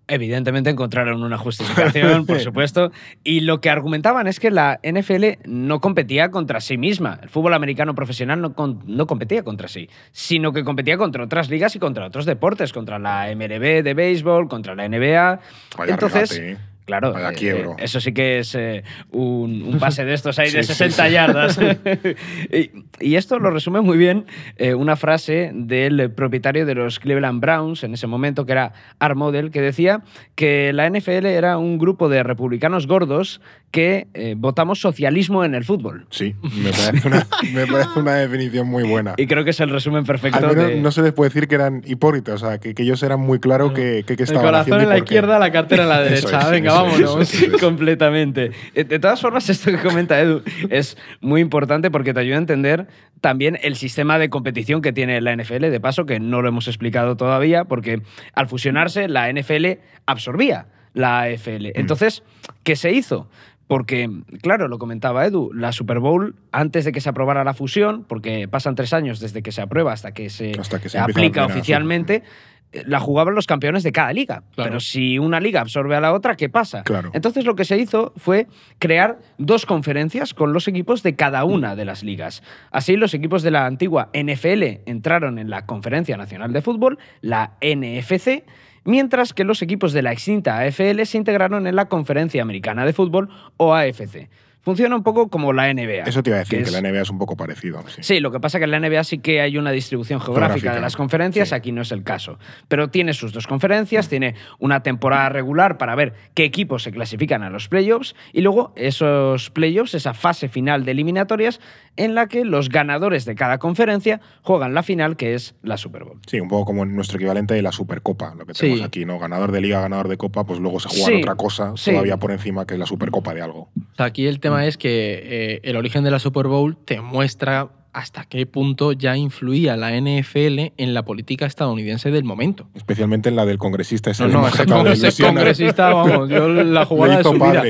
Evidentemente 0.09 0.69
encontraron 0.69 1.21
una 1.21 1.37
justificación, 1.37 2.25
por 2.25 2.39
supuesto. 2.41 2.91
Y 3.23 3.41
lo 3.41 3.59
que 3.59 3.69
argumentaban 3.69 4.27
es 4.27 4.39
que 4.39 4.51
la 4.51 4.79
NFL 4.81 5.25
no 5.45 5.81
competía 5.81 6.31
contra 6.31 6.61
sí 6.61 6.77
misma. 6.77 7.19
El 7.21 7.29
fútbol 7.29 7.53
americano 7.53 7.93
profesional 7.93 8.39
no, 8.41 8.53
con- 8.53 8.83
no 8.87 9.05
competía 9.05 9.43
contra 9.43 9.67
sí, 9.67 9.89
sino 10.11 10.53
que 10.53 10.63
competía 10.63 10.97
contra 10.97 11.23
otras 11.23 11.49
ligas 11.49 11.75
y 11.75 11.79
contra 11.79 12.05
otros 12.07 12.25
deportes, 12.25 12.71
contra 12.71 12.99
la 12.99 13.27
MLB 13.35 13.83
de 13.83 13.93
béisbol, 13.93 14.47
contra 14.47 14.75
la 14.75 14.87
NBA. 14.87 15.39
Vaya 15.77 15.93
Entonces, 15.93 16.29
regate, 16.37 16.51
¿eh? 16.53 16.57
Claro, 16.87 17.13
eh, 17.17 17.33
quiebro. 17.35 17.73
eh, 17.73 17.83
eso 17.83 17.99
sí 17.99 18.13
que 18.13 18.39
es 18.39 18.55
eh, 18.55 18.83
un, 19.11 19.61
un 19.61 19.77
pase 19.79 20.05
de 20.05 20.13
estos 20.13 20.39
ahí 20.39 20.49
de 20.49 20.63
Sí, 20.63 20.73
sí, 20.73 20.73
60 20.73 21.05
sí. 21.05 21.11
yardas. 21.11 21.59
y, 22.51 22.71
y 22.99 23.15
esto 23.15 23.37
lo 23.39 23.51
resume 23.51 23.81
muy 23.81 23.97
bien 23.97 24.25
eh, 24.55 24.73
una 24.73 24.95
frase 24.95 25.51
del 25.53 26.09
propietario 26.11 26.65
de 26.65 26.75
los 26.75 26.99
Cleveland 26.99 27.41
Browns 27.41 27.83
en 27.83 27.93
ese 27.93 28.07
momento, 28.07 28.45
que 28.45 28.53
era 28.53 28.71
Art 28.99 29.17
Model, 29.17 29.51
que 29.51 29.61
decía 29.61 30.01
que 30.35 30.71
la 30.73 30.89
NFL 30.89 31.25
era 31.25 31.57
un 31.57 31.77
grupo 31.77 32.07
de 32.09 32.23
republicanos 32.23 32.87
gordos 32.87 33.41
que 33.71 34.07
eh, 34.13 34.35
votamos 34.37 34.79
socialismo 34.79 35.43
en 35.43 35.53
el 35.53 35.65
fútbol. 35.65 36.07
Sí, 36.09 36.35
me 36.41 36.71
parece 36.71 37.07
una, 37.07 37.27
me 37.53 37.67
parece 37.67 37.99
una 37.99 38.15
definición 38.15 38.67
muy 38.67 38.83
buena. 38.83 39.13
Y 39.17 39.27
creo 39.27 39.43
que 39.43 39.49
es 39.49 39.59
el 39.59 39.69
resumen 39.69 40.05
perfecto 40.05 40.37
Al 40.37 40.55
menos 40.55 40.67
de... 40.67 40.81
no 40.81 40.91
se 40.91 41.01
les 41.01 41.13
puede 41.13 41.29
decir 41.29 41.47
que 41.47 41.55
eran 41.55 41.81
hipócritas, 41.85 42.41
o 42.41 42.47
sea, 42.47 42.59
que, 42.59 42.73
que 42.73 42.83
ellos 42.83 43.03
eran 43.03 43.19
muy 43.19 43.39
claros 43.39 43.73
que, 43.73 44.03
que, 44.07 44.15
que 44.15 44.23
El 44.23 44.29
estaban 44.29 44.45
corazón 44.45 44.61
haciendo 44.61 44.81
y 44.81 44.83
en 44.83 44.89
la 44.89 44.97
izquierda, 44.97 45.39
la 45.39 45.51
cartera 45.51 45.83
en 45.83 45.89
la 45.89 46.01
derecha. 46.03 46.39
es, 46.39 46.49
Venga, 46.49 46.69
es, 46.69 46.75
vámonos. 46.75 47.33
es. 47.33 47.51
Completamente. 47.59 48.51
De 48.73 48.99
todas 48.99 49.19
formas, 49.19 49.49
esto 49.49 49.71
que 49.71 49.77
comenta 49.77 50.19
Edu 50.19 50.43
es 50.69 50.97
muy 51.19 51.41
importante 51.41 51.91
porque 51.91 52.13
te 52.13 52.21
ayuda 52.21 52.35
a 52.35 52.39
entender 52.39 52.87
también 53.21 53.59
el 53.61 53.75
sistema 53.75 54.17
de 54.17 54.29
competición 54.29 54.81
que 54.81 54.93
tiene 54.93 55.19
la 55.21 55.35
NFL. 55.35 55.69
De 55.69 55.79
paso, 55.79 56.05
que 56.05 56.19
no 56.19 56.41
lo 56.41 56.47
hemos 56.47 56.67
explicado 56.67 57.17
todavía, 57.17 57.65
porque 57.65 58.01
al 58.33 58.47
fusionarse, 58.47 59.07
la 59.07 59.31
NFL 59.31 59.79
absorbía 60.05 60.67
la 60.93 61.21
AFL. 61.21 61.67
Entonces, 61.75 62.23
¿qué 62.63 62.75
se 62.75 62.91
hizo? 62.91 63.29
Porque, 63.67 64.09
claro, 64.41 64.67
lo 64.67 64.79
comentaba 64.79 65.25
Edu, 65.25 65.51
la 65.53 65.71
Super 65.71 65.99
Bowl, 65.99 66.35
antes 66.51 66.85
de 66.85 66.91
que 66.91 67.01
se 67.01 67.09
aprobara 67.09 67.43
la 67.43 67.53
fusión, 67.53 68.05
porque 68.07 68.47
pasan 68.47 68.75
tres 68.75 68.93
años 68.93 69.19
desde 69.19 69.43
que 69.43 69.51
se 69.51 69.61
aprueba 69.61 69.91
hasta 69.91 70.13
que 70.13 70.29
se, 70.29 70.51
Hasta 70.59 70.79
que 70.79 70.89
se 70.89 70.97
empieza 70.97 71.19
aplica 71.19 71.45
oficialmente, 71.45 72.23
eh, 72.71 72.83
la 72.85 72.99
jugaban 72.99 73.35
los 73.35 73.45
campeones 73.45 73.83
de 73.83 73.91
cada 73.91 74.11
liga. 74.13 74.43
Claro. 74.55 74.69
Pero 74.69 74.79
si 74.79 75.19
una 75.19 75.39
liga 75.39 75.61
absorbe 75.61 75.95
a 75.95 76.01
la 76.01 76.13
otra, 76.13 76.35
¿qué 76.35 76.49
pasa? 76.49 76.83
Claro. 76.83 77.11
Entonces 77.13 77.45
lo 77.45 77.55
que 77.55 77.65
se 77.65 77.77
hizo 77.77 78.13
fue 78.17 78.47
crear 78.79 79.19
dos 79.37 79.65
conferencias 79.65 80.33
con 80.33 80.53
los 80.53 80.67
equipos 80.67 81.03
de 81.03 81.15
cada 81.15 81.45
una 81.45 81.75
de 81.75 81.85
las 81.85 82.03
ligas. 82.03 82.43
Así 82.71 82.95
los 82.95 83.13
equipos 83.13 83.41
de 83.43 83.51
la 83.51 83.65
antigua 83.65 84.09
NFL 84.13 84.81
entraron 84.85 85.39
en 85.39 85.49
la 85.49 85.65
Conferencia 85.65 86.17
Nacional 86.17 86.51
de 86.51 86.61
Fútbol, 86.61 86.99
la 87.21 87.53
NFC, 87.61 88.43
mientras 88.87 89.33
que 89.33 89.43
los 89.43 89.61
equipos 89.61 89.93
de 89.93 90.01
la 90.01 90.11
extinta 90.11 90.57
AFL 90.59 91.03
se 91.03 91.17
integraron 91.19 91.67
en 91.67 91.75
la 91.75 91.85
Conferencia 91.85 92.41
Americana 92.41 92.85
de 92.85 92.93
Fútbol 92.93 93.29
o 93.57 93.75
AFC. 93.75 94.29
funciona 94.61 94.97
un 94.97 95.03
poco 95.03 95.29
como 95.29 95.53
la 95.53 95.73
NBA. 95.73 96.03
Eso 96.05 96.21
te 96.21 96.29
iba 96.29 96.35
a 96.35 96.39
decir, 96.39 96.57
que 96.59 96.63
que, 96.65 96.69
es- 96.69 96.73
la 96.73 96.81
NBA 96.81 97.01
es 97.03 97.09
un 97.09 97.17
poco 97.17 97.37
parecido. 97.37 97.81
Sí. 97.87 98.03
Sí, 98.03 98.19
lo 98.19 98.31
que 98.31 98.41
pasa 98.41 98.57
es 98.57 98.59
que 98.59 98.65
en 98.65 98.71
la 98.71 98.79
NBA 98.81 99.01
sí 99.05 99.19
que 99.19 99.39
hay 99.39 99.57
una 99.57 99.71
distribución 99.71 100.19
geográfica, 100.19 100.55
Geográfica, 100.55 100.75
de 100.75 100.81
las 100.81 100.97
conferencias, 100.97 101.47
sí. 101.49 101.55
aquí 101.55 101.71
no 101.71 101.83
es 101.83 101.93
el 101.93 102.03
caso. 102.03 102.37
Pero 102.67 102.89
tiene 102.89 103.13
sus 103.13 103.31
dos 103.31 103.47
conferencias, 103.47 104.09
tiene 104.09 104.35
una 104.59 104.83
temporada 104.83 105.29
regular 105.29 105.77
para 105.77 105.95
ver 105.95 106.15
qué 106.33 106.43
equipos 106.43 106.83
se 106.83 106.91
clasifican 106.91 107.43
a 107.43 107.49
los 107.49 107.69
playoffs 107.69 108.13
y 108.33 108.41
luego 108.41 108.73
esos 108.75 109.51
playoffs, 109.51 109.93
esa 109.93 110.13
fase 110.13 110.49
final 110.49 110.83
de 110.83 110.91
eliminatorias 110.91 111.61
en 111.97 112.15
la 112.15 112.27
que 112.27 112.45
los 112.45 112.69
ganadores 112.69 113.25
de 113.25 113.35
cada 113.35 113.57
conferencia 113.57 114.21
juegan 114.43 114.73
la 114.73 114.83
final 114.83 115.17
que 115.17 115.33
es 115.33 115.55
la 115.63 115.77
Super 115.77 116.03
Bowl. 116.03 116.19
Sí, 116.27 116.39
un 116.39 116.47
poco 116.47 116.65
como 116.65 116.85
nuestro 116.85 117.17
equivalente 117.17 117.53
de 117.53 117.61
la 117.61 117.71
Supercopa, 117.71 118.33
lo 118.35 118.45
que 118.45 118.53
Sí. 118.53 118.61
tenemos 118.61 118.85
aquí, 118.85 119.05
¿no? 119.05 119.19
Ganador 119.19 119.51
de 119.51 119.61
liga, 119.61 119.81
ganador 119.81 120.07
de 120.07 120.17
copa, 120.17 120.45
pues 120.45 120.59
luego 120.59 120.79
se 120.79 120.89
juega 120.89 121.05
Sí, 121.05 121.13
otra 121.21 121.35
cosa 121.35 121.73
sí. 121.75 121.91
todavía 121.91 122.17
por 122.17 122.31
encima 122.31 122.65
que 122.65 122.75
es 122.75 122.79
la 122.79 122.85
Supercopa 122.85 123.33
de 123.33 123.41
algo. 123.41 123.69
Aquí 123.97 124.27
el 124.27 124.39
tema 124.39 124.65
es 124.65 124.77
que 124.77 125.19
eh, 125.23 125.59
el 125.63 125.75
origen 125.75 126.03
de 126.03 126.11
la 126.11 126.19
Super 126.19 126.47
Bowl 126.47 126.77
te 126.85 127.01
muestra 127.01 127.69
hasta 127.93 128.25
qué 128.25 128.45
punto 128.45 128.91
ya 128.91 129.17
influía 129.17 129.75
la 129.75 129.89
NFL 129.99 130.73
en 130.77 130.93
la 130.93 131.03
política 131.03 131.47
estadounidense 131.47 132.11
del 132.11 132.23
momento. 132.25 132.67
Especialmente 132.75 133.29
en 133.29 133.35
la 133.35 133.43
del 133.45 133.57
congresista 133.57 134.11
ese 134.11 134.27
No, 134.27 134.41
no, 134.41 134.47
ese, 134.47 135.23
congresista, 135.23 135.89
vamos, 135.91 136.29
yo 136.29 136.47
la 136.47 136.85
jugada 136.85 137.17
de 137.17 137.23
su 137.23 137.33
vida. 137.33 137.63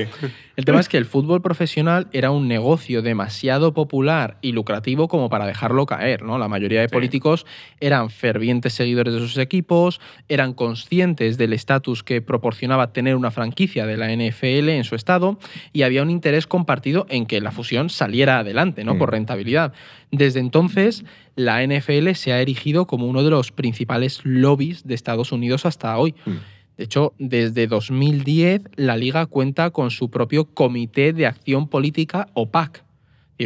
El 0.58 0.66
tema 0.66 0.80
es 0.80 0.90
que 0.90 0.98
el 0.98 1.06
fútbol 1.06 1.44
profesional 1.44 2.08
era 2.14 2.32
un 2.32 2.48
negocio 2.48 3.04
demasiado 3.04 3.76
popular 3.76 4.40
y 4.42 4.54
lucrativo 4.54 5.08
como 5.08 5.30
para 5.30 5.46
dejarlo 5.46 5.86
caer, 5.86 6.24
¿no? 6.24 6.40
La 6.40 6.48
mayoría 6.48 6.82
de 6.82 6.90
políticos 6.90 7.46
eran 7.80 8.10
fervientes 8.10 8.74
seguidores 8.74 9.14
de 9.14 9.20
sus 9.20 9.38
equipos, 9.38 10.02
eran 10.28 10.56
conscientes 10.56 11.38
del 11.38 11.54
estatus 11.54 12.02
que 12.02 12.24
proporcionaba 12.24 12.92
tener 12.92 13.16
una 13.16 13.30
franquicia 13.30 13.86
de 13.86 13.98
la 13.98 14.08
NFL 14.12 14.70
en 14.70 14.84
su 14.84 14.96
estado 14.96 15.38
y 15.74 15.84
había 15.84 16.02
un 16.02 16.10
interés 16.10 16.48
compartido 16.48 17.06
en 17.08 17.28
que 17.28 17.40
la 17.40 17.52
fusión 17.52 17.92
saliera 17.92 18.40
adelante, 18.40 18.84
¿no? 18.84 18.96
Mm. 18.96 18.98
Por 18.98 19.12
rentabilidad. 19.12 19.74
Desde 20.10 20.40
entonces, 20.40 21.06
la 21.36 21.64
NFL 21.64 22.14
se 22.14 22.34
ha 22.34 22.42
erigido 22.42 22.88
como 22.88 23.06
uno 23.06 23.24
de 23.24 23.30
los 23.30 23.52
principales 23.52 24.22
lobbies 24.24 24.88
de 24.88 24.96
Estados 24.96 25.32
Unidos 25.32 25.68
hasta 25.68 25.96
hoy. 26.00 26.16
Mm. 26.26 26.32
De 26.78 26.84
hecho, 26.84 27.14
desde 27.18 27.68
2010 27.68 28.64
la 28.76 28.98
liga 28.98 29.26
cuenta 29.26 29.72
con 29.72 29.90
su 29.92 30.10
propio 30.10 30.46
Comité 30.46 31.12
de 31.14 31.26
Acción 31.26 31.68
Política 31.68 32.28
o 32.34 32.50
PAC. 32.50 32.84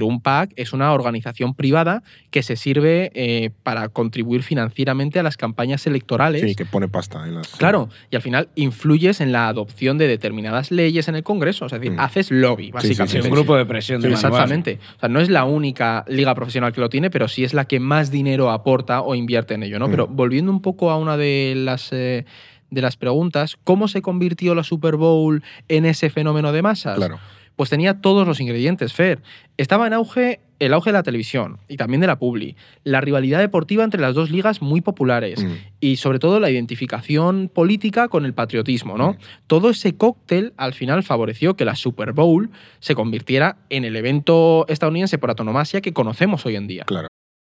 Un 0.01 0.21
PAC 0.21 0.53
es 0.55 0.71
una 0.71 0.93
organización 0.93 1.53
privada 1.53 2.01
que 2.29 2.43
se 2.43 2.55
sirve 2.55 3.11
eh, 3.13 3.49
para 3.61 3.89
contribuir 3.89 4.41
financieramente 4.41 5.19
a 5.19 5.23
las 5.23 5.36
campañas 5.36 5.86
electorales. 5.86 6.41
Sí, 6.41 6.55
que 6.55 6.65
pone 6.65 6.88
pasta 6.88 7.27
en 7.27 7.36
las. 7.36 7.49
Claro, 7.57 7.89
y 8.09 8.15
al 8.15 8.21
final 8.21 8.47
influyes 8.55 9.19
en 9.19 9.34
la 9.34 9.49
adopción 9.49 9.97
de 9.97 10.07
determinadas 10.07 10.71
leyes 10.71 11.09
en 11.09 11.15
el 11.15 11.23
Congreso. 11.23 11.65
Es 11.65 11.73
decir, 11.73 11.91
Mm. 11.91 11.99
haces 11.99 12.32
lobby, 12.32 12.67
sí, 12.67 12.71
básicamente. 12.71 13.21
sí, 13.21 13.27
un 13.27 13.34
grupo 13.34 13.57
de 13.57 13.65
presión 13.65 13.99
de 14.01 14.07
Sí, 14.07 14.13
exactamente. 14.13 14.79
O 14.95 14.99
sea, 15.01 15.09
no 15.09 15.19
es 15.19 15.29
la 15.29 15.43
única 15.43 16.05
liga 16.07 16.34
profesional 16.36 16.71
que 16.71 16.79
lo 16.79 16.88
tiene, 16.88 17.09
pero 17.09 17.27
sí 17.27 17.43
es 17.43 17.53
la 17.53 17.65
que 17.65 17.82
más 17.82 18.11
dinero 18.11 18.49
aporta 18.49 19.01
o 19.01 19.13
invierte 19.13 19.55
en 19.55 19.63
ello, 19.63 19.77
¿no? 19.77 19.89
Mm. 19.89 19.91
Pero 19.91 20.07
volviendo 20.07 20.53
un 20.53 20.61
poco 20.61 20.89
a 20.89 20.97
una 20.97 21.17
de 21.17 21.53
las, 21.57 21.89
eh, 21.91 22.23
de 22.72 22.82
las 22.82 22.97
preguntas, 22.97 23.57
¿cómo 23.63 23.88
se 23.88 24.01
convirtió 24.01 24.55
la 24.55 24.63
Super 24.63 24.95
Bowl 24.95 25.43
en 25.67 25.86
ese 25.86 26.09
fenómeno 26.09 26.51
de 26.51 26.61
masas? 26.63 26.95
Claro. 26.97 27.19
Pues 27.55 27.69
tenía 27.69 28.01
todos 28.01 28.26
los 28.26 28.39
ingredientes, 28.39 28.93
Fer. 28.93 29.22
Estaba 29.57 29.86
en 29.86 29.93
auge 29.93 30.39
el 30.57 30.74
auge 30.74 30.91
de 30.91 30.93
la 30.93 31.03
televisión 31.03 31.57
y 31.67 31.76
también 31.76 32.01
de 32.01 32.07
la 32.07 32.19
publi, 32.19 32.55
la 32.84 33.01
rivalidad 33.01 33.39
deportiva 33.39 33.84
entre 33.84 33.99
las 33.99 34.13
dos 34.13 34.30
ligas 34.30 34.61
muy 34.61 34.80
populares 34.82 35.43
Mm. 35.43 35.53
y 35.80 35.95
sobre 35.97 36.19
todo 36.19 36.39
la 36.39 36.51
identificación 36.51 37.49
política 37.53 38.07
con 38.07 38.26
el 38.26 38.34
patriotismo, 38.36 38.95
¿no? 38.95 39.13
Mm. 39.13 39.17
Todo 39.47 39.72
ese 39.72 39.97
cóctel 39.97 40.53
al 40.57 40.74
final 40.74 41.01
favoreció 41.03 41.55
que 41.55 41.65
la 41.65 41.76
Super 41.76 42.13
Bowl 42.13 42.51
se 42.80 42.93
convirtiera 42.93 43.57
en 43.69 43.86
el 43.86 43.95
evento 43.95 44.65
estadounidense 44.69 45.17
por 45.17 45.32
antonomasia 45.32 45.82
que 45.82 45.93
conocemos 45.93 46.45
hoy 46.45 46.55
en 46.55 46.67
día. 46.67 46.84
Claro. 46.86 47.07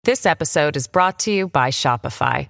This 0.05 0.26
episode 0.26 0.78
is 0.78 0.89
brought 0.89 1.18
to 1.26 1.32
you 1.32 1.49
by 1.49 1.72
Shopify. 1.72 2.49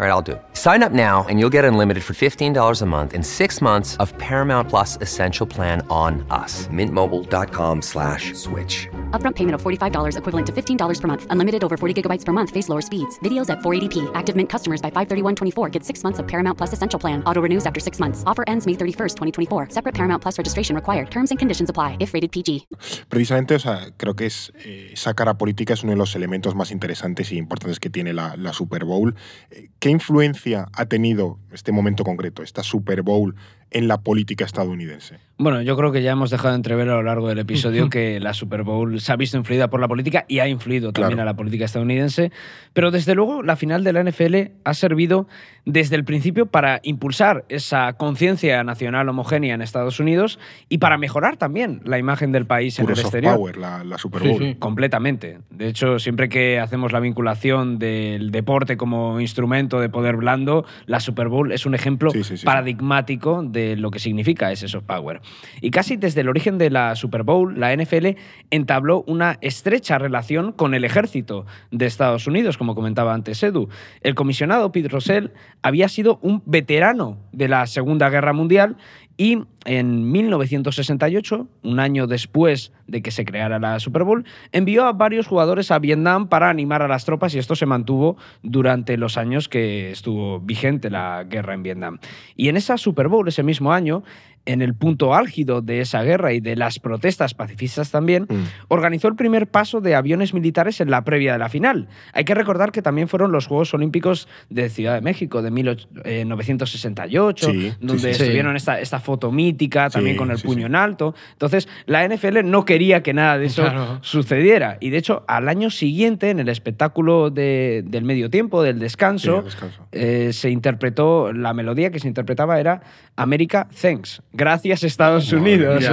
All 0.00 0.06
right, 0.06 0.12
I'll 0.12 0.22
do 0.22 0.32
it. 0.32 0.42
Sign 0.54 0.82
up 0.82 0.92
now 0.92 1.26
and 1.28 1.38
you'll 1.38 1.52
get 1.52 1.66
unlimited 1.66 2.02
for 2.02 2.14
$15 2.14 2.80
a 2.80 2.86
month 2.86 3.12
in 3.12 3.22
six 3.22 3.60
months 3.60 3.98
of 3.98 4.16
Paramount 4.16 4.70
Plus 4.70 4.96
Essential 5.02 5.46
Plan 5.46 5.86
on 5.90 6.24
us. 6.30 6.66
Mintmobile.com 6.68 7.82
slash 7.82 8.32
switch. 8.32 8.88
Upfront 9.10 9.34
payment 9.34 9.56
of 9.56 9.62
$45 9.62 10.16
equivalent 10.16 10.46
to 10.46 10.52
$15 10.54 11.00
per 11.00 11.06
month. 11.06 11.26
Unlimited 11.28 11.62
over 11.62 11.76
40 11.76 11.92
gigabytes 11.92 12.24
per 12.24 12.32
month. 12.32 12.48
Face 12.48 12.70
lower 12.70 12.80
speeds. 12.80 13.18
Videos 13.18 13.50
at 13.50 13.58
480p. 13.58 14.10
Active 14.14 14.34
Mint 14.34 14.48
customers 14.48 14.80
by 14.80 14.90
531.24 14.90 15.70
get 15.70 15.84
six 15.84 16.02
months 16.02 16.18
of 16.18 16.26
Paramount 16.26 16.56
Plus 16.56 16.72
Essential 16.72 16.98
Plan. 16.98 17.22
Auto 17.24 17.42
renews 17.42 17.66
after 17.66 17.78
six 17.78 18.00
months. 18.00 18.24
Offer 18.24 18.44
ends 18.46 18.66
May 18.66 18.72
31st, 18.72 19.16
2024. 19.48 19.68
Separate 19.68 19.94
Paramount 19.94 20.22
Plus 20.22 20.38
registration 20.38 20.74
required. 20.74 21.10
Terms 21.10 21.30
and 21.30 21.38
conditions 21.38 21.68
apply 21.68 21.98
if 22.00 22.14
rated 22.14 22.32
PG. 22.32 22.68
Precisamente, 23.10 23.54
o 23.54 23.58
sea, 23.58 23.90
creo 23.98 24.16
que 24.16 24.24
es 24.24 24.50
eh, 24.64 24.92
esa 24.94 25.12
cara 25.12 25.36
política 25.36 25.74
es 25.74 25.82
uno 25.82 25.92
de 25.92 25.98
los 25.98 26.16
elementos 26.16 26.54
más 26.54 26.70
interesantes 26.70 27.30
y 27.32 27.36
importantes 27.36 27.78
que 27.78 27.90
tiene 27.90 28.14
la, 28.14 28.34
la 28.38 28.54
Super 28.54 28.86
Bowl. 28.86 29.14
Eh, 29.50 29.68
¿Qué 29.78 29.89
influencia 29.90 30.68
ha 30.72 30.86
tenido 30.86 31.38
este 31.52 31.72
momento 31.72 32.04
concreto, 32.04 32.42
esta 32.42 32.62
Super 32.62 33.02
Bowl, 33.02 33.34
en 33.70 33.88
la 33.88 34.00
política 34.00 34.44
estadounidense? 34.44 35.18
Bueno, 35.42 35.62
yo 35.62 35.74
creo 35.74 35.90
que 35.90 36.02
ya 36.02 36.12
hemos 36.12 36.28
dejado 36.28 36.50
de 36.50 36.56
entrever 36.56 36.86
a 36.90 36.96
lo 36.96 37.02
largo 37.02 37.26
del 37.28 37.38
episodio 37.38 37.88
que 37.88 38.20
la 38.20 38.34
Super 38.34 38.62
Bowl 38.62 39.00
se 39.00 39.10
ha 39.10 39.16
visto 39.16 39.38
influida 39.38 39.68
por 39.70 39.80
la 39.80 39.88
política 39.88 40.26
y 40.28 40.40
ha 40.40 40.46
influido 40.46 40.92
también 40.92 41.12
Claro. 41.16 41.22
a 41.22 41.32
la 41.32 41.34
política 41.34 41.64
estadounidense. 41.64 42.30
Pero 42.74 42.90
desde 42.90 43.14
luego, 43.14 43.42
la 43.42 43.56
final 43.56 43.82
de 43.82 43.94
la 43.94 44.00
NFL 44.04 44.50
ha 44.64 44.74
servido 44.74 45.26
desde 45.64 45.96
el 45.96 46.04
principio 46.04 46.44
para 46.46 46.80
impulsar 46.82 47.44
esa 47.48 47.94
conciencia 47.94 48.62
nacional 48.64 49.08
homogénea 49.08 49.54
en 49.54 49.62
Estados 49.62 49.98
Unidos 49.98 50.38
y 50.68 50.76
para 50.78 50.98
mejorar 50.98 51.38
también 51.38 51.80
la 51.84 51.98
imagen 51.98 52.32
del 52.32 52.44
país 52.46 52.76
Puro 52.76 52.88
en 52.88 52.90
el 52.90 52.96
soft 52.96 53.06
exterior. 53.06 53.36
power, 53.36 53.56
la, 53.56 53.82
la 53.84 53.96
Super 53.96 54.22
Sí, 54.22 54.28
Bowl. 54.28 54.42
sí. 54.42 54.56
Completamente. 54.58 55.38
De 55.50 55.68
hecho, 55.68 55.98
siempre 55.98 56.28
que 56.28 56.58
hacemos 56.60 56.92
la 56.92 57.00
vinculación 57.00 57.78
del 57.78 58.30
deporte 58.30 58.76
como 58.76 59.20
instrumento 59.20 59.80
de 59.80 59.88
poder 59.88 60.16
blando, 60.16 60.66
la 60.84 61.00
Super 61.00 61.28
Bowl 61.28 61.50
es 61.52 61.64
un 61.64 61.74
ejemplo 61.74 62.10
Sí, 62.10 62.24
sí, 62.24 62.36
sí, 62.36 62.44
paradigmático 62.44 63.42
de 63.42 63.76
lo 63.76 63.90
que 63.90 63.98
significa 64.00 64.52
ese 64.52 64.68
soft 64.68 64.84
power. 64.84 65.20
Y 65.60 65.70
casi 65.70 65.96
desde 65.96 66.22
el 66.22 66.28
origen 66.28 66.58
de 66.58 66.70
la 66.70 66.94
Super 66.96 67.22
Bowl, 67.22 67.58
la 67.58 67.74
NFL 67.74 68.16
entabló 68.50 69.02
una 69.06 69.38
estrecha 69.40 69.98
relación 69.98 70.52
con 70.52 70.74
el 70.74 70.84
ejército 70.84 71.46
de 71.70 71.86
Estados 71.86 72.26
Unidos, 72.26 72.58
como 72.58 72.74
comentaba 72.74 73.14
antes 73.14 73.42
Edu. 73.42 73.68
El 74.02 74.14
comisionado 74.14 74.72
Pete 74.72 74.88
Rozelle 74.88 75.32
había 75.62 75.88
sido 75.88 76.18
un 76.22 76.42
veterano 76.46 77.18
de 77.32 77.48
la 77.48 77.66
Segunda 77.66 78.10
Guerra 78.10 78.32
Mundial 78.32 78.76
y 79.20 79.38
en 79.66 80.10
1968, 80.10 81.46
un 81.62 81.78
año 81.78 82.06
después 82.06 82.72
de 82.86 83.02
que 83.02 83.10
se 83.10 83.26
creara 83.26 83.58
la 83.58 83.78
Super 83.78 84.04
Bowl, 84.04 84.24
envió 84.50 84.86
a 84.86 84.94
varios 84.94 85.26
jugadores 85.26 85.70
a 85.70 85.78
Vietnam 85.78 86.28
para 86.28 86.48
animar 86.48 86.80
a 86.80 86.88
las 86.88 87.04
tropas 87.04 87.34
y 87.34 87.38
esto 87.38 87.54
se 87.54 87.66
mantuvo 87.66 88.16
durante 88.42 88.96
los 88.96 89.18
años 89.18 89.50
que 89.50 89.90
estuvo 89.90 90.40
vigente 90.40 90.88
la 90.88 91.24
guerra 91.24 91.52
en 91.52 91.62
Vietnam. 91.62 91.98
Y 92.34 92.48
en 92.48 92.56
esa 92.56 92.78
Super 92.78 93.08
Bowl, 93.08 93.28
ese 93.28 93.42
mismo 93.42 93.74
año, 93.74 94.04
en 94.46 94.62
el 94.62 94.74
punto 94.74 95.14
álgido 95.14 95.60
de 95.60 95.80
esa 95.80 96.02
guerra 96.02 96.32
y 96.32 96.40
de 96.40 96.56
las 96.56 96.78
protestas 96.78 97.34
pacifistas 97.34 97.90
también, 97.90 98.26
Mm. 98.28 98.44
organizó 98.68 99.08
el 99.08 99.14
primer 99.14 99.46
paso 99.46 99.80
de 99.80 99.94
aviones 99.94 100.34
militares 100.34 100.80
en 100.80 100.90
la 100.90 101.04
previa 101.04 101.32
de 101.34 101.38
la 101.38 101.48
final. 101.48 101.88
Hay 102.12 102.24
que 102.24 102.34
recordar 102.34 102.72
que 102.72 102.82
también 102.82 103.08
fueron 103.08 103.32
los 103.32 103.46
Juegos 103.46 103.72
Olímpicos 103.74 104.28
de 104.48 104.68
Ciudad 104.70 104.94
de 104.94 105.00
México 105.02 105.42
de 105.42 105.50
1968, 105.50 107.50
Sí, 107.50 107.70
sí, 107.70 107.74
donde 107.80 108.12
sí, 108.12 108.14
sí. 108.14 108.22
estuvieron 108.22 108.56
esta, 108.56 108.80
esta 108.80 109.00
foto 109.00 109.30
mítica 109.32 109.90
también 109.90 110.14
Sí, 110.14 110.18
con 110.18 110.30
el 110.30 110.38
sí, 110.38 110.46
puño 110.46 110.60
sí. 110.60 110.64
en 110.66 110.74
alto. 110.76 111.14
Entonces, 111.32 111.68
la 111.86 112.04
NFL 112.04 112.42
no 112.44 112.64
quería 112.64 113.02
que 113.02 113.12
nada 113.14 113.38
de 113.38 113.46
eso 113.46 113.62
Claro. 113.62 113.98
sucediera. 114.02 114.76
Y 114.80 114.90
de 114.90 114.98
hecho, 114.98 115.24
al 115.28 115.48
año 115.48 115.70
siguiente, 115.70 116.30
en 116.30 116.40
el 116.40 116.48
espectáculo 116.48 117.30
de- 117.30 117.82
del 117.86 118.04
medio 118.04 118.30
tiempo, 118.30 118.62
del 118.62 118.78
descanso. 118.78 119.44
eh, 119.92 120.32
se 120.32 120.50
interpretó, 120.50 121.32
la 121.32 121.52
melodía 121.52 121.90
que 121.90 121.98
se 121.98 122.08
interpretaba 122.08 122.60
era 122.60 122.80
America 123.16 123.68
Thanks, 123.80 124.22
gracias 124.32 124.84
Estados 124.84 125.32
Unidos. 125.32 125.84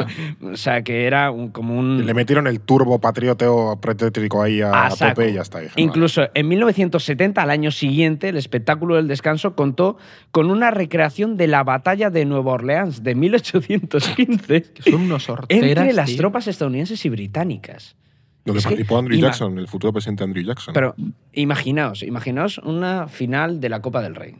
O 0.42 0.56
sea, 0.56 0.82
que 0.84 1.06
era 1.06 1.32
un- 1.32 1.50
como 1.50 1.78
un... 1.78 2.06
Le 2.06 2.14
metieron 2.14 2.48
el 2.48 2.60
turbo 2.60 3.00
patrioteo 3.00 3.80
patriótico 3.82 4.42
ahí 4.44 4.62
a, 4.62 4.88
a 4.88 4.90
tope 4.90 5.30
y 5.30 5.34
ya 5.34 5.42
está. 5.42 5.60
Dije, 5.60 5.74
Incluso 5.82 6.28
en 6.34 6.48
1970, 6.48 7.42
al 7.42 7.50
año 7.50 7.72
siguiente, 7.72 8.30
el 8.30 8.38
espectáculo 8.38 8.96
del 8.96 9.08
descanso 9.08 9.56
contó 9.56 9.98
con 10.32 10.50
una 10.52 10.72
recreación 10.72 11.38
de 11.38 11.48
la 11.48 11.64
batalla 11.64 12.10
de 12.10 12.26
Nueva 12.26 12.54
Orleans 12.54 13.04
de 13.04 13.16
1815 13.16 14.62
Que 14.74 14.92
son 14.92 15.02
unos 15.02 15.30
horteras. 15.30 15.64
entre 15.64 15.94
las 15.94 16.08
tío. 16.08 16.18
tropas 16.18 16.48
estadounidenses 16.48 17.04
y 17.06 17.10
británicas. 17.10 17.96
Donde 18.46 18.60
es 18.60 18.66
que 18.66 18.70
participó 18.72 18.98
Andrew 18.98 19.20
Jackson, 19.20 19.58
el 19.60 19.68
futuro 19.68 19.92
presidente 19.92 20.24
Andrew 20.24 20.44
Jackson. 20.46 20.74
Pero 20.74 20.96
imaginaos, 21.34 22.02
imaginaos 22.04 22.60
una 22.60 23.08
final 23.10 23.60
de 23.60 23.68
la 23.70 23.82
Copa 23.82 24.02
del 24.02 24.16
Rey. 24.16 24.36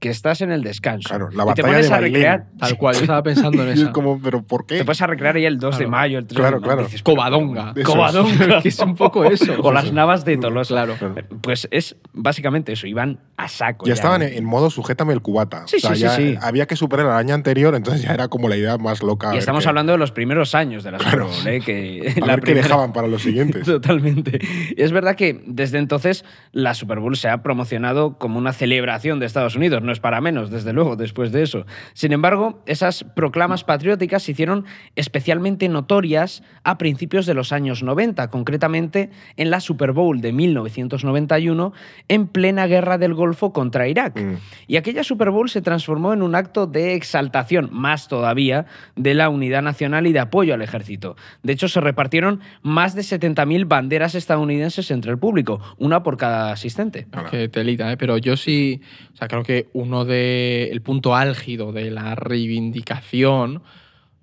Que 0.00 0.10
estás 0.10 0.40
en 0.42 0.52
el 0.52 0.62
descanso. 0.62 1.08
Claro, 1.08 1.28
la 1.32 1.42
y 1.42 1.54
te 1.54 1.62
batalla 1.62 1.66
pones 1.66 1.88
de 1.88 1.94
a 1.94 2.00
Bailén. 2.00 2.12
recrear. 2.14 2.46
Tal 2.58 2.76
cual, 2.78 2.94
yo 2.94 3.00
estaba 3.00 3.22
pensando 3.24 3.62
en 3.64 3.68
Y 3.70 3.72
es 3.72 3.80
esa. 3.80 3.92
como, 3.92 4.20
¿pero 4.22 4.42
por 4.42 4.64
qué? 4.64 4.78
Te 4.78 4.84
puedes 4.84 5.02
a 5.02 5.08
recrear 5.08 5.34
ahí 5.34 5.44
el 5.44 5.58
2 5.58 5.76
de 5.78 5.86
mayo, 5.88 6.18
el 6.20 6.26
3 6.28 6.36
Claro, 6.38 6.56
de 6.56 6.60
mayo. 6.60 6.72
claro. 6.72 6.82
Dices, 6.84 7.02
Covadonga. 7.02 7.72
Eso 7.74 8.06
es. 8.30 8.62
Que 8.62 8.68
es 8.68 8.78
un 8.78 8.94
poco 8.94 9.24
eso. 9.24 9.56
o 9.60 9.72
las 9.72 9.92
navas 9.92 10.24
de 10.24 10.36
Tolosa. 10.36 10.74
Claro. 10.74 10.94
Pues 11.40 11.66
es 11.72 11.96
básicamente 12.12 12.72
eso, 12.72 12.86
iban 12.86 13.18
a 13.36 13.48
saco. 13.48 13.86
Ya 13.86 13.92
estaban 13.94 14.22
en, 14.22 14.34
en 14.34 14.44
modo 14.44 14.70
sujétame 14.70 15.12
el 15.12 15.20
cubata. 15.20 15.66
Sí, 15.66 15.76
O 15.76 15.80
sea, 15.80 15.90
sí, 15.90 15.96
sí, 15.96 16.02
ya 16.02 16.10
sí. 16.16 16.34
Había 16.42 16.66
que 16.66 16.76
superar 16.76 17.06
el 17.06 17.12
año 17.12 17.34
anterior, 17.34 17.74
entonces 17.74 18.02
ya 18.02 18.12
era 18.14 18.28
como 18.28 18.48
la 18.48 18.56
idea 18.56 18.78
más 18.78 19.02
loca. 19.02 19.34
Y 19.34 19.38
estamos 19.38 19.64
qué- 19.64 19.68
hablando 19.68 19.92
de 19.92 19.98
los 19.98 20.12
primeros 20.12 20.54
años 20.54 20.84
de 20.84 20.92
la 20.92 20.98
Super 20.98 21.14
Claro. 21.14 21.28
Bowl, 21.28 21.46
¿eh? 21.48 21.60
que 21.60 22.14
A 22.22 22.26
la 22.26 22.26
ver 22.34 22.36
qué 22.40 22.42
primera- 22.52 22.62
dejaban 22.68 22.92
para 22.92 23.08
los 23.08 23.22
siguientes. 23.22 23.64
Totalmente. 23.66 24.38
Y 24.76 24.80
es 24.80 24.92
verdad 24.92 25.16
que 25.16 25.42
desde 25.46 25.78
entonces 25.78 26.24
la 26.52 26.74
Super 26.74 27.00
Bowl 27.00 27.16
se 27.16 27.28
ha 27.28 27.42
promocionado 27.42 28.16
como 28.18 28.38
una 28.38 28.52
celebración 28.52 29.18
de 29.18 29.26
Estados 29.26 29.56
Unidos, 29.56 29.82
no 29.88 29.92
es 29.92 30.00
para 30.00 30.20
menos, 30.20 30.50
desde 30.50 30.72
luego, 30.72 30.96
después 30.96 31.32
de 31.32 31.42
eso. 31.42 31.66
Sin 31.94 32.12
embargo, 32.12 32.62
esas 32.66 33.04
proclamas 33.04 33.64
patrióticas 33.64 34.22
se 34.22 34.32
hicieron 34.32 34.66
especialmente 34.96 35.68
notorias 35.68 36.42
a 36.62 36.76
principios 36.78 37.24
de 37.24 37.32
los 37.32 37.52
años 37.52 37.82
90, 37.82 38.28
concretamente 38.28 39.10
en 39.36 39.50
la 39.50 39.60
Super 39.60 39.92
Bowl 39.92 40.20
de 40.20 40.32
1991, 40.32 41.72
en 42.08 42.28
plena 42.28 42.66
guerra 42.66 42.98
del 42.98 43.14
Golfo 43.14 43.52
contra 43.52 43.88
Irak. 43.88 44.20
Mm. 44.20 44.36
Y 44.66 44.76
aquella 44.76 45.02
Super 45.02 45.30
Bowl 45.30 45.48
se 45.48 45.62
transformó 45.62 46.12
en 46.12 46.22
un 46.22 46.34
acto 46.34 46.66
de 46.66 46.94
exaltación, 46.94 47.70
más 47.72 48.08
todavía, 48.08 48.66
de 48.94 49.14
la 49.14 49.30
unidad 49.30 49.62
nacional 49.62 50.06
y 50.06 50.12
de 50.12 50.20
apoyo 50.20 50.52
al 50.52 50.60
ejército. 50.60 51.16
De 51.42 51.54
hecho, 51.54 51.68
se 51.68 51.80
repartieron 51.80 52.40
más 52.60 52.94
de 52.94 53.00
70.000 53.00 53.66
banderas 53.66 54.14
estadounidenses 54.14 54.90
entre 54.90 55.10
el 55.10 55.18
público, 55.18 55.60
una 55.78 56.02
por 56.02 56.18
cada 56.18 56.52
asistente. 56.52 57.06
Que 57.30 57.48
telita, 57.48 57.90
¿eh? 57.90 57.96
pero 57.96 58.18
yo 58.18 58.36
sí, 58.36 58.82
o 59.14 59.16
sea, 59.16 59.28
creo 59.28 59.42
que 59.42 59.68
uno 59.78 60.04
de 60.04 60.70
el 60.72 60.82
punto 60.82 61.14
álgido 61.14 61.72
de 61.72 61.90
la 61.90 62.14
reivindicación 62.14 63.62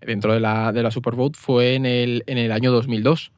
dentro 0.01 0.34
de 0.34 0.39
la, 0.39 0.72
de 0.74 0.84
la 0.84 0.91
Super 0.91 1.16
Bowl 1.16 1.32
fue 1.34 1.76
en 1.76 1.86
el, 1.86 2.24
en 2.28 2.38
el 2.38 2.51
año 2.51 2.72
2002. 2.72 3.32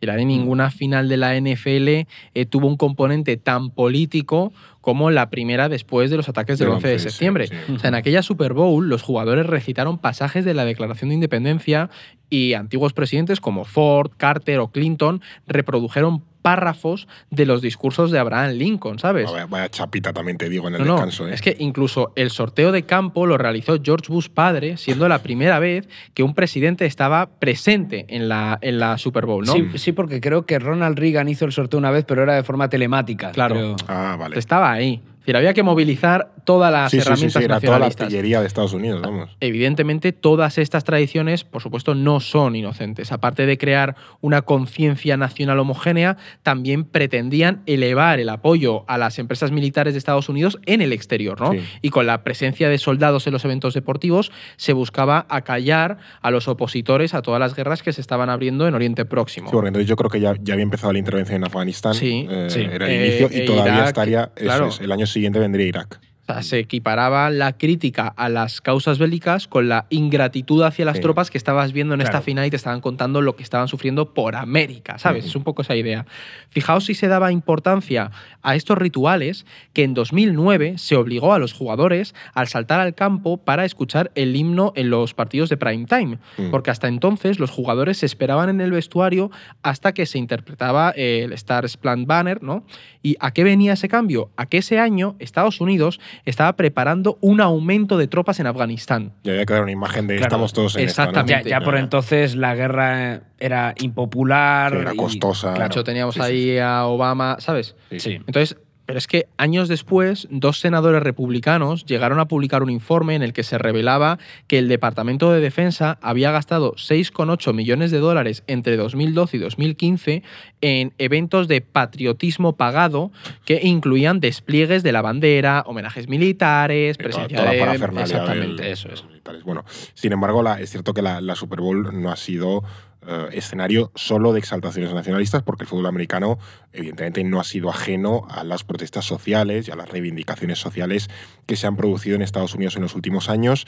Y 0.00 0.06
la 0.06 0.14
de 0.14 0.24
ninguna 0.24 0.70
final 0.70 1.08
de 1.08 1.16
la 1.16 1.38
NFL 1.38 1.88
eh, 1.88 2.06
tuvo 2.48 2.68
un 2.68 2.76
componente 2.76 3.36
tan 3.36 3.70
político 3.70 4.52
como 4.80 5.10
la 5.10 5.28
primera 5.28 5.68
después 5.68 6.08
de 6.08 6.16
los 6.16 6.28
ataques 6.28 6.58
del 6.58 6.68
Del 6.68 6.76
11 6.76 6.88
de 6.88 6.94
11, 6.94 7.04
sí, 7.04 7.10
septiembre. 7.10 7.46
sí. 7.48 7.54
O 7.74 7.78
sea, 7.80 7.88
en 7.88 7.96
aquella 7.96 8.22
Super 8.22 8.52
Bowl 8.52 8.88
los 8.88 9.02
jugadores 9.02 9.44
recitaron 9.46 9.98
pasajes 9.98 10.44
de 10.44 10.54
la 10.54 10.64
Declaración 10.64 11.08
de 11.08 11.16
Independencia 11.16 11.90
y 12.30 12.52
antiguos 12.54 12.92
presidentes 12.92 13.40
como 13.40 13.64
Ford, 13.64 14.12
Carter 14.16 14.60
o 14.60 14.68
Clinton 14.68 15.20
reprodujeron 15.46 16.22
párrafos 16.48 17.08
de 17.30 17.44
los 17.44 17.60
discursos 17.60 18.10
de 18.10 18.18
Abraham 18.18 18.52
Lincoln, 18.52 18.98
¿sabes? 18.98 19.30
Vaya, 19.30 19.46
vaya 19.46 19.68
chapita 19.68 20.12
también 20.12 20.38
te 20.38 20.48
digo 20.48 20.68
en 20.68 20.76
el 20.76 20.80
No, 20.80 20.86
no, 20.86 20.92
descanso. 20.94 21.28
¿eh? 21.28 21.34
es 21.34 21.42
que 21.42 21.56
incluso 21.58 22.12
el 22.16 22.30
sorteo 22.30 22.72
de 22.72 22.84
campo 22.84 23.26
lo 23.26 23.36
realizó 23.36 23.78
George 23.82 24.10
Bush 24.12 24.28
padre, 24.28 24.76
siendo 24.78 25.08
la 25.08 25.18
primera 25.22 25.58
vez 25.58 25.88
que 26.14 26.22
un 26.22 26.34
presidente 26.34 26.86
estaba 26.86 27.26
presente 27.38 28.06
en 28.08 28.28
la, 28.28 28.58
en 28.62 28.78
la 28.78 28.96
Super 28.98 29.26
Bowl, 29.26 29.44
¿no? 29.44 29.52
Sí, 29.52 29.68
sí, 29.74 29.92
porque 29.92 30.20
creo 30.20 30.46
que 30.46 30.58
Ronald 30.58 30.98
Reagan 30.98 31.28
hizo 31.28 31.44
el 31.44 31.52
sorteo 31.52 31.78
una 31.78 31.90
vez, 31.90 32.04
pero 32.06 32.22
era 32.22 32.34
de 32.34 32.42
forma 32.42 32.68
telemática. 32.68 33.30
Claro. 33.32 33.54
creo. 33.54 33.76
Ah, 33.88 34.16
vale. 34.18 34.38
Estaba 34.38 34.72
ahí. 34.72 35.00
Decir, 35.28 35.36
había 35.36 35.52
que 35.52 35.62
movilizar 35.62 36.32
todas 36.44 36.72
las 36.72 36.90
Sí, 36.90 36.96
sí, 36.96 37.02
sí, 37.02 37.06
herramientas 37.06 37.40
sí, 37.40 37.44
era 37.44 37.60
toda 37.60 37.72
la 37.72 37.78
nacionalistas. 37.80 38.04
artillería 38.06 38.40
de 38.40 38.46
Estados 38.46 38.72
Unidos, 38.72 39.02
vamos. 39.02 39.36
Evidentemente, 39.40 40.12
todas 40.12 40.56
estas 40.56 40.84
tradiciones, 40.84 41.44
por 41.44 41.60
supuesto, 41.60 41.94
no 41.94 42.20
son 42.20 42.56
inocentes. 42.56 43.12
Aparte 43.12 43.44
de 43.44 43.58
crear 43.58 43.94
una 44.22 44.40
conciencia 44.40 45.18
nacional 45.18 45.58
homogénea, 45.58 46.16
también 46.42 46.84
pretendían 46.84 47.60
elevar 47.66 48.20
el 48.20 48.30
apoyo 48.30 48.84
a 48.88 48.96
las 48.96 49.18
empresas 49.18 49.50
militares 49.50 49.92
de 49.92 49.98
Estados 49.98 50.30
Unidos 50.30 50.58
en 50.64 50.80
el 50.80 50.94
exterior, 50.94 51.38
¿no? 51.38 51.52
Sí. 51.52 51.60
Y 51.82 51.90
con 51.90 52.06
la 52.06 52.24
presencia 52.24 52.70
de 52.70 52.78
soldados 52.78 53.26
en 53.26 53.34
los 53.34 53.44
eventos 53.44 53.74
deportivos, 53.74 54.32
se 54.56 54.72
buscaba 54.72 55.26
acallar 55.28 55.98
a 56.22 56.30
los 56.30 56.48
opositores 56.48 57.12
a 57.12 57.20
todas 57.20 57.38
las 57.38 57.54
guerras 57.54 57.82
que 57.82 57.92
se 57.92 58.00
estaban 58.00 58.30
abriendo 58.30 58.66
en 58.66 58.74
Oriente 58.74 59.04
Próximo. 59.04 59.48
Sí, 59.48 59.52
porque 59.52 59.68
entonces 59.68 59.86
yo 59.88 59.96
creo 59.96 60.08
que 60.08 60.20
ya, 60.20 60.34
ya 60.40 60.54
había 60.54 60.62
empezado 60.62 60.90
la 60.94 60.98
intervención 61.00 61.36
en 61.36 61.44
Afganistán. 61.44 61.92
Sí, 61.92 62.26
eh, 62.30 62.46
sí. 62.48 62.60
Era 62.62 62.86
el 62.86 62.92
Eh, 62.92 63.06
inicio 63.20 63.42
y 63.42 63.44
todavía 63.44 63.74
Irak, 63.74 63.86
estaría. 63.88 64.22
eso 64.34 64.44
claro. 64.44 64.68
es, 64.68 64.80
el 64.80 64.90
año 64.90 65.04
siguiente 65.04 65.17
vendría 65.40 65.66
Irak. 65.66 66.00
Sea, 66.28 66.42
se 66.42 66.58
equiparaba 66.58 67.30
la 67.30 67.56
crítica 67.56 68.06
a 68.14 68.28
las 68.28 68.60
causas 68.60 68.98
bélicas 68.98 69.48
con 69.48 69.68
la 69.70 69.86
ingratitud 69.88 70.62
hacia 70.62 70.84
las 70.84 70.96
Sí. 70.96 71.02
tropas 71.02 71.30
que 71.30 71.38
estabas 71.38 71.72
viendo 71.72 71.94
en 71.94 72.02
esta 72.02 72.20
final 72.20 72.44
y 72.46 72.50
te 72.50 72.56
estaban 72.56 72.82
contando 72.82 73.22
lo 73.22 73.34
que 73.34 73.42
estaban 73.42 73.66
sufriendo 73.66 74.12
por 74.12 74.36
América, 74.36 74.98
¿sabes? 74.98 75.24
Es 75.24 75.34
un 75.36 75.42
poco 75.42 75.62
esa 75.62 75.74
idea. 75.74 76.04
Fijaos 76.50 76.84
si 76.84 76.92
se 76.94 77.08
daba 77.08 77.32
importancia 77.32 78.10
a 78.42 78.54
estos 78.56 78.76
rituales 78.76 79.46
que 79.72 79.84
en 79.84 79.94
2009 79.94 80.74
se 80.76 80.96
obligó 80.96 81.32
a 81.32 81.38
los 81.38 81.54
jugadores 81.54 82.14
al 82.34 82.46
saltar 82.48 82.80
al 82.80 82.94
campo 82.94 83.38
para 83.38 83.64
escuchar 83.64 84.10
el 84.14 84.36
himno 84.36 84.72
en 84.76 84.90
los 84.90 85.14
partidos 85.14 85.48
de 85.48 85.56
prime 85.56 85.86
time, 85.86 86.18
Mm. 86.36 86.50
porque 86.50 86.70
hasta 86.70 86.88
entonces 86.88 87.38
los 87.38 87.50
jugadores 87.50 87.98
se 87.98 88.06
esperaban 88.06 88.50
en 88.50 88.60
el 88.60 88.72
vestuario 88.72 89.30
hasta 89.62 89.92
que 89.94 90.04
se 90.04 90.18
interpretaba 90.18 90.90
el 90.90 91.32
Star 91.32 91.66
Spangled 91.66 92.06
Banner, 92.06 92.42
¿no? 92.42 92.64
¿Y 93.02 93.16
a 93.20 93.32
qué 93.32 93.44
venía 93.44 93.72
ese 93.72 93.88
cambio? 93.88 94.30
A 94.36 94.44
que 94.46 94.58
ese 94.58 94.78
año 94.78 95.16
Estados 95.20 95.60
Unidos 95.62 96.00
estaba 96.24 96.54
preparando 96.54 97.18
un 97.20 97.40
aumento 97.40 97.96
de 97.98 98.06
tropas 98.08 98.40
en 98.40 98.46
Afganistán. 98.46 99.12
Ya 99.24 99.32
había 99.32 99.46
que 99.46 99.52
dar 99.54 99.62
una 99.62 99.72
imagen 99.72 100.06
de 100.06 100.16
Claro, 100.16 100.26
estamos 100.28 100.52
todos 100.52 100.76
en 100.76 100.88
esta, 100.88 101.04
¿no? 101.04 101.10
exactamente. 101.10 101.48
Ya, 101.50 101.58
ya 101.60 101.64
por 101.64 101.76
entonces 101.76 102.36
la 102.36 102.54
guerra 102.54 103.22
era 103.38 103.74
impopular. 103.80 104.72
Sí, 104.72 104.78
era 104.78 104.94
y- 104.94 104.96
costosa. 104.96 105.48
De 105.50 105.54
claro. 105.56 105.66
hecho, 105.72 105.84
teníamos 105.84 106.14
sí, 106.14 106.20
sí, 106.20 106.26
ahí 106.26 106.58
a 106.58 106.84
Obama, 106.86 107.36
¿sabes? 107.40 107.76
Sí. 107.96 108.14
Entonces, 108.26 108.56
pero 108.88 108.96
es 108.96 109.06
que 109.06 109.28
años 109.36 109.68
después, 109.68 110.26
dos 110.30 110.60
senadores 110.60 111.02
republicanos 111.02 111.84
llegaron 111.84 112.20
a 112.20 112.26
publicar 112.26 112.62
un 112.62 112.70
informe 112.70 113.14
en 113.16 113.22
el 113.22 113.34
que 113.34 113.42
se 113.42 113.58
revelaba 113.58 114.18
que 114.46 114.58
el 114.58 114.66
Departamento 114.66 115.30
de 115.30 115.40
Defensa 115.40 115.98
había 116.00 116.30
gastado 116.30 116.72
6,8 116.72 117.52
millones 117.52 117.90
de 117.90 117.98
dólares 117.98 118.44
entre 118.46 118.78
2012 118.78 119.36
y 119.36 119.40
2015 119.40 120.22
en 120.62 120.94
eventos 120.96 121.48
de 121.48 121.60
patriotismo 121.60 122.56
pagado 122.56 123.12
que 123.44 123.60
incluían 123.62 124.20
despliegues 124.20 124.82
de 124.82 124.92
la 124.92 125.02
bandera, 125.02 125.64
homenajes 125.66 126.08
militares, 126.08 126.96
toda- 126.96 127.04
presencia 127.10 127.36
toda 127.36 127.44
la 127.44 127.52
de... 127.52 127.58
Exactamente, 128.00 128.62
del- 128.62 128.72
eso 128.72 128.88
es. 128.90 129.04
Bueno, 129.44 129.66
sin 129.92 130.12
embargo, 130.14 130.42
la- 130.42 130.62
es 130.62 130.70
cierto 130.70 130.94
que 130.94 131.02
la, 131.02 131.20
la 131.20 131.34
Super 131.34 131.60
Bowl 131.60 131.90
no 132.00 132.10
ha 132.10 132.16
sido 132.16 132.64
eh, 133.08 133.28
escenario 133.32 133.90
solo 133.94 134.32
de 134.32 134.38
exaltaciones 134.40 134.92
nacionalistas, 134.92 135.42
porque 135.42 135.64
el 135.64 135.68
fútbol 135.68 135.86
americano, 135.86 136.38
evidentemente, 136.72 137.24
no 137.24 137.40
ha 137.40 137.44
sido 137.44 137.70
ajeno 137.70 138.26
a 138.30 138.44
las 138.44 138.64
protestas 138.64 139.04
sociales 139.06 139.66
y 139.66 139.70
a 139.70 139.76
las 139.76 139.88
reivindicaciones 139.88 140.58
sociales 140.58 141.08
que 141.46 141.56
se 141.56 141.66
han 141.66 141.76
producido 141.76 142.16
en 142.16 142.22
Estados 142.22 142.54
Unidos 142.54 142.76
en 142.76 142.82
los 142.82 142.94
últimos 142.94 143.28
años. 143.28 143.66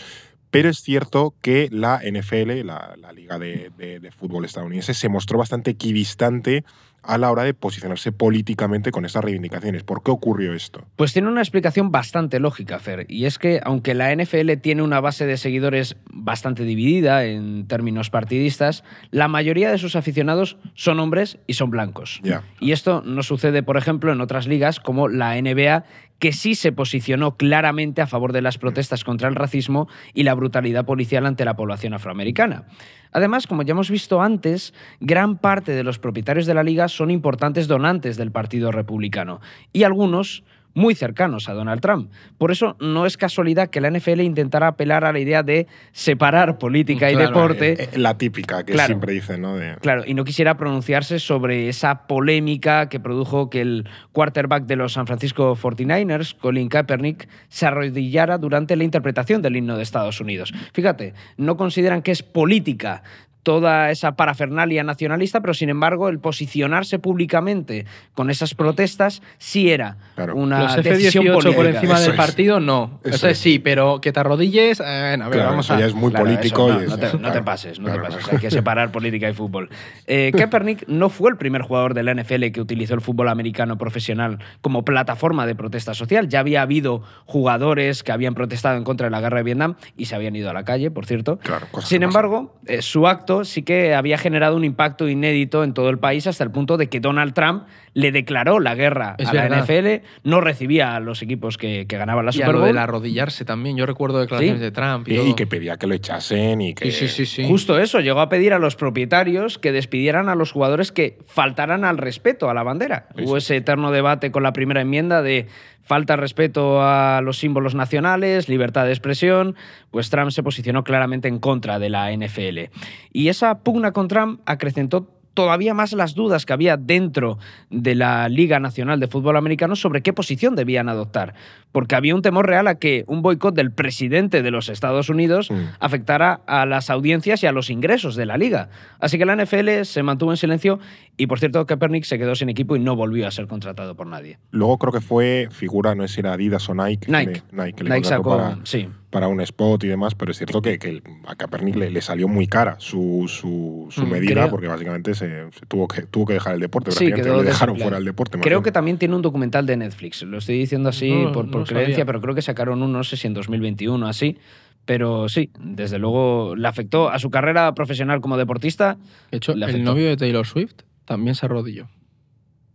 Pero 0.50 0.68
es 0.68 0.78
cierto 0.82 1.34
que 1.40 1.68
la 1.70 2.00
NFL, 2.04 2.64
la, 2.66 2.96
Liga 3.14 3.38
de, 3.38 3.70
de- 3.78 4.00
de 4.00 4.10
Fútbol 4.10 4.44
estadounidense, 4.44 4.94
se 4.94 5.08
mostró 5.08 5.38
bastante 5.38 5.70
equidistante 5.70 6.64
a 7.02 7.18
la 7.18 7.30
hora 7.30 7.44
de 7.44 7.54
posicionarse 7.54 8.12
políticamente 8.12 8.90
con 8.90 9.04
estas 9.04 9.24
reivindicaciones. 9.24 9.82
¿Por 9.82 10.02
qué 10.02 10.10
ocurrió 10.10 10.54
esto? 10.54 10.84
Pues 10.96 11.12
tiene 11.12 11.28
una 11.28 11.40
explicación 11.40 11.90
bastante 11.90 12.40
lógica, 12.40 12.78
Fer, 12.78 13.06
y 13.08 13.24
es 13.24 13.38
que 13.38 13.60
aunque 13.64 13.94
la 13.94 14.14
NFL 14.14 14.52
tiene 14.60 14.82
una 14.82 15.00
base 15.00 15.26
de 15.26 15.36
seguidores 15.36 15.96
bastante 16.12 16.64
dividida 16.64 17.24
en 17.24 17.66
términos 17.66 18.10
partidistas, 18.10 18.84
la 19.10 19.28
mayoría 19.28 19.70
de 19.70 19.78
sus 19.78 19.96
aficionados 19.96 20.56
son 20.74 21.00
hombres 21.00 21.38
y 21.46 21.54
son 21.54 21.70
blancos. 21.70 22.20
Y 22.60 22.72
esto 22.72 23.02
no 23.04 23.22
sucede, 23.22 23.62
por 23.62 23.76
ejemplo, 23.76 24.12
en 24.12 24.20
otras 24.20 24.46
ligas 24.46 24.80
como 24.80 25.08
la 25.08 25.40
NBA, 25.40 25.84
que 26.20 26.32
sí 26.32 26.54
se 26.54 26.70
posicionó 26.70 27.36
claramente 27.36 28.02
a 28.02 28.06
favor 28.06 28.32
de 28.32 28.42
las 28.42 28.58
protestas 28.58 29.02
contra 29.02 29.28
el 29.28 29.34
racismo 29.34 29.88
y 30.14 30.22
la 30.22 30.34
brutalidad 30.34 30.84
policial 30.84 31.26
ante 31.26 31.44
la 31.44 31.54
población 31.54 31.94
afroamericana. 31.94 32.66
Además, 33.10 33.46
como 33.46 33.62
ya 33.62 33.72
hemos 33.72 33.90
visto 33.90 34.20
antes, 34.20 34.72
gran 35.00 35.38
parte 35.38 35.72
de 35.72 35.82
los 35.82 35.98
propietarios 35.98 36.46
de 36.46 36.54
la 36.54 36.62
liga 36.62 36.86
son 36.88 37.10
importantes 37.10 37.66
donantes 37.66 38.16
del 38.16 38.30
Partido 38.30 38.70
Republicano 38.70 39.40
y 39.72 39.82
algunos 39.82 40.44
muy 40.74 40.94
cercanos 40.94 41.48
a 41.48 41.54
Donald 41.54 41.80
Trump. 41.80 42.10
Por 42.38 42.50
eso 42.52 42.76
no 42.80 43.06
es 43.06 43.16
casualidad 43.16 43.70
que 43.70 43.80
la 43.80 43.90
NFL 43.90 44.20
intentara 44.20 44.68
apelar 44.68 45.04
a 45.04 45.12
la 45.12 45.18
idea 45.18 45.42
de 45.42 45.66
separar 45.92 46.58
política 46.58 47.10
y 47.10 47.14
Claro, 47.14 47.28
deporte. 47.28 47.72
Eh, 47.72 47.88
eh, 47.92 47.98
la 47.98 48.16
típica 48.16 48.64
que 48.64 48.72
Claro. 48.72 48.86
siempre 48.86 49.12
dicen, 49.12 49.40
¿no? 49.42 49.56
De- 49.56 49.76
Claro, 49.80 50.02
y 50.06 50.14
no 50.14 50.24
quisiera 50.24 50.56
pronunciarse 50.56 51.18
sobre 51.18 51.68
esa 51.68 52.06
polémica 52.06 52.88
que 52.88 53.00
produjo 53.00 53.50
que 53.50 53.60
el 53.60 53.88
quarterback 54.12 54.64
de 54.66 54.76
los 54.76 54.92
San 54.92 55.06
Francisco 55.06 55.54
49ers, 55.56 56.34
Colin 56.38 56.68
Kaepernick, 56.68 57.28
se 57.48 57.66
arrodillara 57.66 58.38
durante 58.38 58.76
la 58.76 58.84
interpretación 58.84 59.42
del 59.42 59.56
himno 59.56 59.76
de 59.76 59.82
Estados 59.82 60.20
Unidos. 60.20 60.52
Fíjate, 60.72 61.14
no 61.36 61.56
consideran 61.56 62.02
que 62.02 62.12
es 62.12 62.22
política 62.22 63.02
toda 63.42 63.90
esa 63.90 64.16
parafernalia 64.16 64.84
nacionalista, 64.84 65.40
pero 65.40 65.54
sin 65.54 65.68
embargo 65.70 66.08
el 66.08 66.18
posicionarse 66.18 66.98
públicamente 66.98 67.86
con 68.14 68.30
esas 68.30 68.54
protestas 68.54 69.22
sí 69.38 69.70
era 69.70 69.96
Claro. 70.14 70.36
una 70.36 70.62
Los 70.64 70.76
decisión 70.84 71.24
F-18 71.26 71.32
por 71.34 71.42
política. 71.44 71.68
encima 71.70 71.94
Eso 71.94 72.02
del 72.02 72.10
es. 72.12 72.16
partido, 72.16 72.60
no. 72.60 73.00
Eso 73.04 73.16
Eso 73.16 73.28
es. 73.28 73.38
sí, 73.38 73.58
pero 73.58 74.00
que 74.00 74.12
te 74.12 74.20
arrodilles, 74.20 74.80
eh, 74.80 74.84
bueno, 74.84 75.24
a 75.24 75.28
ver, 75.28 75.36
Claro, 75.38 75.50
vamos 75.50 75.66
eso 75.66 75.74
a... 75.74 75.78
ya 75.80 75.86
es 75.86 75.94
muy 75.94 76.10
Claro, 76.10 76.26
político. 76.26 76.68
eso, 76.68 76.74
y 76.74 76.76
no, 76.76 76.82
es- 76.82 76.88
no 76.90 76.96
te, 76.98 77.06
no 77.06 77.10
te 77.12 77.18
claro, 77.18 77.44
pases, 77.44 77.78
no 77.78 77.84
claro, 77.86 78.02
te 78.02 78.08
pases. 78.10 78.32
Hay 78.32 78.38
que 78.38 78.50
separar 78.50 78.92
política 78.92 79.28
y 79.28 79.32
fútbol. 79.32 79.70
Eh, 80.06 80.32
Kaepernick 80.36 80.86
no 80.88 81.08
fue 81.08 81.30
el 81.30 81.36
primer 81.36 81.62
jugador 81.62 81.94
de 81.94 82.02
la 82.02 82.14
NFL 82.14 82.50
que 82.52 82.60
utilizó 82.60 82.94
el 82.94 83.00
fútbol 83.00 83.28
americano 83.28 83.78
profesional 83.78 84.38
como 84.60 84.84
plataforma 84.84 85.46
de 85.46 85.54
protesta 85.54 85.94
social. 85.94 86.28
Ya 86.28 86.40
había 86.40 86.62
habido 86.62 87.02
jugadores 87.24 88.02
que 88.02 88.12
habían 88.12 88.34
protestado 88.34 88.76
en 88.76 88.84
contra 88.84 89.06
de 89.06 89.10
la 89.10 89.20
guerra 89.20 89.38
de 89.38 89.44
Vietnam 89.44 89.76
y 89.96 90.04
se 90.06 90.14
habían 90.14 90.36
ido 90.36 90.50
a 90.50 90.52
la 90.52 90.64
calle, 90.64 90.90
por 90.90 91.06
cierto. 91.06 91.38
Sin 91.82 92.02
embargo, 92.02 92.54
eh, 92.66 92.82
su 92.82 93.06
acto 93.06 93.29
sí 93.44 93.62
que 93.62 93.94
había 93.94 94.18
generado 94.18 94.56
un 94.56 94.64
impacto 94.64 95.08
inédito 95.08 95.64
en 95.64 95.74
todo 95.74 95.88
el 95.90 95.98
país 95.98 96.26
hasta 96.26 96.44
el 96.44 96.50
punto 96.50 96.76
de 96.76 96.88
que 96.88 97.00
Donald 97.00 97.32
Trump 97.34 97.64
le 97.94 98.12
declaró 98.12 98.60
la 98.60 98.74
guerra 98.74 99.16
Es 99.18 99.28
a 99.28 99.34
la. 99.34 99.48
NFL, 99.62 100.04
no 100.22 100.40
recibía 100.40 100.94
a 100.96 101.00
los 101.00 101.22
equipos 101.22 101.58
que, 101.58 101.86
que 101.88 101.96
ganaban 101.98 102.24
la 102.24 102.30
Y 102.30 102.34
Super 102.34 102.52
lo 102.52 102.58
Bowl. 102.58 102.66
del 102.68 102.78
arrodillarse 102.78 103.44
también. 103.44 103.76
Yo 103.76 103.86
recuerdo 103.86 104.20
declaraciones 104.20 104.58
Sí. 104.60 104.64
de 104.64 104.70
Trump 104.70 105.08
y, 105.08 105.12
Y, 105.14 105.16
todo. 105.16 105.26
y 105.28 105.34
que 105.34 105.46
pedía 105.46 105.76
que 105.76 105.86
lo 105.86 105.94
echasen 105.94 106.60
y 106.60 106.74
que. 106.74 106.90
Sí, 106.90 107.08
sí, 107.08 107.08
sí, 107.08 107.26
sí. 107.26 107.48
Justo 107.48 107.78
eso, 107.78 108.00
llegó 108.00 108.20
a 108.20 108.28
pedir 108.28 108.52
a 108.52 108.58
los 108.58 108.76
propietarios 108.76 109.58
que 109.58 109.72
despidieran 109.72 110.28
a 110.28 110.34
los 110.34 110.52
jugadores 110.52 110.92
que 110.92 111.18
faltaran 111.26 111.84
al 111.84 111.98
respeto 111.98 112.48
a 112.50 112.54
la 112.54 112.62
bandera. 112.62 113.08
Sí, 113.16 113.24
Hubo 113.24 113.36
ese 113.36 113.56
eterno 113.56 113.90
debate 113.90 114.30
con 114.30 114.42
la 114.42 114.52
primera 114.52 114.80
enmienda 114.80 115.22
de 115.22 115.46
falta 115.90 116.14
respeto 116.14 116.80
a 116.84 117.20
los 117.20 117.38
símbolos 117.38 117.74
nacionales, 117.74 118.48
libertad 118.48 118.84
de 118.84 118.92
expresión, 118.92 119.56
pues 119.90 120.08
Trump 120.08 120.30
se 120.30 120.44
posicionó 120.44 120.84
claramente 120.84 121.26
en 121.26 121.40
contra 121.40 121.80
de 121.80 121.90
la 121.90 122.12
NFL. 122.12 122.70
Y 123.12 123.26
esa 123.26 123.58
pugna 123.58 123.90
con 123.90 124.06
Trump 124.06 124.40
acrecentó 124.46 125.08
todavía 125.34 125.74
más 125.74 125.92
las 125.92 126.14
dudas 126.14 126.44
que 126.46 126.52
había 126.52 126.76
dentro 126.76 127.38
de 127.70 127.94
la 127.94 128.28
Liga 128.28 128.58
Nacional 128.60 128.98
de 129.00 129.06
Fútbol 129.06 129.36
Americano 129.36 129.76
sobre 129.76 130.02
qué 130.02 130.12
posición 130.12 130.56
debían 130.56 130.88
adoptar, 130.88 131.34
porque 131.72 131.94
había 131.94 132.14
un 132.14 132.22
temor 132.22 132.46
real 132.46 132.66
a 132.66 132.74
que 132.76 133.04
un 133.06 133.22
boicot 133.22 133.54
del 133.54 133.70
presidente 133.72 134.42
de 134.42 134.50
los 134.50 134.68
Estados 134.68 135.08
Unidos 135.08 135.50
Mm. 135.50 135.54
afectara 135.78 136.40
a 136.46 136.66
las 136.66 136.90
audiencias 136.90 137.42
y 137.42 137.46
a 137.46 137.52
los 137.52 137.70
ingresos 137.70 138.16
de 138.16 138.26
la 138.26 138.36
liga. 138.36 138.68
Así 138.98 139.18
que 139.18 139.24
la 139.24 139.34
NFL 139.36 139.84
se 139.84 140.02
mantuvo 140.02 140.30
en 140.32 140.36
silencio 140.36 140.78
y, 141.16 141.26
por 141.26 141.38
cierto, 141.38 141.64
Kaepernick 141.66 142.04
se 142.04 142.18
quedó 142.18 142.34
sin 142.34 142.48
equipo 142.48 142.76
y 142.76 142.80
no 142.80 142.96
volvió 142.96 143.26
a 143.26 143.30
ser 143.30 143.46
contratado 143.46 143.94
por 143.94 144.06
nadie. 144.06 144.38
Luego 144.50 144.78
creo 144.78 144.92
que 144.92 145.00
fue 145.00 145.48
figura, 145.50 145.94
no 145.94 146.06
sé 146.08 146.14
si 146.14 146.20
era 146.20 146.32
Adidas 146.32 146.68
o 146.68 146.74
Nike. 146.74 147.06
que 147.06 147.12
Nike. 147.12 147.42
le- 147.52 147.64
Nike, 147.64 147.72
que 147.76 147.84
le 147.84 147.90
Nike 147.90 148.08
sacó, 148.08 148.36
para, 148.36 148.58
sí. 148.64 148.88
Para 149.10 149.26
un 149.28 149.40
spot 149.40 149.82
y 149.84 149.88
demás, 149.88 150.14
pero 150.14 150.30
es 150.30 150.38
cierto 150.38 150.62
que, 150.62 150.78
que 150.78 151.02
a 151.26 151.34
Kaepernick 151.34 151.74
le, 151.76 151.90
le 151.90 152.00
salió 152.00 152.28
muy 152.28 152.46
cara 152.46 152.76
su, 152.78 153.24
su, 153.28 153.88
su 153.90 154.02
Mm, 154.06 154.08
medida, 154.10 154.32
creo- 154.34 154.50
porque 154.50 154.68
básicamente 154.68 155.14
se, 155.14 155.50
se 155.50 155.66
tuvo, 155.66 155.88
que, 155.88 156.02
tuvo 156.02 156.26
que 156.26 156.34
dejar 156.34 156.54
el 156.54 156.60
deporte. 156.60 156.92
Sí, 156.92 156.98
prácticamente, 156.98 157.28
quedó 157.30 157.42
le 157.42 157.48
dejaron 157.48 157.76
fuera 157.78 157.96
del 157.96 158.04
deporte. 158.04 158.38
Creo 158.38 158.58
bien. 158.60 158.64
que 158.64 158.72
también 158.72 158.98
tiene 158.98 159.16
un 159.16 159.22
documental 159.22 159.66
de 159.66 159.76
Netflix. 159.76 160.22
Lo 160.22 160.38
estoy 160.38 160.58
diciendo 160.58 160.88
así 160.88 161.10
No, 161.10 161.32
por, 161.32 161.50
por 161.50 161.60
lo 161.62 161.66
creencia, 161.66 161.94
sabía. 161.96 162.06
pero 162.06 162.20
creo 162.20 162.34
que 162.36 162.42
sacaron 162.42 162.82
uno, 162.82 162.98
no 162.98 163.04
sé 163.04 163.16
si 163.16 163.26
en 163.26 163.34
2021 163.34 164.06
así. 164.06 164.38
Pero 164.86 165.28
sí, 165.28 165.50
desde 165.60 165.98
luego 165.98 166.54
le 166.56 166.66
afectó 166.66 167.10
a 167.10 167.18
su 167.18 167.30
carrera 167.30 167.74
profesional 167.74 168.20
como 168.20 168.36
deportista. 168.36 168.96
De 169.30 169.36
hecho, 169.38 169.52
el 169.52 169.84
novio 169.84 170.06
de 170.06 170.16
Taylor 170.16 170.46
Swift 170.46 170.74
también 171.04 171.34
se 171.34 171.46
arrodilló. 171.46 171.88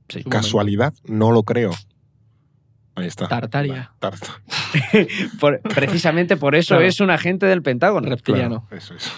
Sí. 0.09 0.23
Casualidad, 0.23 0.93
no 1.05 1.31
lo 1.31 1.43
creo. 1.43 1.71
Ahí 2.95 3.07
está. 3.07 3.27
Tartaria. 3.27 3.91
Tarta. 3.99 4.41
Por- 5.39 5.59
precisamente 5.61 6.37
por 6.37 6.55
eso 6.55 6.75
Claro. 6.75 6.85
es 6.87 6.99
un 7.01 7.09
agente 7.09 7.45
del 7.45 7.61
Pentágono. 7.61 8.07
Reptiliano. 8.09 8.65
Claro, 8.69 8.81
eso 8.81 8.93
es. 8.95 9.11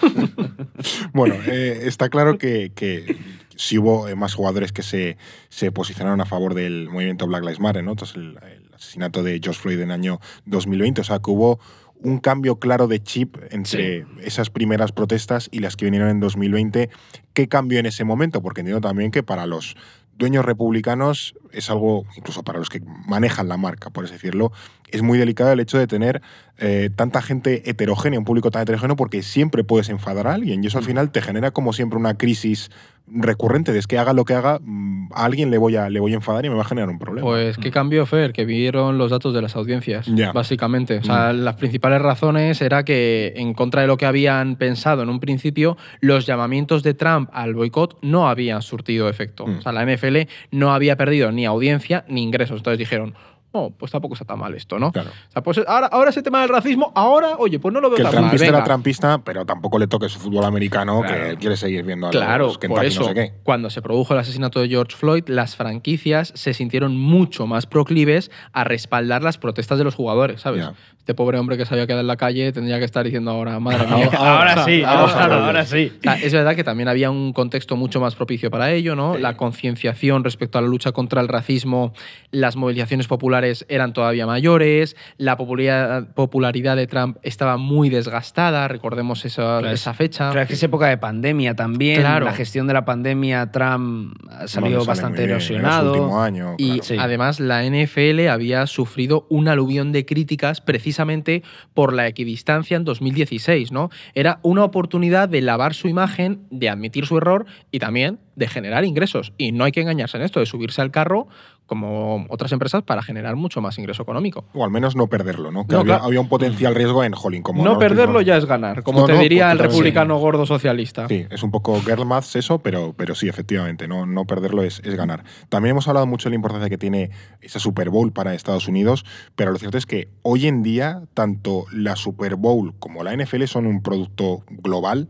bueno, 1.12 1.36
eh, 1.46 1.80
está 1.84 2.08
claro 2.08 2.38
que, 2.38 2.72
que 2.74 3.16
sí 3.56 3.78
hubo 3.78 4.08
eh, 4.08 4.14
más 4.14 4.34
jugadores 4.34 4.72
que 4.72 4.82
se, 4.82 5.16
se 5.48 5.70
posicionaron 5.72 6.20
a 6.20 6.24
favor 6.26 6.54
del 6.54 6.88
movimiento 6.90 7.26
Black 7.26 7.42
Lives 7.42 7.60
Matter, 7.60 7.84
¿no? 7.84 7.92
Entonces, 7.92 8.16
el, 8.16 8.38
el 8.42 8.74
asesinato 8.74 9.22
de 9.22 9.40
George 9.42 9.60
Floyd 9.60 9.78
en 9.80 9.90
el 9.90 9.92
año 9.92 10.20
2020, 10.46 11.00
o 11.00 11.04
sea, 11.04 11.18
que 11.20 11.30
hubo 11.30 11.60
un 12.00 12.18
cambio 12.18 12.60
claro 12.60 12.86
de 12.86 13.02
chip 13.02 13.36
entre 13.50 14.06
esas 14.22 14.50
primeras 14.50 14.92
protestas 14.92 15.48
y 15.50 15.58
las 15.58 15.74
que 15.76 15.84
vinieron 15.84 16.08
en 16.10 16.20
2020. 16.20 16.90
¿Qué 17.32 17.48
cambió 17.48 17.80
en 17.80 17.86
ese 17.86 18.04
momento? 18.04 18.40
Porque 18.40 18.60
entiendo 18.60 18.80
también 18.80 19.10
que 19.10 19.24
para 19.24 19.46
los 19.46 19.74
dueños 20.16 20.44
republicanos 20.44 21.34
es 21.52 21.70
algo, 21.70 22.04
incluso 22.16 22.42
para 22.42 22.58
los 22.58 22.68
que 22.68 22.80
manejan 23.06 23.48
la 23.48 23.56
marca, 23.56 23.90
por 23.90 24.04
así 24.04 24.14
decirlo, 24.14 24.52
es 24.90 25.02
muy 25.02 25.18
delicado 25.18 25.52
el 25.52 25.60
hecho 25.60 25.78
de 25.78 25.86
tener 25.86 26.22
eh, 26.58 26.90
tanta 26.94 27.22
gente 27.22 27.70
heterogénea, 27.70 28.18
un 28.18 28.24
público 28.24 28.50
tan 28.50 28.62
heterogéneo, 28.62 28.96
porque 28.96 29.22
siempre 29.22 29.64
puedes 29.64 29.88
enfadar 29.88 30.26
a 30.26 30.34
alguien 30.34 30.62
y 30.62 30.66
eso 30.66 30.78
al 30.78 30.84
final 30.84 31.12
te 31.12 31.22
genera 31.22 31.50
como 31.52 31.72
siempre 31.72 31.98
una 31.98 32.18
crisis 32.18 32.70
recurrente 33.12 33.72
de 33.72 33.78
es 33.78 33.86
que 33.86 33.98
haga 33.98 34.12
lo 34.12 34.24
que 34.24 34.34
haga, 34.34 34.58
mm, 34.60 35.12
a 35.14 35.24
alguien 35.24 35.50
le 35.50 35.58
voy 35.58 35.76
a, 35.76 35.88
le 35.88 36.00
voy 36.00 36.12
a 36.12 36.16
enfadar 36.16 36.44
y 36.44 36.50
me 36.50 36.56
va 36.56 36.62
a 36.62 36.64
generar 36.64 36.90
un 36.90 36.98
problema. 36.98 37.26
Pues, 37.26 37.56
¿qué 37.56 37.70
cambió, 37.70 38.04
Fer? 38.06 38.32
Que 38.32 38.44
vieron 38.44 38.98
los 38.98 39.10
datos 39.10 39.34
de 39.34 39.42
las 39.42 39.56
audiencias, 39.56 40.10
básicamente. 40.34 40.98
O 40.98 41.04
sea, 41.04 41.32
las 41.32 41.56
principales 41.56 42.02
razones 42.02 42.60
era 42.60 42.84
que, 42.84 43.34
en 43.36 43.54
contra 43.54 43.82
de 43.82 43.86
lo 43.86 43.96
que 43.96 44.06
habían 44.06 44.56
pensado 44.56 45.02
en 45.02 45.08
un 45.08 45.20
principio, 45.20 45.76
los 46.00 46.26
llamamientos 46.26 46.82
de 46.82 46.94
Trump 46.94 47.30
al 47.32 47.54
boicot 47.54 47.98
no 48.02 48.28
habían 48.28 48.62
surtido 48.62 49.08
efecto. 49.08 49.46
Mm. 49.46 49.58
O 49.58 49.62
sea, 49.62 49.72
la 49.72 49.84
NFL 49.84 50.28
no 50.50 50.72
había 50.72 50.96
perdido 50.96 51.32
ni 51.32 51.46
audiencia 51.46 52.04
ni 52.08 52.22
ingresos. 52.22 52.58
Entonces 52.58 52.78
dijeron, 52.78 53.14
oh, 53.52 53.70
pues 53.70 53.90
tampoco 53.92 54.14
está 54.14 54.24
tan 54.24 54.38
mal 54.38 54.54
esto, 54.54 54.78
¿no? 54.78 54.92
Claro. 54.92 55.10
O 55.10 55.32
sea, 55.32 55.42
pues 55.42 55.60
ahora, 55.66 55.86
ahora 55.88 56.10
ese 56.10 56.22
tema 56.22 56.40
del 56.42 56.50
racismo, 56.50 56.92
ahora, 56.94 57.36
oye, 57.38 57.58
pues 57.58 57.72
no 57.74 57.80
lo 57.80 57.88
veo 57.90 57.96
que 57.96 58.02
el 58.02 58.08
tan 58.08 58.14
mal. 58.14 58.22
trampista 58.24 58.46
era 58.46 58.52
venga. 58.58 58.64
trampista, 58.64 59.18
pero 59.18 59.44
tampoco 59.46 59.78
le 59.78 59.86
toque 59.86 60.08
su 60.08 60.18
fútbol 60.18 60.44
americano, 60.44 61.00
Claro. 61.00 61.14
que 61.24 61.30
él 61.30 61.38
quiere 61.38 61.56
seguir 61.56 61.84
viendo 61.84 62.06
a 62.08 62.10
Claro, 62.10 62.46
los 62.46 62.58
por 62.58 62.60
Kentucky 62.68 62.86
eso, 62.86 63.00
no 63.00 63.06
sé 63.08 63.14
qué. 63.14 63.32
cuando 63.42 63.70
se 63.70 63.82
produjo 63.82 64.14
el 64.14 64.20
asesinato 64.20 64.60
de 64.60 64.68
George 64.68 64.96
Floyd, 64.96 65.24
las 65.28 65.56
franquicias 65.56 66.32
se 66.34 66.54
sintieron 66.54 66.96
mucho 66.96 67.46
más 67.46 67.66
proclives 67.66 68.30
a 68.52 68.64
respaldar 68.64 69.22
las 69.22 69.38
protestas 69.38 69.78
de 69.78 69.84
los 69.84 69.94
jugadores, 69.94 70.40
¿sabes? 70.42 70.66
Este 70.98 71.14
pobre 71.14 71.38
hombre 71.38 71.56
que 71.56 71.64
se 71.64 71.72
había 71.72 71.86
quedado 71.86 72.02
en 72.02 72.06
la 72.06 72.18
calle 72.18 72.52
tendría 72.52 72.78
que 72.78 72.84
estar 72.84 73.02
diciendo 73.02 73.30
ahora, 73.30 73.58
madre 73.60 73.86
mía. 73.86 74.10
Ahora 74.18 74.62
sí, 74.66 74.82
ahora, 74.84 75.26
ver. 75.26 75.38
ahora 75.38 75.64
sí. 75.64 75.90
O 75.98 76.02
sea, 76.02 76.14
es 76.18 76.32
verdad 76.34 76.54
que 76.54 76.64
también 76.64 76.86
había 76.86 77.10
un 77.10 77.32
contexto 77.32 77.76
mucho 77.76 77.98
más 77.98 78.14
propicio 78.14 78.50
para 78.50 78.70
ello, 78.72 78.94
¿no? 78.94 79.16
La 79.16 79.34
concienciación 79.38 80.22
respecto 80.22 80.58
a 80.58 80.60
la 80.60 80.68
lucha 80.68 80.92
contra 80.92 81.22
el 81.22 81.28
racismo, 81.28 81.94
las 82.30 82.56
movilizaciones 82.56 83.06
populares 83.06 83.37
eran 83.44 83.92
todavía 83.92 84.26
mayores, 84.26 84.96
la 85.16 85.36
popularidad, 85.36 86.12
popularidad 86.14 86.76
de 86.76 86.86
Trump 86.86 87.18
estaba 87.22 87.56
muy 87.56 87.88
desgastada, 87.88 88.68
recordemos 88.68 89.24
esa, 89.24 89.58
Claro, 89.60 89.70
esa 89.70 89.94
fecha. 89.94 90.30
Pero 90.30 90.42
es 90.42 90.48
que 90.48 90.54
es 90.54 90.62
época 90.62 90.88
de 90.88 90.98
pandemia 90.98 91.54
también. 91.54 92.00
Claro. 92.00 92.26
La 92.26 92.32
gestión 92.32 92.66
de 92.66 92.74
la 92.74 92.84
pandemia, 92.84 93.50
Trump 93.50 94.14
ha 94.30 94.48
salido 94.48 94.84
bastante 94.84 95.24
erosionado. 95.24 96.20
año, 96.20 96.54
Y 96.58 96.66
claro. 96.66 96.82
Sí. 96.82 96.96
además 96.98 97.40
la 97.40 97.64
NFL 97.64 98.28
había 98.28 98.66
sufrido 98.66 99.26
un 99.30 99.48
aluvión 99.48 99.92
de 99.92 100.04
críticas 100.04 100.60
precisamente 100.60 101.42
por 101.74 101.92
la 101.92 102.06
equidistancia 102.06 102.76
en 102.76 102.84
2016, 102.84 103.72
¿no? 103.72 103.90
Era 104.14 104.40
una 104.42 104.64
oportunidad 104.64 105.28
de 105.28 105.42
lavar 105.42 105.74
su 105.74 105.88
imagen, 105.88 106.46
de 106.50 106.68
admitir 106.68 107.06
su 107.06 107.16
error 107.18 107.46
y 107.70 107.78
también 107.78 108.18
de 108.36 108.48
generar 108.48 108.84
ingresos. 108.84 109.32
Y 109.36 109.52
no 109.52 109.64
hay 109.64 109.72
que 109.72 109.80
engañarse 109.80 110.16
en 110.16 110.22
esto, 110.22 110.40
de 110.40 110.46
subirse 110.46 110.80
al 110.80 110.90
carro 110.90 111.28
como 111.68 112.26
otras 112.30 112.50
empresas 112.50 112.82
para 112.82 113.02
generar 113.02 113.36
mucho 113.36 113.60
más 113.60 113.78
ingreso 113.78 114.02
económico. 114.02 114.44
O 114.54 114.64
al 114.64 114.70
menos 114.72 114.96
no 114.96 115.06
perderlo, 115.06 115.52
¿no? 115.52 115.66
Que 115.66 115.74
No, 115.74 115.80
había, 115.82 115.94
claro. 115.94 116.04
había 116.06 116.20
un 116.20 116.28
potencial 116.28 116.74
riesgo 116.74 117.04
en 117.04 117.12
Jolín. 117.12 117.42
Como 117.44 117.62
no 117.62 117.74
no- 117.74 117.78
perderlo 117.78 118.20
ya 118.22 118.36
es 118.36 118.46
ganar, 118.46 118.82
como 118.82 119.00
No, 119.02 119.06
te 119.06 119.12
no, 119.12 119.20
diría 119.20 119.52
el 119.52 119.60
republicano 119.60 120.18
gordo 120.18 120.46
socialista. 120.46 121.06
Sí, 121.06 121.26
es 121.30 121.42
un 121.44 121.52
poco 121.52 121.80
girl 121.82 122.04
maths 122.06 122.34
eso, 122.34 122.58
pero, 122.58 122.94
pero 122.96 123.14
sí, 123.14 123.28
efectivamente, 123.28 123.86
no, 123.86 124.06
no 124.06 124.24
perderlo 124.24 124.64
es, 124.64 124.80
es 124.84 124.96
ganar. 124.96 125.22
También 125.48 125.72
hemos 125.72 125.86
hablado 125.86 126.06
mucho 126.06 126.28
de 126.28 126.30
la 126.30 126.36
importancia 126.36 126.68
que 126.68 126.78
tiene 126.78 127.10
esa 127.42 127.60
Super 127.60 127.90
Bowl 127.90 128.12
para 128.12 128.34
Estados 128.34 128.66
Unidos, 128.66 129.04
pero 129.36 129.52
lo 129.52 129.58
cierto 129.58 129.78
es 129.78 129.86
que 129.86 130.08
hoy 130.22 130.46
en 130.46 130.62
día 130.62 131.02
tanto 131.14 131.66
la 131.70 131.94
Super 131.96 132.36
Bowl 132.36 132.74
como 132.78 133.04
la 133.04 133.12
NFL 133.14 133.44
son 133.44 133.66
un 133.66 133.82
producto 133.82 134.42
global. 134.48 135.08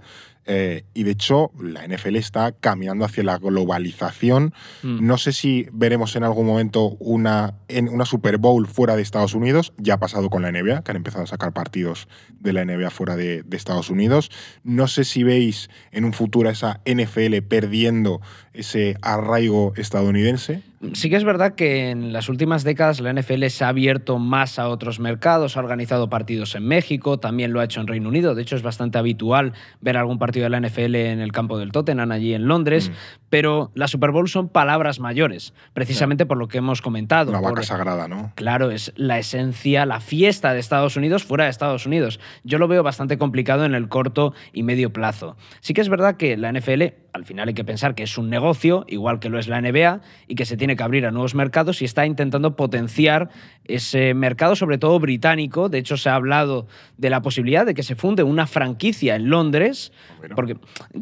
Eh, 0.51 0.85
y 0.95 1.03
de 1.03 1.11
hecho, 1.11 1.53
la 1.61 1.87
NFL 1.87 2.17
está 2.17 2.53
caminando 2.53 3.05
hacia 3.05 3.23
la 3.23 3.39
globalización. 3.39 4.55
Mm. 4.83 5.07
No 5.07 5.19
sé 5.19 5.33
si 5.33 5.69
veremos 5.73 6.17
en 6.17 6.25
algún 6.25 6.47
momento 6.47 6.97
una, 7.01 7.59
en 7.69 7.91
una 7.91 8.07
Super 8.07 8.39
Bowl 8.39 8.67
fuera 8.67 8.97
de 8.97 9.03
Estados 9.03 9.35
Unidos. 9.35 9.75
Ya 9.77 9.95
ha 9.95 9.99
pasado 9.99 10.31
con 10.31 10.41
la 10.41 10.51
NBA, 10.51 10.83
que 10.83 10.91
han 10.91 10.97
empezado 10.97 11.25
a 11.25 11.27
sacar 11.27 11.53
partidos 11.53 12.09
de 12.41 12.55
la 12.55 12.65
NBA 12.65 12.89
fuera 12.89 13.15
de, 13.15 13.43
de 13.43 13.57
Estados 13.59 13.91
Unidos. 13.91 14.31
No 14.65 14.89
sé 14.89 15.05
si 15.05 15.23
veis 15.23 15.69
en 15.93 16.07
un 16.07 16.15
futuro 16.15 16.49
esa 16.49 16.81
NFL 16.87 17.43
perdiendo 17.47 18.23
ese 18.55 18.97
arraigo 19.03 19.75
estadounidense. 19.77 20.63
Sí 20.93 21.11
que 21.11 21.17
es 21.17 21.25
verdad 21.25 21.57
que 21.57 21.91
en 21.91 22.13
las 22.13 22.29
últimas 22.29 22.63
décadas 22.63 23.01
la 23.01 23.13
NFL 23.13 23.47
se 23.47 23.65
ha 23.65 23.69
abierto 23.69 24.19
más 24.19 24.61
a 24.61 24.69
otros 24.69 25.01
mercados, 25.01 25.57
ha 25.57 25.61
organizado 25.61 26.09
partidos 26.09 26.55
en 26.55 26.67
México, 26.67 27.19
también 27.19 27.53
lo 27.53 27.61
ha 27.61 27.65
hecho 27.65 27.81
en 27.81 27.89
Reino 27.89 28.09
Unido. 28.09 28.37
De 28.37 28.43
hecho, 28.43 28.55
es 28.55 28.63
bastante 28.63 28.97
habitual 28.97 29.55
ver 29.81 29.97
algún 29.97 30.19
partido 30.21 30.45
de 30.45 30.51
la 30.51 30.61
NFL 30.61 30.95
en 30.95 31.21
el 31.21 31.33
campo 31.33 31.59
del 31.59 31.73
Tottenham, 31.73 32.13
allí 32.13 32.33
en 32.33 32.47
Londres. 32.47 32.91
Mm. 32.91 32.93
Pero 33.29 33.73
la 33.75 33.89
Super 33.89 34.13
Bowl 34.13 34.29
son 34.29 34.49
palabras 34.49 35.01
mayores, 35.01 35.53
precisamente 35.75 36.27
por 36.27 36.39
lo 36.39 36.47
que 36.47 36.59
hemos 36.59 36.81
comentado. 36.81 37.33
Por- 37.33 37.43
vaca 37.43 37.63
sagrada, 37.65 38.07
¿no? 38.07 38.33
Claro, 38.37 38.71
es 38.71 38.93
la 38.95 39.19
esencia, 39.19 39.85
la 39.85 40.01
fiesta 40.01 40.53
de 40.53 40.61
Estados 40.61 40.97
Unidos 40.97 41.25
fuera 41.25 41.45
de 41.45 41.51
Estados 41.51 41.87
Unidos. 41.87 42.21
Yo 42.45 42.59
lo 42.59 42.69
veo 42.69 42.83
bastante 42.85 43.19
complicado 43.19 43.65
en 43.65 43.75
el 43.75 43.89
corto 43.89 44.33
y 44.53 44.63
medio 44.63 44.93
plazo. 44.93 45.37
Sí 45.61 45.75
que 45.75 45.81
es 45.81 45.89
verdad 45.89 46.17
que 46.17 46.37
la 46.37 46.53
NFL, 46.53 46.95
al 47.13 47.25
final 47.25 47.49
hay 47.49 47.55
que 47.55 47.65
pensar 47.65 47.95
que 47.95 48.03
es 48.03 48.19
un 48.19 48.29
negocio, 48.31 48.85
igual 48.89 49.19
que 49.19 49.29
lo 49.29 49.39
es 49.39 49.49
la 49.49 49.61
NBA, 49.61 50.01
y 50.27 50.35
que 50.35 50.45
se 50.45 50.57
tiene 50.57 50.77
que 50.77 50.83
abrir 50.83 51.07
a 51.07 51.11
nuevos 51.11 51.35
mercados 51.35 51.83
y 51.83 51.85
está 51.85 52.07
intentando 52.07 52.55
potenciar 52.57 53.31
ese 53.65 54.15
mercado, 54.15 54.57
sobre 54.57 54.79
todo 54.79 54.99
británico. 54.99 55.69
De 55.69 55.79
hecho, 55.79 55.97
se 55.97 56.09
ha 56.09 56.15
hablado 56.15 56.67
de 56.97 57.11
la 57.11 57.21
posibilidad 57.23 57.67
de 57.67 57.75
que 57.75 57.83
se 57.83 57.95
funde 57.95 58.23
una 58.23 58.47
franquicia 58.47 59.15
en 59.17 59.29
Londres, 59.31 59.93
Bueno. 60.19 60.35
porque 60.37 60.57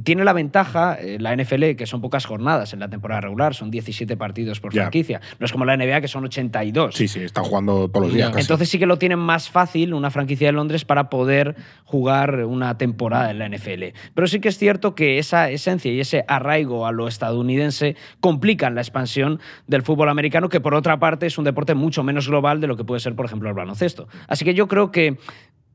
tiene 0.04 0.24
la 0.24 0.32
ventaja, 0.32 0.96
eh, 1.00 1.18
la 1.20 1.32
NFL, 1.36 1.76
que 1.76 1.86
son 1.86 2.00
pocas 2.00 2.24
jornadas 2.24 2.72
en 2.72 2.80
la 2.80 2.88
temporada 2.88 3.20
regular, 3.20 3.54
son 3.54 3.70
17 3.70 4.16
partidos 4.16 4.60
por 4.60 4.72
franquicia. 4.72 5.20
No 5.38 5.46
es 5.46 5.52
como 5.52 5.64
la 5.64 5.76
NBA, 5.76 6.00
que 6.00 6.08
son 6.08 6.24
82. 6.24 6.94
Sí, 6.94 7.08
sí, 7.08 7.20
están 7.20 7.44
jugando 7.44 7.88
todos 7.88 8.06
los 8.06 8.14
días. 8.14 8.30
Casi. 8.30 8.40
Entonces 8.40 8.68
sí 8.68 8.78
que 8.78 8.86
lo 8.86 8.98
tienen 8.98 9.18
más 9.18 9.48
fácil 9.50 9.94
una 9.94 10.10
franquicia 10.10 10.48
de 10.48 10.52
Londres 10.52 10.84
para 10.84 11.08
poder 11.10 11.56
jugar 11.84 12.44
una 12.44 12.78
temporada 12.78 13.30
en 13.30 13.38
la 13.38 13.48
NFL. 13.48 13.94
Pero 14.14 14.26
sí 14.26 14.40
que 14.40 14.48
es 14.48 14.58
cierto 14.58 14.94
que 14.94 15.18
esa 15.18 15.50
esencia 15.50 15.95
y 15.96 16.00
ese 16.00 16.24
arraigo 16.28 16.86
a 16.86 16.92
lo 16.92 17.08
estadounidense 17.08 17.96
complican 18.20 18.74
la 18.74 18.80
expansión 18.82 19.40
del 19.66 19.82
fútbol 19.82 20.08
americano, 20.08 20.48
que 20.48 20.60
por 20.60 20.74
otra 20.74 20.98
parte 20.98 21.26
es 21.26 21.38
un 21.38 21.44
deporte 21.44 21.74
mucho 21.74 22.02
menos 22.04 22.28
global 22.28 22.60
de 22.60 22.68
lo 22.68 22.76
que 22.76 22.84
puede 22.84 23.00
ser, 23.00 23.14
por 23.16 23.26
ejemplo, 23.26 23.48
el 23.48 23.54
baloncesto. 23.54 24.06
Así 24.28 24.44
que 24.44 24.54
yo 24.54 24.68
creo 24.68 24.90
que 24.92 25.16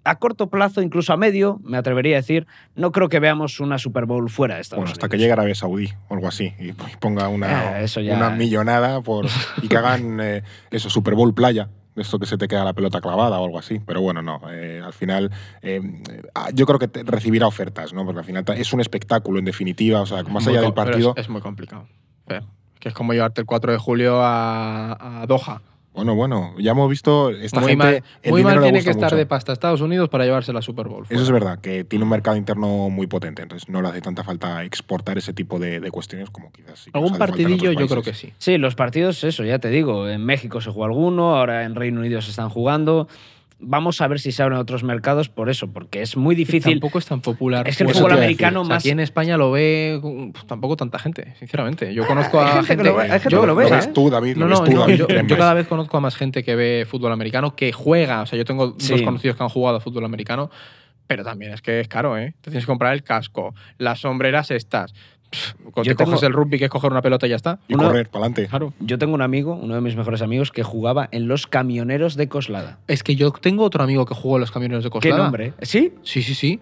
a 0.03 0.15
corto 0.17 0.49
plazo, 0.49 0.81
incluso 0.81 1.13
a 1.13 1.17
medio, 1.17 1.59
me 1.63 1.77
atrevería 1.77 2.15
a 2.15 2.21
decir, 2.21 2.47
no 2.75 2.91
creo 2.91 3.07
que 3.07 3.19
veamos 3.19 3.59
una 3.59 3.77
Super 3.77 4.05
Bowl 4.05 4.29
fuera 4.31 4.55
de 4.55 4.61
Estados 4.61 4.79
Bueno, 4.81 4.91
hasta 4.93 5.05
Unidos. 5.05 5.11
que 5.11 5.17
llegue 5.19 5.31
Arabia 5.33 5.53
Saudí 5.53 5.89
o 6.07 6.15
algo 6.15 6.27
así 6.27 6.53
y 6.59 6.71
ponga 6.99 7.27
una, 7.27 7.47
Ah, 7.75 7.81
eso 7.81 8.01
ya- 8.01 8.15
una 8.17 8.31
millonada 8.31 9.01
por, 9.01 9.27
y 9.61 9.67
que 9.67 9.77
hagan 9.77 10.19
eh, 10.19 10.41
eso, 10.71 10.89
Super 10.89 11.13
Bowl 11.13 11.33
playa. 11.35 11.69
Esto 11.95 12.19
que 12.19 12.25
se 12.25 12.37
te 12.37 12.47
queda 12.47 12.63
la 12.63 12.73
pelota 12.73 13.01
clavada 13.01 13.39
o 13.39 13.45
algo 13.45 13.59
así. 13.59 13.79
Pero 13.85 14.01
bueno, 14.01 14.21
no. 14.21 14.39
eh, 14.49 14.81
al 14.83 14.93
final, 14.93 15.29
eh, 15.61 15.81
ah, 16.33 16.49
yo 16.53 16.65
creo 16.65 16.79
que 16.79 16.87
te- 16.87 17.03
recibirá 17.03 17.47
ofertas, 17.47 17.93
¿no? 17.93 18.05
Porque 18.05 18.19
al 18.19 18.25
final 18.25 18.45
es 18.55 18.71
un 18.71 18.79
espectáculo, 18.81 19.39
en 19.39 19.45
definitiva. 19.45 20.01
O 20.01 20.05
sea, 20.05 20.23
más 20.23 20.47
allá 20.47 20.61
del 20.61 20.73
partido. 20.73 21.13
Es, 21.17 21.23
es 21.25 21.29
muy 21.29 21.41
complicado. 21.41 21.87
Que 22.79 22.89
es 22.89 22.95
como 22.95 23.13
llevarte 23.13 23.41
el 23.41 23.45
4 23.45 23.73
de 23.73 23.77
julio 23.77 24.21
a, 24.23 25.21
a 25.21 25.25
Doha. 25.27 25.61
Bueno, 25.93 26.15
bueno, 26.15 26.55
ya 26.57 26.71
hemos 26.71 26.89
visto. 26.89 27.31
Esta 27.31 27.59
muy 27.59 27.71
gente. 27.71 27.85
mal, 27.85 28.03
el 28.21 28.31
muy 28.31 28.43
mal 28.43 28.61
tiene 28.61 28.81
que 28.81 28.91
estar 28.91 29.09
mucho. 29.09 29.17
de 29.17 29.25
pasta 29.25 29.51
Estados 29.51 29.81
Unidos 29.81 30.07
para 30.07 30.23
llevarse 30.23 30.53
la 30.53 30.61
Super 30.61 30.87
Bowl. 30.87 31.05
Eso 31.09 31.21
es 31.21 31.31
verdad, 31.31 31.59
que 31.59 31.83
tiene 31.83 32.03
un 32.03 32.09
mercado 32.09 32.37
interno 32.37 32.89
muy 32.89 33.07
potente. 33.07 33.41
Entonces 33.41 33.67
no 33.67 33.81
le 33.81 33.89
hace 33.89 34.01
tanta 34.01 34.23
falta 34.23 34.63
exportar 34.63 35.17
ese 35.17 35.33
tipo 35.33 35.59
de, 35.59 35.81
de 35.81 35.91
cuestiones 35.91 36.29
como 36.29 36.51
quizás. 36.51 36.87
Algún 36.93 37.17
partidillo 37.17 37.73
yo 37.73 37.87
creo 37.87 38.01
que 38.01 38.13
sí. 38.13 38.31
Sí, 38.37 38.57
los 38.57 38.75
partidos, 38.75 39.23
eso, 39.25 39.43
ya 39.43 39.59
te 39.59 39.69
digo. 39.69 40.07
En 40.07 40.25
México 40.25 40.61
se 40.61 40.71
jugó 40.71 40.85
alguno, 40.85 41.35
ahora 41.35 41.63
en 41.63 41.75
Reino 41.75 41.99
Unido 41.99 42.21
se 42.21 42.29
están 42.29 42.49
jugando. 42.49 43.09
Vamos 43.63 44.01
a 44.01 44.07
ver 44.07 44.19
si 44.19 44.31
se 44.31 44.41
abren 44.41 44.57
otros 44.57 44.83
mercados 44.83 45.29
por 45.29 45.49
eso, 45.49 45.71
porque 45.71 46.01
es 46.01 46.17
muy 46.17 46.33
difícil. 46.35 46.73
Tampoco 46.73 46.97
es 46.97 47.05
tan 47.05 47.21
popular. 47.21 47.67
Es 47.67 47.77
que 47.77 47.83
el 47.83 47.89
fútbol 47.93 48.13
americano 48.13 48.61
O 48.61 48.65
sea, 48.65 48.75
más. 48.75 48.81
Aquí 48.83 48.89
en 48.89 48.99
España 48.99 49.37
lo 49.37 49.51
ve 49.51 49.99
pues, 50.01 50.47
tampoco 50.47 50.75
tanta 50.77 50.97
gente, 50.97 51.35
sinceramente. 51.37 51.93
Yo 51.93 52.07
conozco 52.07 52.41
hay 52.41 52.57
a 52.57 52.63
gente 52.63 52.77
que 52.83 52.89
lo 52.89 52.95
ve- 52.95 53.03
hay 53.03 53.09
gente 53.19 53.29
yo- 53.29 53.41
que 53.41 53.47
lo 53.47 53.55
ve, 53.55 53.63
Lo 53.65 53.69
¿eh? 53.69 53.73
ves 53.75 53.93
tú, 53.93 54.09
David. 54.09 54.35
No, 54.37 54.47
lo 54.47 54.49
ves 54.49 54.59
no, 54.61 54.65
tú, 54.65 54.71
no, 54.73 54.79
David, 54.81 55.27
yo, 55.27 55.37
cada 55.37 55.53
vez 55.53 55.67
conozco 55.67 55.95
a 55.97 55.99
más 56.01 56.15
gente 56.15 56.43
que 56.43 56.55
ve 56.55 56.85
fútbol 56.89 57.11
americano, 57.11 57.55
que 57.55 57.71
juega. 57.71 58.21
O 58.23 58.25
sea, 58.25 58.37
yo 58.37 58.45
tengo 58.45 58.75
Sí. 58.79 58.93
dos 58.93 59.01
conocidos 59.03 59.37
que 59.37 59.43
han 59.43 59.49
jugado 59.49 59.77
a 59.77 59.79
fútbol 59.79 60.05
americano, 60.05 60.49
pero 61.07 61.23
también 61.23 61.53
es 61.53 61.61
que 61.61 61.81
es 61.81 61.87
caro, 61.87 62.17
¿eh? 62.17 62.33
Te 62.41 62.49
tienes 62.51 62.63
que 62.65 62.71
comprar 62.71 62.93
el 62.93 63.03
casco, 63.03 63.53
las 63.77 63.99
sombreras 63.99 64.49
estas. 64.49 64.93
Pff, 65.31 65.53
Te 65.53 65.83
Yo 65.83 65.95
coges 65.95 66.19
tengo- 66.19 66.27
el 66.27 66.33
rugby, 66.33 66.59
que 66.59 66.65
es 66.65 66.69
coger 66.71 66.91
una 66.91 67.01
pelota 67.01 67.25
y 67.25 67.29
ya 67.29 67.37
está. 67.37 67.57
Y 67.69 67.73
Uno- 67.75 67.85
correr, 67.87 68.09
para 68.09 68.25
adelante. 68.25 68.47
Claro. 68.49 68.73
Yo 68.81 68.97
tengo 68.97 69.13
un 69.13 69.21
amigo, 69.21 69.55
uno 69.55 69.75
de 69.75 69.81
mis 69.81 69.95
mejores 69.95 70.21
amigos, 70.21 70.51
que 70.51 70.63
jugaba 70.63 71.07
en 71.11 71.27
los 71.29 71.47
camioneros 71.47 72.15
de 72.17 72.27
Coslada. 72.27 72.79
Es 72.87 73.01
que 73.03 73.15
yo 73.15 73.31
tengo 73.31 73.63
otro 73.63 73.81
amigo 73.83 74.05
que 74.05 74.13
jugó 74.13 74.35
en 74.35 74.41
los 74.41 74.51
camioneros 74.51 74.83
de 74.83 74.89
¿Qué 74.89 74.93
Coslada. 75.09 75.23
nombre? 75.23 75.53
¿Sí? 75.61 75.93
Sí, 76.03 76.21
sí, 76.21 76.35
sí. 76.35 76.59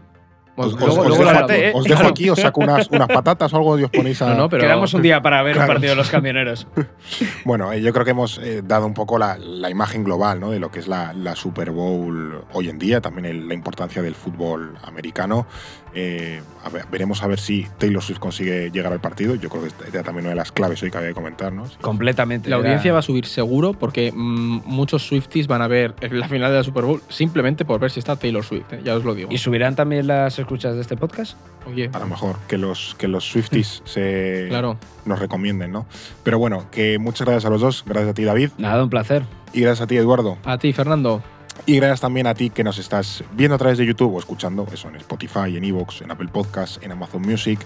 Os, 0.56 0.74
os- 0.74 0.80
luego- 0.80 1.02
os 1.04 1.08
luego 1.08 1.24
lo 1.24 1.48
dejo. 1.48 1.52
¿eh? 1.54 1.72
os 1.74 1.86
dejo 1.86 2.06
aquí, 2.08 2.30
os 2.30 2.38
saco 2.38 2.60
unas, 2.60 2.90
unas 2.92 3.08
patatas 3.08 3.54
o 3.54 3.58
algo 3.58 3.80
y 3.80 3.84
os 3.86 3.90
ponéis 3.92 4.22
a. 4.22 4.30
No, 4.32 4.36
no, 4.36 4.50
pero- 4.50 4.62
Quedamos 4.64 4.94
un 4.94 5.02
día 5.02 5.22
para 5.22 5.42
ver 5.42 5.54
Claro. 5.54 5.70
un 5.72 5.74
partido 5.76 5.92
de 5.92 5.96
los 5.96 6.10
camioneros. 6.10 6.68
Bueno, 7.46 7.72
eh, 7.72 7.82
yo 7.82 7.92
creo 7.94 8.04
que 8.06 8.12
hemos 8.12 8.38
eh, 8.40 8.62
dado 8.64 8.86
un 8.86 8.94
poco 8.94 9.18
la, 9.18 9.38
la 9.38 9.70
imagen 9.70 10.04
global 10.04 10.40
¿no? 10.40 10.52
de 10.52 10.60
lo 10.60 10.70
que 10.70 10.80
es 10.80 10.88
la, 10.88 11.14
la 11.14 11.36
Super 11.36 11.72
Bowl 11.72 12.44
hoy 12.54 12.70
en 12.70 12.78
día, 12.78 13.00
también 13.02 13.26
el- 13.26 13.48
la 13.48 13.54
importancia 13.54 14.02
del 14.02 14.16
fútbol 14.16 14.78
americano. 14.84 15.48
Eh, 15.96 16.42
a 16.64 16.70
ver, 16.70 16.86
veremos 16.92 17.24
a 17.24 17.28
ver 17.28 17.40
si 17.40 17.68
Taylor 17.78 18.02
Swift 18.04 18.20
consigue 18.20 18.70
llegar 18.72 18.92
al 18.94 19.00
partido. 19.00 19.36
Yo 19.36 19.50
creo 19.50 19.64
que 19.64 19.70
era 19.88 20.04
también 20.04 20.26
una 20.26 20.30
de 20.32 20.36
las 20.36 20.52
claves 20.52 20.82
hoy 20.84 20.92
que 20.92 20.98
había 20.98 21.10
que 21.10 21.16
comentar. 21.16 21.52
¿no? 21.54 21.68
Sí. 21.68 21.76
Completamente. 21.82 22.50
La 22.50 22.58
era- 22.58 22.66
audiencia 22.66 22.94
va 22.94 23.00
a 23.00 23.02
subir 23.02 23.26
seguro 23.26 23.74
porque 23.74 24.12
mm, 24.14 24.62
muchos 24.66 25.08
Swifties 25.08 25.48
van 25.48 25.62
a 25.62 25.68
ver 25.68 25.96
la 26.12 26.28
final 26.28 26.52
de 26.52 26.58
la 26.58 26.64
Super 26.64 26.84
Bowl 26.84 27.02
simplemente 27.10 27.66
por 27.66 27.80
ver 27.80 27.92
si 27.92 28.00
está 28.00 28.16
Taylor 28.16 28.44
Swift, 28.44 28.72
¿eh? 28.74 28.82
ya 28.84 28.96
os 28.96 29.04
lo 29.04 29.16
digo. 29.16 29.30
¿Y 29.32 29.38
subirán 29.38 29.76
también 29.76 30.08
las 30.08 30.38
escuchas 30.38 30.76
de 30.76 30.82
este 30.82 30.96
podcast? 30.98 31.38
Oye, 31.66 31.90
A 31.94 32.00
lo 32.00 32.08
mejor 32.08 32.38
que 32.48 32.58
los, 32.58 32.96
que 32.98 33.08
los 33.08 33.26
Swifties 33.30 33.82
se 33.86 34.46
claro. 34.50 34.78
nos 35.06 35.20
recomienden, 35.20 35.72
¿no? 35.72 35.86
Pero 36.24 36.40
bueno, 36.40 36.66
que 36.72 37.00
muchas 37.00 37.26
gracias 37.28 37.46
a 37.46 37.50
los 37.50 37.62
dos. 37.62 37.84
Gracias 37.86 38.12
a 38.12 38.14
ti, 38.14 38.24
David. 38.24 38.50
Nada, 38.58 38.84
un 38.84 38.90
placer. 38.90 39.24
Y 39.54 39.62
gracias 39.62 39.86
a 39.86 39.88
ti, 39.88 39.98
Eduardo. 39.98 40.38
A 40.46 40.58
ti, 40.58 40.72
Fernando. 40.74 41.22
Y 41.66 41.76
gracias 41.76 42.02
también 42.02 42.28
a 42.28 42.34
ti 42.34 42.50
que 42.50 42.64
nos 42.64 42.78
estás 42.78 43.24
viendo 43.34 43.56
a 43.56 43.58
través 43.58 43.78
de 43.78 43.86
YouTube 43.86 44.16
o 44.16 44.20
escuchando 44.20 44.68
eso 44.72 44.88
en 44.88 44.96
Spotify, 44.96 45.56
en 45.56 45.64
Evox, 45.64 46.02
en 46.02 46.12
Apple 46.12 46.30
Podcasts, 46.32 46.80
en 46.82 46.92
Amazon 46.92 47.22
Music. 47.22 47.60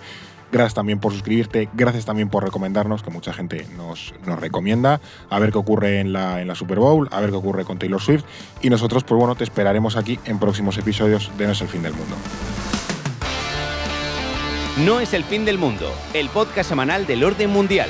Gracias 0.52 0.76
también 0.76 1.00
por 1.00 1.12
suscribirte, 1.14 1.68
gracias 1.74 2.06
también 2.06 2.30
por 2.30 2.44
recomendarnos, 2.44 3.02
que 3.02 3.10
mucha 3.10 3.34
gente 3.34 3.66
nos, 3.76 4.14
nos 4.28 4.40
recomienda, 4.40 5.02
a 5.32 5.40
ver 5.40 5.52
qué 5.52 5.58
ocurre 5.58 6.00
en 6.00 6.14
la, 6.14 6.42
en 6.42 6.48
la 6.48 6.54
Super 6.54 6.78
Bowl, 6.78 7.10
a 7.12 7.20
ver 7.22 7.32
qué 7.32 7.38
ocurre 7.38 7.66
con 7.66 7.80
Taylor 7.80 8.00
Swift. 8.00 8.24
Y 8.62 8.70
nosotros, 8.70 9.04
pues 9.04 9.18
bueno, 9.18 9.34
te 9.36 9.46
esperaremos 9.46 9.98
aquí 9.98 10.20
en 10.26 10.38
próximos 10.38 10.78
episodios 10.78 11.32
de 11.40 11.48
No 11.48 11.54
es 11.54 11.62
el 11.62 11.68
fin 11.70 11.82
del 11.82 11.94
mundo. 11.94 12.16
No 14.86 15.00
es 15.00 15.14
el 15.14 15.24
fin 15.24 15.44
del 15.46 15.58
mundo, 15.58 15.92
el 16.14 16.30
podcast 16.30 16.70
semanal 16.70 17.08
del 17.08 17.24
orden 17.24 17.50
mundial. 17.50 17.90